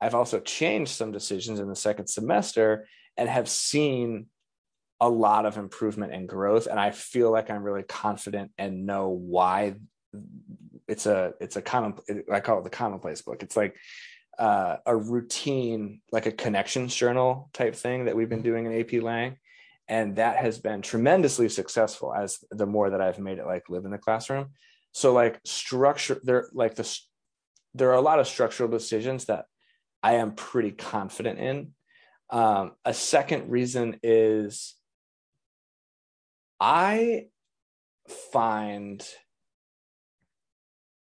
I've 0.00 0.14
also 0.14 0.40
changed 0.40 0.92
some 0.92 1.12
decisions 1.12 1.58
in 1.58 1.68
the 1.68 1.76
second 1.76 2.06
semester 2.06 2.86
and 3.16 3.28
have 3.28 3.48
seen 3.48 4.26
a 5.00 5.08
lot 5.08 5.46
of 5.46 5.56
improvement 5.56 6.12
and 6.12 6.28
growth. 6.28 6.66
And 6.66 6.78
I 6.78 6.90
feel 6.90 7.32
like 7.32 7.50
I'm 7.50 7.62
really 7.62 7.82
confident 7.82 8.52
and 8.58 8.86
know 8.86 9.08
why 9.08 9.74
it's 10.88 11.06
a 11.06 11.34
it's 11.40 11.56
a 11.56 11.62
common 11.62 11.94
I 12.32 12.40
call 12.40 12.58
it 12.58 12.64
the 12.64 12.70
commonplace 12.70 13.22
book. 13.22 13.42
It's 13.42 13.56
like 13.56 13.76
uh, 14.38 14.76
a 14.86 14.96
routine, 14.96 16.00
like 16.12 16.26
a 16.26 16.32
connections 16.32 16.94
journal 16.94 17.50
type 17.52 17.74
thing 17.74 18.04
that 18.04 18.16
we've 18.16 18.28
been 18.28 18.42
doing 18.42 18.66
in 18.66 18.80
AP 18.80 19.02
Lang. 19.02 19.36
And 19.88 20.16
that 20.16 20.36
has 20.36 20.58
been 20.58 20.82
tremendously 20.82 21.48
successful 21.48 22.14
as 22.14 22.38
the 22.50 22.66
more 22.66 22.90
that 22.90 23.00
I've 23.00 23.18
made 23.18 23.38
it 23.38 23.46
like 23.46 23.68
live 23.68 23.84
in 23.84 23.90
the 23.90 23.98
classroom. 23.98 24.50
So 24.92 25.12
like 25.12 25.40
structure 25.44 26.20
there, 26.22 26.48
like 26.52 26.74
the 26.74 26.98
there 27.74 27.90
are 27.90 27.94
a 27.94 28.00
lot 28.00 28.18
of 28.18 28.26
structural 28.26 28.68
decisions 28.68 29.26
that 29.26 29.46
I 30.02 30.14
am 30.14 30.32
pretty 30.34 30.72
confident 30.72 31.38
in. 31.38 31.72
Um, 32.30 32.72
a 32.84 32.94
second 32.94 33.50
reason 33.50 33.98
is 34.02 34.74
I 36.60 37.26
find 38.32 39.06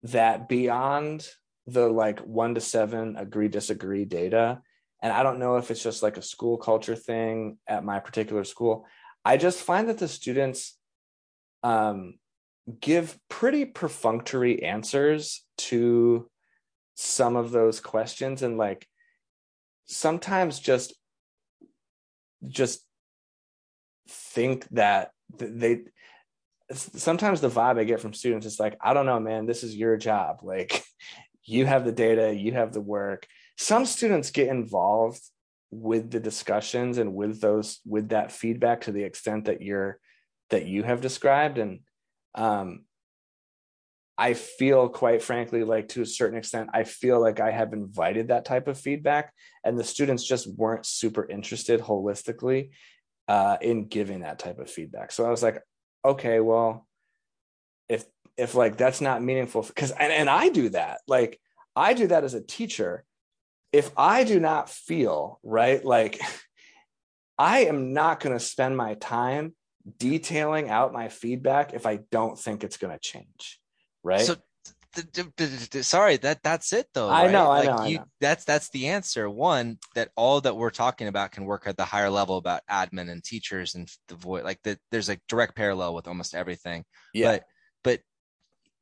that 0.04 0.48
beyond 0.48 1.28
the 1.68 1.88
like 1.88 2.20
one 2.22 2.56
to 2.56 2.62
seven 2.62 3.16
agree 3.18 3.48
disagree 3.48 4.06
data, 4.06 4.62
and 5.02 5.14
I 5.14 5.24
don't 5.24 5.40
know 5.40 5.58
if 5.58 5.72
it's 5.72 5.84
just 5.84 6.04
like 6.04 6.18
a 6.18 6.22
school 6.22 6.58
culture 6.58 6.96
thing 6.96 7.58
at 7.68 7.84
my 7.84 8.00
particular 8.00 8.44
school, 8.44 8.86
I 9.24 9.38
just 9.38 9.62
find 9.62 9.90
that 9.90 9.98
the 9.98 10.08
students 10.08 10.78
um, 11.64 12.16
give 12.80 13.18
pretty 13.30 13.66
perfunctory 13.66 14.64
answers 14.64 15.46
to 15.58 16.30
some 16.96 17.36
of 17.36 17.52
those 17.52 17.80
questions 17.80 18.42
and 18.42 18.58
like 18.58 18.88
sometimes 19.86 20.60
just 20.60 20.94
just 22.48 22.86
think 24.08 24.68
that 24.70 25.12
they 25.38 25.82
sometimes 26.72 27.42
the 27.42 27.50
vibe 27.50 27.80
i 27.80 27.84
get 27.84 28.00
from 28.00 28.14
students 28.14 28.46
is 28.46 28.60
like 28.60 28.78
i 28.82 28.94
don't 28.94 29.06
know 29.06 29.20
man 29.20 29.46
this 29.46 29.64
is 29.64 29.76
your 29.76 29.98
job 29.98 30.40
like 30.44 30.84
you 31.44 31.66
have 31.66 31.86
the 31.86 31.92
data 31.92 32.34
you 32.34 32.52
have 32.52 32.74
the 32.74 32.82
work 32.82 33.28
some 33.58 33.86
students 33.86 34.32
get 34.32 34.48
involved 34.48 35.22
with 35.72 36.10
the 36.12 36.20
discussions 36.20 36.98
and 36.98 37.14
with 37.14 37.42
those 37.42 37.80
with 37.86 38.10
that 38.10 38.32
feedback 38.32 38.82
to 38.82 38.92
the 38.92 39.04
extent 39.04 39.46
that 39.46 39.62
you're 39.62 40.00
that 40.50 40.66
you 40.66 40.84
have 40.84 41.02
described 41.02 41.58
and 41.58 41.80
um 42.36 42.86
I 44.18 44.34
feel 44.34 44.90
quite 44.90 45.24
frankly 45.24 45.64
like 45.64 45.88
to 45.90 46.02
a 46.02 46.06
certain 46.06 46.38
extent 46.38 46.72
I 46.74 46.84
feel 46.84 47.22
like 47.22 47.40
I 47.40 47.52
have 47.52 47.72
invited 47.72 48.28
that 48.28 48.44
type 48.44 48.68
of 48.68 48.78
feedback 48.78 49.32
and 49.64 49.78
the 49.78 49.84
students 49.84 50.26
just 50.26 50.46
weren't 50.58 50.86
super 50.86 51.26
interested 51.26 51.80
holistically 51.80 52.72
uh, 53.30 53.58
in 53.62 53.86
giving 53.86 54.22
that 54.22 54.40
type 54.40 54.60
of 54.60 54.70
feedback. 54.70 55.12
So 55.12 55.26
I 55.26 55.30
was 55.30 55.44
like, 55.44 55.62
okay, 56.04 56.40
well, 56.40 56.88
if 57.88 58.06
if 58.38 58.56
like 58.56 58.78
that's 58.78 59.02
not 59.02 59.24
meaningful 59.24 59.64
because 59.64 59.92
and, 59.92 60.12
and 60.12 60.30
I 60.30 60.50
do 60.50 60.70
that 60.70 61.02
like 61.08 61.40
I 61.76 61.94
do 61.94 62.08
that 62.08 62.24
as 62.24 62.34
a 62.34 62.42
teacher. 62.42 63.04
If 63.72 63.92
I 63.96 64.24
do 64.24 64.40
not 64.40 64.70
feel 64.70 65.40
right, 65.44 65.84
like 65.84 66.20
I 67.38 67.66
am 67.66 67.94
not 67.94 68.20
going 68.20 68.38
to 68.38 68.44
spend 68.44 68.76
my 68.76 68.96
time 68.96 69.56
detailing 69.98 70.70
out 70.70 70.92
my 70.92 71.08
feedback 71.08 71.74
if 71.74 71.86
I 71.86 72.00
don't 72.12 72.38
think 72.38 72.64
it's 72.64 72.78
going 72.78 72.94
to 72.94 73.00
change 73.00 73.60
right? 74.04 74.22
So 74.22 74.36
sorry 75.82 76.18
that 76.18 76.42
that's 76.44 76.74
it 76.74 76.88
though 76.94 77.10
i 77.10 77.26
right? 77.26 77.32
know 77.32 77.50
like 77.50 77.70
i 77.70 77.72
know, 77.72 77.86
you 77.86 77.96
I 77.98 78.00
know. 78.00 78.06
that's 78.20 78.44
that's 78.44 78.70
the 78.70 78.88
answer 78.88 79.30
one 79.30 79.78
that 79.96 80.10
all 80.16 80.42
that 80.42 80.58
we're 80.58 80.72
talking 80.72 81.08
about 81.08 81.32
can 81.32 81.46
work 81.46 81.68
at 81.68 81.78
the 81.78 81.86
higher 81.86 82.10
level 82.10 82.38
about 82.38 82.62
admin 82.70 83.12
and 83.12 83.24
teachers 83.24 83.76
and 83.76 83.88
the 84.08 84.16
voice 84.16 84.44
like 84.44 84.62
that 84.64 84.80
there's 84.92 85.10
a 85.10 85.20
direct 85.28 85.56
parallel 85.56 85.94
with 85.94 86.08
almost 86.08 86.34
everything 86.34 86.84
yeah 87.14 87.40
but 87.84 88.02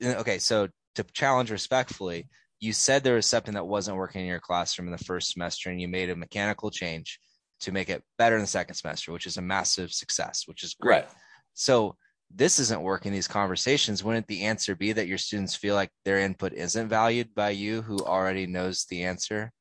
but 0.02 0.08
uh, 0.10 0.20
okay 0.20 0.40
so 0.40 0.70
to 0.96 1.04
challenge 1.14 1.52
respectfully 1.52 2.28
you 2.60 2.74
said 2.74 3.04
there 3.04 3.16
was 3.16 3.28
something 3.28 3.54
that 3.54 3.68
wasn't 3.68 3.98
working 3.98 4.22
in 4.22 4.28
your 4.28 4.40
classroom 4.40 4.88
in 4.88 4.92
the 4.94 5.04
first 5.04 5.34
semester 5.34 5.70
and 5.70 5.82
you 5.82 5.88
made 5.88 6.10
a 6.10 6.16
mechanical 6.16 6.72
change 6.72 7.20
to 7.60 7.72
make 7.72 7.90
it 7.90 8.02
better 8.18 8.36
in 8.36 8.42
the 8.42 8.48
second 8.48 8.76
semester 8.76 9.12
which 9.12 9.26
is 9.26 9.38
a 9.38 9.42
massive 9.42 9.92
success 9.92 10.44
which 10.46 10.64
is 10.64 10.74
great 10.80 11.04
right. 11.04 11.08
so 11.54 11.96
this 12.34 12.60
isn't 12.60 12.82
working 12.82 13.12
these 13.12 13.28
conversations 13.28 14.04
wouldn't 14.04 14.28
the 14.28 14.44
answer 14.44 14.76
be 14.76 14.92
that 14.92 15.08
your 15.08 15.18
students 15.18 15.56
feel 15.56 15.76
like 15.76 15.90
their 16.06 16.20
input 16.20 16.54
isn't 16.54 16.90
valued 16.90 17.34
by 17.34 17.50
you 17.50 17.82
who 17.82 17.98
already 18.00 18.46
knows 18.48 18.86
the 18.86 19.04
answer? 19.04 19.52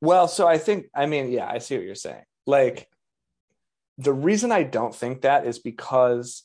Well 0.00 0.28
so 0.28 0.46
i 0.46 0.58
think 0.58 0.86
i 0.94 1.06
mean 1.06 1.30
yeah 1.30 1.48
i 1.48 1.58
see 1.58 1.76
what 1.76 1.84
you're 1.84 1.94
saying. 1.94 2.24
Like 2.46 2.88
the 3.98 4.12
reason 4.12 4.52
i 4.52 4.62
don't 4.62 4.94
think 4.94 5.22
that 5.22 5.46
is 5.46 5.58
because 5.58 6.44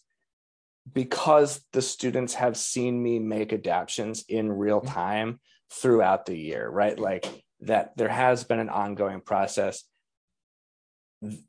because 0.94 1.64
the 1.74 1.82
students 1.82 2.34
have 2.36 2.56
seen 2.56 3.02
me 3.02 3.20
make 3.20 3.52
adaptations 3.52 4.24
in 4.30 4.52
real 4.52 4.80
mm-hmm. 4.80 4.94
time 4.94 5.40
throughout 5.72 6.26
the 6.26 6.38
year 6.38 6.68
right? 6.68 6.98
Like 6.98 7.26
that 7.62 7.98
there 7.98 8.10
has 8.10 8.44
been 8.44 8.60
an 8.60 8.70
ongoing 8.70 9.22
process. 9.22 9.84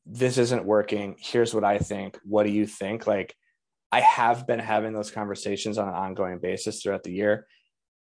This 0.07 0.39
isn't 0.39 0.65
working. 0.65 1.17
Here's 1.19 1.55
what 1.55 1.65
i 1.65 1.79
think. 1.79 2.19
What 2.25 2.45
do 2.45 2.51
you 2.51 2.67
think? 2.67 3.07
Like 3.07 3.35
I 3.91 4.01
have 4.01 4.47
been 4.47 4.59
having 4.59 4.93
those 4.93 5.11
conversations 5.11 5.79
on 5.79 5.89
an 5.89 5.95
ongoing 5.95 6.39
basis 6.39 6.83
throughout 6.83 7.05
the 7.05 7.13
year. 7.13 7.47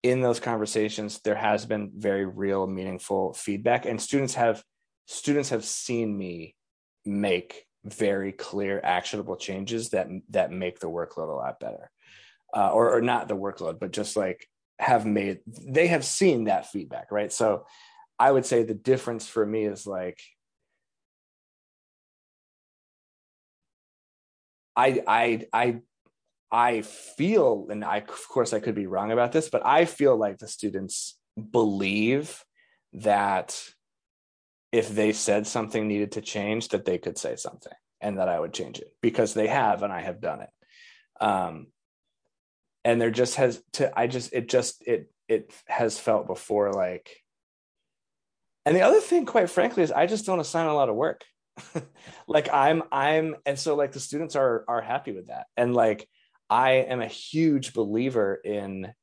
In 0.03 0.21
those 0.21 0.39
conversations, 0.39 1.19
there 1.23 1.35
has 1.35 1.65
been 1.65 1.91
very 1.95 2.25
real, 2.25 2.67
meaningful 2.67 3.33
feedback, 3.33 3.85
and 3.85 4.01
students 4.01 4.35
have 4.35 4.63
students 5.05 5.49
have 5.49 5.65
seen 5.65 6.17
me 6.17 6.55
make 7.05 7.65
very 7.83 8.31
clear, 8.31 8.79
actionable 8.83 9.35
changes 9.35 9.89
that 9.89 10.07
that 10.29 10.51
make 10.51 10.79
the 10.79 10.89
workload 10.89 11.29
a 11.29 11.35
lot 11.35 11.59
better, 11.59 11.91
uh, 12.55 12.69
or, 12.69 12.97
or 12.97 13.01
not 13.01 13.27
the 13.27 13.35
workload, 13.35 13.79
but 13.79 13.91
just 13.91 14.15
like 14.15 14.47
have 14.79 15.05
made 15.05 15.39
they 15.45 15.87
have 15.87 16.05
seen 16.05 16.45
that 16.45 16.71
feedback, 16.71 17.11
right? 17.11 17.31
So, 17.31 17.65
I 18.17 18.31
would 18.31 18.45
say 18.45 18.63
the 18.63 18.73
difference 18.73 19.27
for 19.27 19.45
me 19.45 19.65
is 19.65 19.85
like 19.85 20.21
I 24.75 25.01
I 25.07 25.45
I 25.53 25.81
I 26.51 26.81
feel, 26.81 27.67
and 27.69 27.83
I 27.83 27.97
of 27.97 28.27
course 28.27 28.53
I 28.53 28.59
could 28.59 28.75
be 28.75 28.87
wrong 28.87 29.11
about 29.11 29.31
this, 29.31 29.49
but 29.49 29.65
I 29.65 29.85
feel 29.85 30.15
like 30.17 30.37
the 30.37 30.47
students 30.47 31.17
believe 31.51 32.43
that 32.93 33.61
if 34.71 34.89
they 34.89 35.11
said 35.13 35.47
something 35.47 35.87
needed 35.87 36.13
to 36.13 36.21
change, 36.21 36.69
that 36.69 36.85
they 36.85 36.97
could 36.97 37.17
say 37.17 37.35
something 37.35 37.73
and 37.99 38.17
that 38.17 38.29
I 38.29 38.39
would 38.39 38.53
change 38.53 38.79
it 38.79 38.93
because 39.01 39.33
they 39.33 39.47
have 39.47 39.83
and 39.83 39.91
I 39.91 40.01
have 40.01 40.21
done 40.21 40.41
it. 40.41 40.49
Um, 41.23 41.67
and 42.83 42.99
there 42.99 43.11
just 43.11 43.35
has 43.35 43.61
to 43.73 43.97
I 43.97 44.07
just 44.07 44.33
it 44.33 44.49
just 44.49 44.85
it 44.87 45.11
it 45.27 45.53
has 45.67 45.99
felt 45.99 46.27
before 46.27 46.71
like 46.71 47.21
and 48.65 48.75
the 48.75 48.81
other 48.81 48.99
thing, 48.99 49.25
quite 49.25 49.49
frankly, 49.49 49.83
is 49.83 49.91
I 49.91 50.05
just 50.05 50.25
don't 50.25 50.39
assign 50.39 50.67
a 50.67 50.73
lot 50.73 50.89
of 50.89 50.95
work. 50.95 51.23
like 52.27 52.49
i'm 52.53 52.83
i'm 52.91 53.35
and 53.45 53.57
so 53.57 53.75
like 53.75 53.91
the 53.91 53.99
students 53.99 54.35
are 54.35 54.63
are 54.67 54.81
happy 54.81 55.11
with 55.11 55.27
that. 55.27 55.47
And 55.57 55.73
like 55.73 56.07
i 56.49 56.71
am 56.71 57.01
a 57.01 57.07
huge 57.07 57.73
believer 57.73 58.35
in 58.35 58.93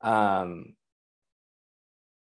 um 0.00 0.74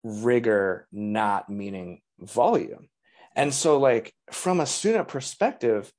rigor 0.04 0.86
not 0.92 1.50
meaning 1.50 2.00
volume. 2.18 2.88
And 3.36 3.52
so 3.54 3.78
like 3.78 4.14
from 4.32 4.60
a 4.60 4.66
student 4.66 5.08
perspective 5.08 5.92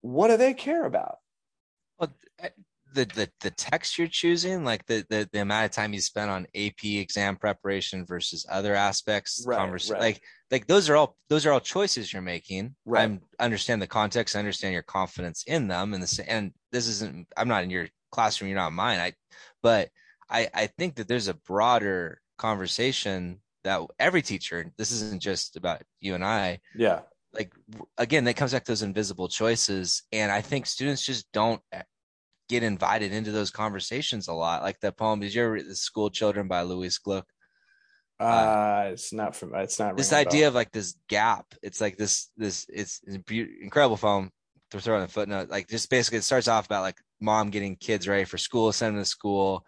what 0.00 0.28
do 0.28 0.36
they 0.36 0.52
care 0.52 0.84
about? 0.84 1.16
Well 1.98 2.12
the 2.94 3.04
the 3.04 3.30
the 3.40 3.50
text 3.50 3.98
you're 3.98 4.06
choosing, 4.06 4.64
like 4.64 4.86
the 4.86 5.04
the, 5.10 5.28
the 5.32 5.40
amount 5.40 5.66
of 5.66 5.70
time 5.72 5.92
you 5.92 6.00
spend 6.00 6.30
on 6.30 6.46
AP 6.54 6.84
exam 6.84 7.36
preparation 7.36 8.06
versus 8.06 8.46
other 8.50 8.74
aspects, 8.74 9.44
right, 9.46 9.70
right. 9.70 10.00
like 10.00 10.22
like 10.50 10.66
those 10.66 10.88
are 10.88 10.96
all 10.96 11.16
those 11.28 11.46
are 11.46 11.52
all 11.52 11.60
choices 11.60 12.12
you're 12.12 12.22
making. 12.22 12.76
Right. 12.84 13.18
I 13.38 13.44
understand 13.44 13.80
the 13.82 13.86
context, 13.86 14.36
I 14.36 14.38
understand 14.38 14.74
your 14.74 14.82
confidence 14.82 15.44
in 15.46 15.68
them, 15.68 15.94
and 15.94 16.02
this 16.02 16.18
and 16.18 16.52
this 16.72 16.88
isn't. 16.88 17.28
I'm 17.36 17.48
not 17.48 17.64
in 17.64 17.70
your 17.70 17.88
classroom, 18.12 18.48
you're 18.48 18.58
not 18.58 18.72
mine. 18.72 19.00
I, 19.00 19.12
but 19.62 19.88
I, 20.30 20.48
I 20.54 20.66
think 20.66 20.96
that 20.96 21.08
there's 21.08 21.28
a 21.28 21.34
broader 21.34 22.20
conversation 22.38 23.40
that 23.64 23.80
every 23.98 24.22
teacher, 24.22 24.72
this 24.78 24.92
isn't 24.92 25.22
just 25.22 25.56
about 25.56 25.82
you 26.00 26.14
and 26.14 26.24
I. 26.24 26.60
Yeah. 26.74 27.00
Like 27.32 27.52
again, 27.98 28.24
that 28.24 28.36
comes 28.36 28.52
back 28.52 28.64
to 28.64 28.72
those 28.72 28.82
invisible 28.82 29.28
choices. 29.28 30.02
And 30.12 30.30
I 30.30 30.40
think 30.40 30.66
students 30.66 31.04
just 31.04 31.26
don't 31.32 31.60
eh, 31.72 31.82
get 32.48 32.62
invited 32.62 33.12
into 33.12 33.32
those 33.32 33.50
conversations 33.50 34.28
a 34.28 34.32
lot. 34.32 34.62
Like 34.62 34.78
the 34.80 34.92
poem, 34.92 35.20
did 35.20 35.34
you 35.34 35.42
ever 35.42 35.52
read 35.52 35.68
The 35.68 35.74
School 35.74 36.10
Children 36.10 36.46
by 36.46 36.62
Louise 36.62 36.98
Gluck? 36.98 37.26
Uh, 38.20 38.90
it's 38.92 39.12
not 39.12 39.34
from 39.34 39.54
it's 39.54 39.78
not 39.78 39.96
this 39.96 40.12
idea 40.12 40.48
of 40.48 40.54
like 40.54 40.70
this 40.70 40.94
gap. 41.08 41.46
It's 41.62 41.80
like 41.80 41.96
this 41.96 42.30
this 42.36 42.66
it's, 42.68 43.00
incredible 43.06 43.96
film 43.96 44.30
to 44.70 44.80
throw 44.80 44.96
in 44.98 45.02
a 45.02 45.08
footnote. 45.08 45.50
Like 45.50 45.68
just 45.68 45.90
basically 45.90 46.18
it 46.18 46.24
starts 46.24 46.48
off 46.48 46.66
about 46.66 46.82
like 46.82 46.98
mom 47.20 47.50
getting 47.50 47.76
kids 47.76 48.06
ready 48.06 48.24
for 48.24 48.38
school, 48.38 48.72
sending 48.72 48.96
them 48.96 49.04
to 49.04 49.08
school, 49.08 49.64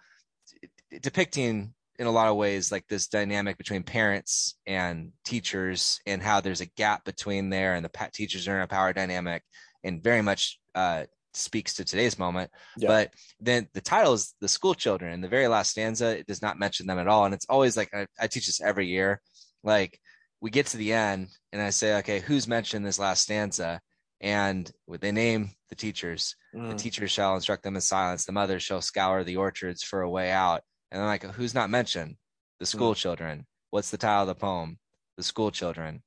depicting 1.02 1.74
in 1.98 2.06
a 2.06 2.10
lot 2.10 2.28
of 2.28 2.36
ways 2.36 2.70
like 2.70 2.86
this 2.88 3.08
dynamic 3.08 3.56
between 3.56 3.82
parents 3.82 4.56
and 4.66 5.12
teachers 5.24 6.00
and 6.06 6.22
how 6.22 6.40
there's 6.40 6.60
a 6.60 6.66
gap 6.76 7.04
between 7.04 7.50
there 7.50 7.74
and 7.74 7.84
the 7.84 8.10
teachers 8.12 8.46
are 8.46 8.56
in 8.56 8.62
a 8.62 8.66
power 8.66 8.92
dynamic 8.92 9.42
and 9.82 10.02
very 10.02 10.22
much 10.22 10.58
uh, 10.74 11.04
speaks 11.36 11.74
to 11.74 11.84
today's 11.84 12.18
moment. 12.18 12.50
Yeah. 12.76 12.88
But 12.88 13.14
then 13.40 13.68
the 13.74 13.80
title 13.80 14.14
is 14.14 14.34
the 14.40 14.48
school 14.48 14.74
children. 14.74 15.12
And 15.12 15.22
the 15.22 15.28
very 15.28 15.48
last 15.48 15.70
stanza, 15.70 16.18
it 16.18 16.26
does 16.26 16.42
not 16.42 16.58
mention 16.58 16.86
them 16.86 16.98
at 16.98 17.08
all. 17.08 17.24
And 17.24 17.34
it's 17.34 17.46
always 17.48 17.76
like, 17.76 17.90
I, 17.94 18.06
I 18.18 18.26
teach 18.26 18.46
this 18.46 18.60
every 18.60 18.86
year. 18.86 19.20
Like 19.62 20.00
we 20.40 20.50
get 20.50 20.66
to 20.66 20.76
the 20.76 20.92
end 20.92 21.28
and 21.52 21.60
I 21.60 21.70
say, 21.70 21.96
okay, 21.98 22.20
who's 22.20 22.48
mentioned 22.48 22.84
this 22.84 22.98
last 22.98 23.22
stanza? 23.22 23.80
And 24.20 24.70
they 24.88 25.12
name 25.12 25.50
the 25.68 25.74
teachers. 25.74 26.36
Mm. 26.54 26.70
The 26.70 26.76
teachers 26.76 27.10
shall 27.10 27.34
instruct 27.34 27.62
them 27.62 27.74
in 27.74 27.82
silence. 27.82 28.24
The 28.24 28.32
mothers 28.32 28.62
shall 28.62 28.80
scour 28.80 29.24
the 29.24 29.36
orchards 29.36 29.82
for 29.82 30.02
a 30.02 30.10
way 30.10 30.30
out. 30.30 30.62
And 30.90 31.02
I'm 31.02 31.08
like, 31.08 31.24
who's 31.24 31.54
not 31.54 31.68
mentioned? 31.68 32.16
The 32.58 32.66
school 32.66 32.94
mm. 32.94 32.96
children. 32.96 33.46
What's 33.70 33.90
the 33.90 33.98
title 33.98 34.22
of 34.22 34.28
the 34.28 34.34
poem? 34.34 34.78
The 35.18 35.22
school 35.22 35.50
children. 35.50 36.02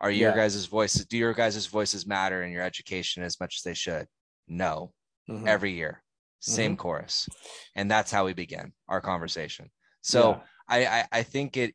Are 0.00 0.10
your 0.10 0.30
yeah. 0.30 0.36
guys' 0.36 0.66
voices, 0.66 1.06
do 1.06 1.18
your 1.18 1.34
guys' 1.34 1.66
voices 1.66 2.06
matter 2.06 2.42
in 2.42 2.52
your 2.52 2.62
education 2.62 3.22
as 3.22 3.40
much 3.40 3.56
as 3.58 3.62
they 3.62 3.74
should? 3.74 4.06
No. 4.46 4.92
Mm-hmm. 5.28 5.48
Every 5.48 5.72
year. 5.72 6.02
Same 6.40 6.72
mm-hmm. 6.72 6.80
chorus. 6.80 7.28
And 7.74 7.90
that's 7.90 8.12
how 8.12 8.24
we 8.24 8.32
begin 8.32 8.72
our 8.88 9.00
conversation. 9.00 9.70
So 10.02 10.30
yeah. 10.30 10.40
I, 10.68 10.86
I, 10.86 11.08
I 11.12 11.22
think 11.24 11.56
it 11.56 11.74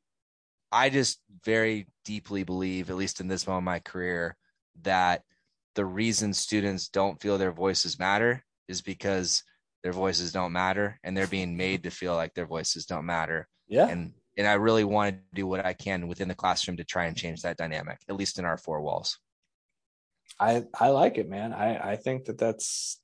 I 0.72 0.90
just 0.90 1.20
very 1.46 1.88
deeply 2.04 2.44
believe, 2.44 2.90
at 2.90 2.96
least 2.96 3.20
in 3.20 3.28
this 3.28 3.46
moment 3.46 3.62
of 3.62 3.66
my 3.66 3.80
career, 3.80 4.36
that 4.82 5.22
the 5.76 5.86
reason 5.86 6.34
students 6.34 6.90
don't 6.90 7.22
feel 7.22 7.38
their 7.38 7.52
voices 7.52 8.00
matter 8.00 8.44
is 8.68 8.82
because 8.82 9.44
their 9.84 9.92
voices 9.92 10.32
don't 10.32 10.52
matter 10.52 11.00
and 11.04 11.16
they're 11.16 11.28
being 11.28 11.56
made 11.56 11.84
to 11.84 11.92
feel 11.92 12.16
like 12.16 12.34
their 12.34 12.48
voices 12.48 12.86
don't 12.88 13.06
matter. 13.06 13.48
Yeah. 13.68 13.88
And 13.88 14.14
and 14.38 14.48
I 14.48 14.54
really 14.54 14.84
want 14.84 15.16
to 15.16 15.22
do 15.34 15.48
what 15.48 15.66
I 15.66 15.74
can 15.74 16.08
within 16.08 16.28
the 16.28 16.36
classroom 16.36 16.78
to 16.78 16.84
try 16.84 17.06
and 17.06 17.16
change 17.16 17.42
that 17.42 17.58
dynamic, 17.58 18.00
at 18.10 18.16
least 18.16 18.40
in 18.40 18.46
our 18.46 18.58
four 18.58 18.82
walls. 18.82 19.20
I 20.40 20.64
I 20.80 20.90
like 20.90 21.18
it, 21.18 21.30
man. 21.30 21.54
I 21.54 21.92
I 21.92 21.96
think 21.96 22.26
that 22.26 22.38
that's 22.38 23.00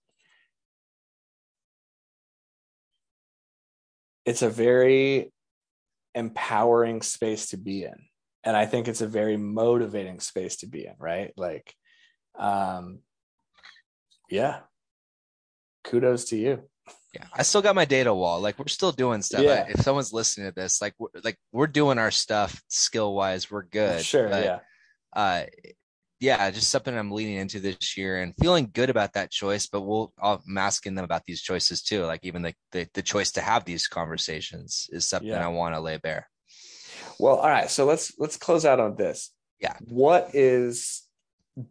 it's 4.26 4.42
a 4.42 4.50
very 4.50 5.32
empowering 6.16 7.02
space 7.02 7.50
to 7.50 7.58
be 7.58 7.84
in 7.84 7.96
and 8.44 8.56
i 8.56 8.66
think 8.66 8.88
it's 8.88 9.02
a 9.02 9.08
very 9.08 9.38
motivating 9.38 10.20
space 10.20 10.58
to 10.58 10.68
be 10.68 10.86
in 10.86 10.94
right 11.00 11.34
like 11.38 11.74
um 12.38 13.00
yeah 14.30 14.60
kudos 15.84 16.26
to 16.26 16.38
you 16.38 16.64
yeah. 17.14 17.26
I 17.34 17.43
still 17.43 17.62
got 17.62 17.76
my 17.76 17.86
data 17.86 18.14
wall. 18.14 18.39
Like 18.39 18.60
we're 18.60 18.68
still 18.68 18.91
doing 18.91 19.22
stuff. 19.22 19.41
Yeah. 19.41 19.66
if 19.68 19.82
someone's 19.82 20.14
listening 20.14 20.47
to 20.47 20.55
this 20.55 20.82
like 20.82 20.93
we're, 20.99 21.10
like 21.24 21.38
we're 21.51 21.68
doing 21.68 21.97
our 21.97 22.12
stuff 22.12 22.62
skill 22.68 23.14
wise 23.14 23.49
we're 23.49 23.64
good. 23.64 24.03
Sure 24.03 24.30
but, 24.30 24.43
yeah. 24.43 24.60
uh 25.14 25.43
yeah 26.20 26.51
just 26.51 26.70
something 26.70 26.97
i'm 26.97 27.12
leaning 27.12 27.38
into 27.38 27.62
this 27.62 27.95
year 27.95 28.22
and 28.22 28.34
feeling 28.41 28.70
good 28.74 28.89
about 28.89 29.14
that 29.14 29.32
choice 29.32 29.68
but 29.68 29.82
we'll 29.82 30.12
i'm 30.22 30.57
asking 30.57 30.93
them 30.93 31.05
about 31.05 31.24
these 31.26 31.41
choices 31.41 31.82
too. 31.82 32.05
Like 32.05 32.22
even 32.24 32.41
the 32.41 32.53
the, 32.72 32.88
the 32.93 33.01
choice 33.01 33.32
to 33.34 33.41
have 33.41 33.66
these 33.66 33.88
conversations 33.88 34.88
is 34.91 35.07
something 35.07 35.30
yeah. 35.30 35.45
i 35.45 35.49
want 35.49 35.76
to 35.76 35.82
lay 35.82 35.97
bare. 35.97 36.28
Well 37.20 37.38
all 37.38 37.49
right 37.49 37.70
so 37.70 37.86
let's 37.86 38.14
let's 38.20 38.38
close 38.38 38.66
out 38.66 38.80
on 38.80 38.95
this. 38.95 39.32
Yeah. 39.60 39.76
What 39.82 40.32
is 40.34 41.03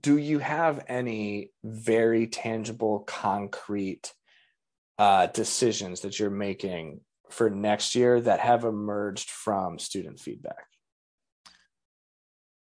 do 0.03 0.19
you 0.19 0.39
have 0.41 0.85
any 0.89 1.53
very 1.65 2.27
tangible 2.27 3.01
concrete 3.01 4.13
uh, 4.99 5.29
decisions 5.29 6.01
that 6.01 6.19
you're 6.19 6.31
making 6.31 7.01
for 7.31 7.51
next 7.51 7.95
year 7.95 8.21
that 8.21 8.41
have 8.41 8.65
emerged 8.65 9.31
from 9.31 9.79
student 9.79 10.19
feedback? 10.19 10.65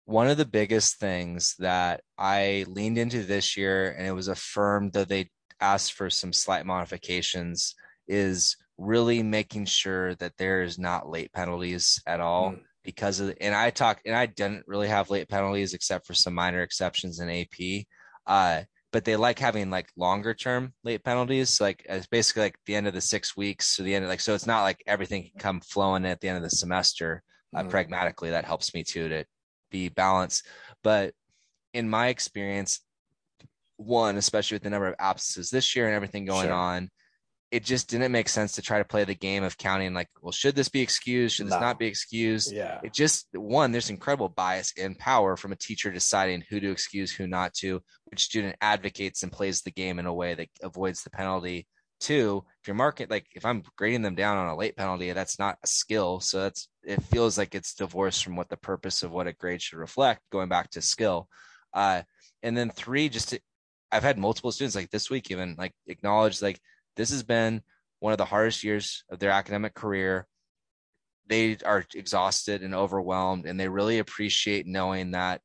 One 0.05 0.27
of 0.27 0.37
the 0.37 0.45
biggest 0.45 0.97
things 0.99 1.55
that 1.59 2.01
I 2.17 2.65
leaned 2.67 2.97
into 2.97 3.23
this 3.23 3.55
year, 3.55 3.91
and 3.91 4.07
it 4.07 4.13
was 4.13 4.27
affirmed 4.27 4.93
that 4.93 5.09
they 5.09 5.29
asked 5.59 5.93
for 5.93 6.09
some 6.09 6.33
slight 6.33 6.65
modifications, 6.65 7.75
is 8.07 8.57
really 8.77 9.23
making 9.23 9.65
sure 9.65 10.15
that 10.15 10.37
there 10.37 10.63
is 10.63 10.79
not 10.79 11.09
late 11.09 11.31
penalties 11.33 12.01
at 12.05 12.19
all. 12.19 12.51
Mm. 12.51 12.61
Because 12.83 13.19
of, 13.19 13.35
and 13.39 13.53
I 13.53 13.69
talk, 13.69 14.01
and 14.07 14.15
I 14.15 14.25
didn't 14.25 14.63
really 14.65 14.87
have 14.87 15.11
late 15.11 15.29
penalties 15.29 15.75
except 15.75 16.07
for 16.07 16.15
some 16.15 16.33
minor 16.33 16.63
exceptions 16.63 17.19
in 17.19 17.29
AP. 17.29 17.85
Uh, 18.25 18.63
but 18.91 19.05
they 19.05 19.15
like 19.15 19.39
having 19.39 19.69
like 19.69 19.89
longer 19.95 20.33
term 20.33 20.73
late 20.83 21.03
penalties. 21.03 21.61
Like 21.61 21.85
it's 21.87 22.07
basically 22.07 22.43
like 22.43 22.57
the 22.65 22.75
end 22.75 22.87
of 22.87 22.93
the 22.93 23.01
six 23.01 23.37
weeks 23.37 23.75
to 23.75 23.83
the 23.83 23.95
end 23.95 24.03
of 24.03 24.09
like, 24.09 24.19
so 24.19 24.35
it's 24.35 24.47
not 24.47 24.63
like 24.63 24.83
everything 24.85 25.23
can 25.23 25.39
come 25.39 25.61
flowing 25.61 26.05
at 26.05 26.19
the 26.19 26.27
end 26.27 26.37
of 26.37 26.43
the 26.43 26.49
semester. 26.49 27.23
Uh, 27.53 27.59
mm-hmm. 27.59 27.69
pragmatically, 27.69 28.29
that 28.29 28.45
helps 28.45 28.73
me 28.73 28.81
too 28.81 29.09
to 29.09 29.25
be 29.71 29.89
balanced. 29.89 30.45
But 30.83 31.13
in 31.73 31.89
my 31.89 32.07
experience, 32.07 32.79
one, 33.77 34.15
especially 34.17 34.55
with 34.55 34.63
the 34.63 34.69
number 34.69 34.87
of 34.87 34.95
absences 34.99 35.49
this 35.49 35.75
year 35.75 35.87
and 35.87 35.95
everything 35.95 36.25
going 36.25 36.47
sure. 36.47 36.53
on, 36.53 36.89
it 37.51 37.65
just 37.65 37.89
didn't 37.89 38.13
make 38.13 38.29
sense 38.29 38.53
to 38.53 38.61
try 38.61 38.77
to 38.77 38.85
play 38.85 39.03
the 39.03 39.13
game 39.13 39.43
of 39.43 39.57
counting 39.57 39.93
like 39.93 40.07
well 40.21 40.31
should 40.31 40.55
this 40.55 40.69
be 40.69 40.81
excused? 40.81 41.35
Should 41.35 41.47
this 41.47 41.53
no. 41.53 41.59
not 41.59 41.77
be 41.77 41.85
excused? 41.85 42.53
Yeah. 42.53 42.79
It 42.81 42.93
just 42.93 43.27
one 43.33 43.71
there's 43.71 43.89
incredible 43.89 44.29
bias 44.29 44.73
and 44.79 44.97
power 44.97 45.35
from 45.35 45.51
a 45.51 45.57
teacher 45.57 45.91
deciding 45.91 46.45
who 46.49 46.61
to 46.61 46.71
excuse 46.71 47.11
who 47.11 47.27
not 47.27 47.53
to 47.55 47.81
which 48.05 48.23
student 48.23 48.55
advocates 48.61 49.23
and 49.23 49.31
plays 49.31 49.61
the 49.61 49.71
game 49.71 49.99
in 49.99 50.05
a 50.05 50.13
way 50.13 50.33
that 50.33 50.47
avoids 50.63 51.03
the 51.03 51.09
penalty. 51.09 51.67
Two 51.99 52.43
if 52.61 52.67
you're 52.67 52.75
marking 52.75 53.07
like 53.09 53.27
if 53.35 53.45
i'm 53.45 53.61
grading 53.77 54.01
them 54.01 54.15
down 54.15 54.37
on 54.37 54.47
a 54.47 54.55
late 54.55 54.75
penalty 54.75 55.11
that's 55.11 55.37
not 55.37 55.57
a 55.63 55.67
skill. 55.67 56.21
So 56.21 56.39
that's 56.39 56.69
it 56.83 57.03
feels 57.03 57.37
like 57.37 57.53
it's 57.53 57.75
divorced 57.75 58.23
from 58.23 58.37
what 58.37 58.49
the 58.49 58.57
purpose 58.57 59.03
of 59.03 59.11
what 59.11 59.27
a 59.27 59.33
grade 59.33 59.61
should 59.61 59.77
reflect 59.77 60.21
going 60.31 60.49
back 60.49 60.71
to 60.71 60.81
skill. 60.81 61.27
Uh 61.73 62.03
and 62.41 62.57
then 62.57 62.71
three 62.71 63.09
just 63.09 63.29
to, 63.29 63.39
i've 63.91 64.03
had 64.03 64.17
multiple 64.17 64.51
students 64.51 64.75
like 64.75 64.89
this 64.89 65.09
week 65.11 65.29
even 65.29 65.55
like 65.59 65.73
acknowledge 65.85 66.41
like 66.41 66.59
this 66.95 67.11
has 67.11 67.23
been 67.23 67.61
one 67.99 68.11
of 68.11 68.17
the 68.17 68.25
hardest 68.25 68.63
years 68.63 69.03
of 69.09 69.19
their 69.19 69.31
academic 69.31 69.73
career. 69.73 70.27
They 71.27 71.57
are 71.65 71.85
exhausted 71.95 72.61
and 72.61 72.75
overwhelmed, 72.75 73.45
and 73.45 73.59
they 73.59 73.69
really 73.69 73.99
appreciate 73.99 74.67
knowing 74.67 75.11
that 75.11 75.41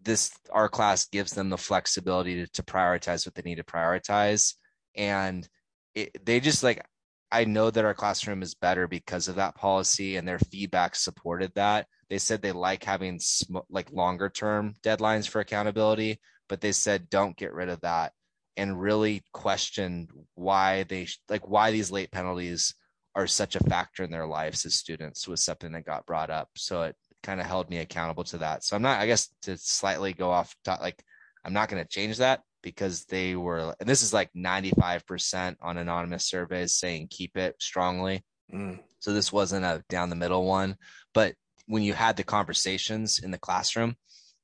this 0.00 0.32
our 0.50 0.68
class 0.68 1.06
gives 1.06 1.32
them 1.32 1.48
the 1.48 1.58
flexibility 1.58 2.44
to, 2.44 2.52
to 2.52 2.62
prioritize 2.62 3.26
what 3.26 3.34
they 3.34 3.42
need 3.42 3.56
to 3.56 3.64
prioritize. 3.64 4.54
And 4.96 5.48
it, 5.94 6.24
they 6.24 6.40
just 6.40 6.62
like 6.62 6.84
I 7.30 7.44
know 7.46 7.70
that 7.70 7.84
our 7.84 7.94
classroom 7.94 8.42
is 8.42 8.54
better 8.54 8.86
because 8.86 9.28
of 9.28 9.36
that 9.36 9.54
policy, 9.54 10.16
and 10.16 10.28
their 10.28 10.38
feedback 10.38 10.94
supported 10.94 11.52
that. 11.54 11.86
They 12.10 12.18
said 12.18 12.42
they 12.42 12.52
like 12.52 12.84
having 12.84 13.18
sm- 13.18 13.58
like 13.70 13.90
longer 13.90 14.28
term 14.28 14.74
deadlines 14.82 15.26
for 15.28 15.40
accountability, 15.40 16.20
but 16.48 16.60
they 16.60 16.72
said 16.72 17.08
don't 17.08 17.36
get 17.36 17.54
rid 17.54 17.70
of 17.70 17.80
that 17.80 18.12
and 18.56 18.80
really 18.80 19.22
questioned 19.32 20.10
why 20.34 20.84
they 20.84 21.06
like 21.28 21.48
why 21.48 21.70
these 21.70 21.90
late 21.90 22.10
penalties 22.10 22.74
are 23.14 23.26
such 23.26 23.56
a 23.56 23.64
factor 23.64 24.02
in 24.02 24.10
their 24.10 24.26
lives 24.26 24.64
as 24.64 24.74
students 24.74 25.28
was 25.28 25.44
something 25.44 25.72
that 25.72 25.84
got 25.84 26.06
brought 26.06 26.30
up. 26.30 26.48
So 26.56 26.82
it 26.82 26.96
kind 27.22 27.40
of 27.40 27.46
held 27.46 27.70
me 27.70 27.78
accountable 27.78 28.24
to 28.24 28.38
that. 28.38 28.64
So 28.64 28.76
I'm 28.76 28.82
not, 28.82 29.00
I 29.00 29.06
guess, 29.06 29.28
to 29.42 29.56
slightly 29.58 30.12
go 30.12 30.30
off, 30.30 30.54
like 30.66 31.02
I'm 31.44 31.52
not 31.52 31.68
going 31.68 31.82
to 31.82 31.88
change 31.88 32.18
that 32.18 32.40
because 32.62 33.04
they 33.04 33.36
were, 33.36 33.74
and 33.80 33.88
this 33.88 34.02
is 34.02 34.12
like 34.12 34.30
95% 34.36 35.56
on 35.60 35.76
anonymous 35.76 36.24
surveys 36.24 36.74
saying 36.74 37.08
keep 37.10 37.36
it 37.36 37.56
strongly. 37.60 38.24
Mm. 38.52 38.80
So 39.00 39.12
this 39.12 39.32
wasn't 39.32 39.64
a 39.64 39.82
down 39.88 40.10
the 40.10 40.16
middle 40.16 40.46
one, 40.46 40.76
but 41.12 41.34
when 41.66 41.82
you 41.82 41.92
had 41.92 42.16
the 42.16 42.24
conversations 42.24 43.18
in 43.18 43.30
the 43.30 43.38
classroom, 43.38 43.96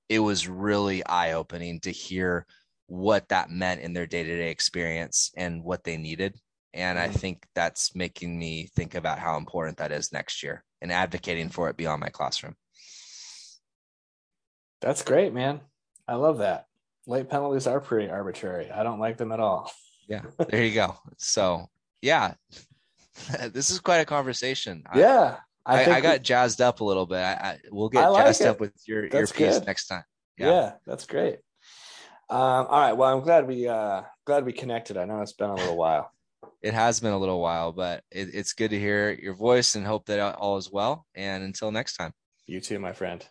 it 0.08 0.18
was 0.18 0.48
really 0.48 1.04
eye 1.04 1.32
opening 1.32 1.80
to 1.80 1.90
hear 1.90 2.46
what 2.88 3.28
that 3.28 3.50
meant 3.50 3.80
in 3.80 3.92
their 3.92 4.06
day-to-day 4.06 4.50
experience 4.50 5.30
and 5.36 5.62
what 5.62 5.84
they 5.84 5.96
needed 5.96 6.34
and 6.74 6.98
i 6.98 7.06
mm-hmm. 7.06 7.18
think 7.18 7.46
that's 7.54 7.94
making 7.94 8.38
me 8.38 8.68
think 8.74 8.94
about 8.94 9.18
how 9.18 9.36
important 9.36 9.76
that 9.76 9.92
is 9.92 10.12
next 10.12 10.42
year 10.42 10.64
and 10.82 10.92
advocating 10.92 11.48
for 11.48 11.68
it 11.68 11.76
beyond 11.76 12.00
my 12.00 12.08
classroom 12.08 12.54
that's 14.80 15.02
great 15.02 15.32
man 15.32 15.60
i 16.06 16.14
love 16.14 16.38
that 16.38 16.66
late 17.06 17.28
penalties 17.28 17.66
are 17.66 17.80
pretty 17.80 18.10
arbitrary 18.10 18.70
i 18.70 18.82
don't 18.82 19.00
like 19.00 19.16
them 19.16 19.32
at 19.32 19.40
all 19.40 19.70
yeah 20.08 20.22
there 20.48 20.64
you 20.64 20.74
go 20.74 20.96
so 21.16 21.66
yeah 22.02 22.34
this 23.52 23.70
is 23.70 23.80
quite 23.80 23.98
a 23.98 24.04
conversation. 24.04 24.82
Yeah. 24.94 25.36
I, 25.66 25.84
I, 25.84 25.96
I 25.96 26.00
got 26.00 26.18
we, 26.18 26.24
jazzed 26.24 26.60
up 26.60 26.80
a 26.80 26.84
little 26.84 27.06
bit. 27.06 27.18
I, 27.18 27.32
I 27.32 27.58
we'll 27.70 27.88
get 27.88 28.06
like 28.08 28.24
jazzed 28.24 28.40
it. 28.42 28.46
up 28.46 28.60
with 28.60 28.72
your 28.86 29.08
That's 29.08 29.32
piece 29.32 29.58
good. 29.58 29.66
next 29.66 29.86
time. 29.86 30.04
yeah. 30.38 30.46
Yeah. 30.46 30.72
that's 30.86 31.06
great. 31.06 31.38
Um, 32.30 32.66
all 32.68 32.80
right. 32.80 32.92
Well, 32.92 33.16
I'm 33.16 33.22
glad 33.22 33.46
we 33.46 33.66
uh 33.66 34.02
glad 34.26 34.44
we 34.44 34.52
connected. 34.52 34.96
I 34.96 35.06
know 35.06 35.22
it's 35.22 35.32
been 35.32 35.50
a 35.50 35.54
little 35.54 35.76
while. 35.76 36.12
It 36.62 36.74
has 36.74 37.00
been 37.00 37.12
a 37.12 37.18
little 37.18 37.40
while, 37.40 37.72
but 37.72 38.04
it, 38.10 38.34
it's 38.34 38.52
good 38.52 38.70
to 38.70 38.78
hear 38.78 39.12
your 39.12 39.34
voice 39.34 39.74
and 39.76 39.86
hope 39.86 40.06
that 40.06 40.36
all 40.36 40.56
is 40.56 40.70
well. 40.70 41.06
And 41.14 41.42
until 41.42 41.70
next 41.70 41.96
time. 41.96 42.12
You 42.46 42.60
too, 42.60 42.78
my 42.78 42.92
friend. 42.92 43.24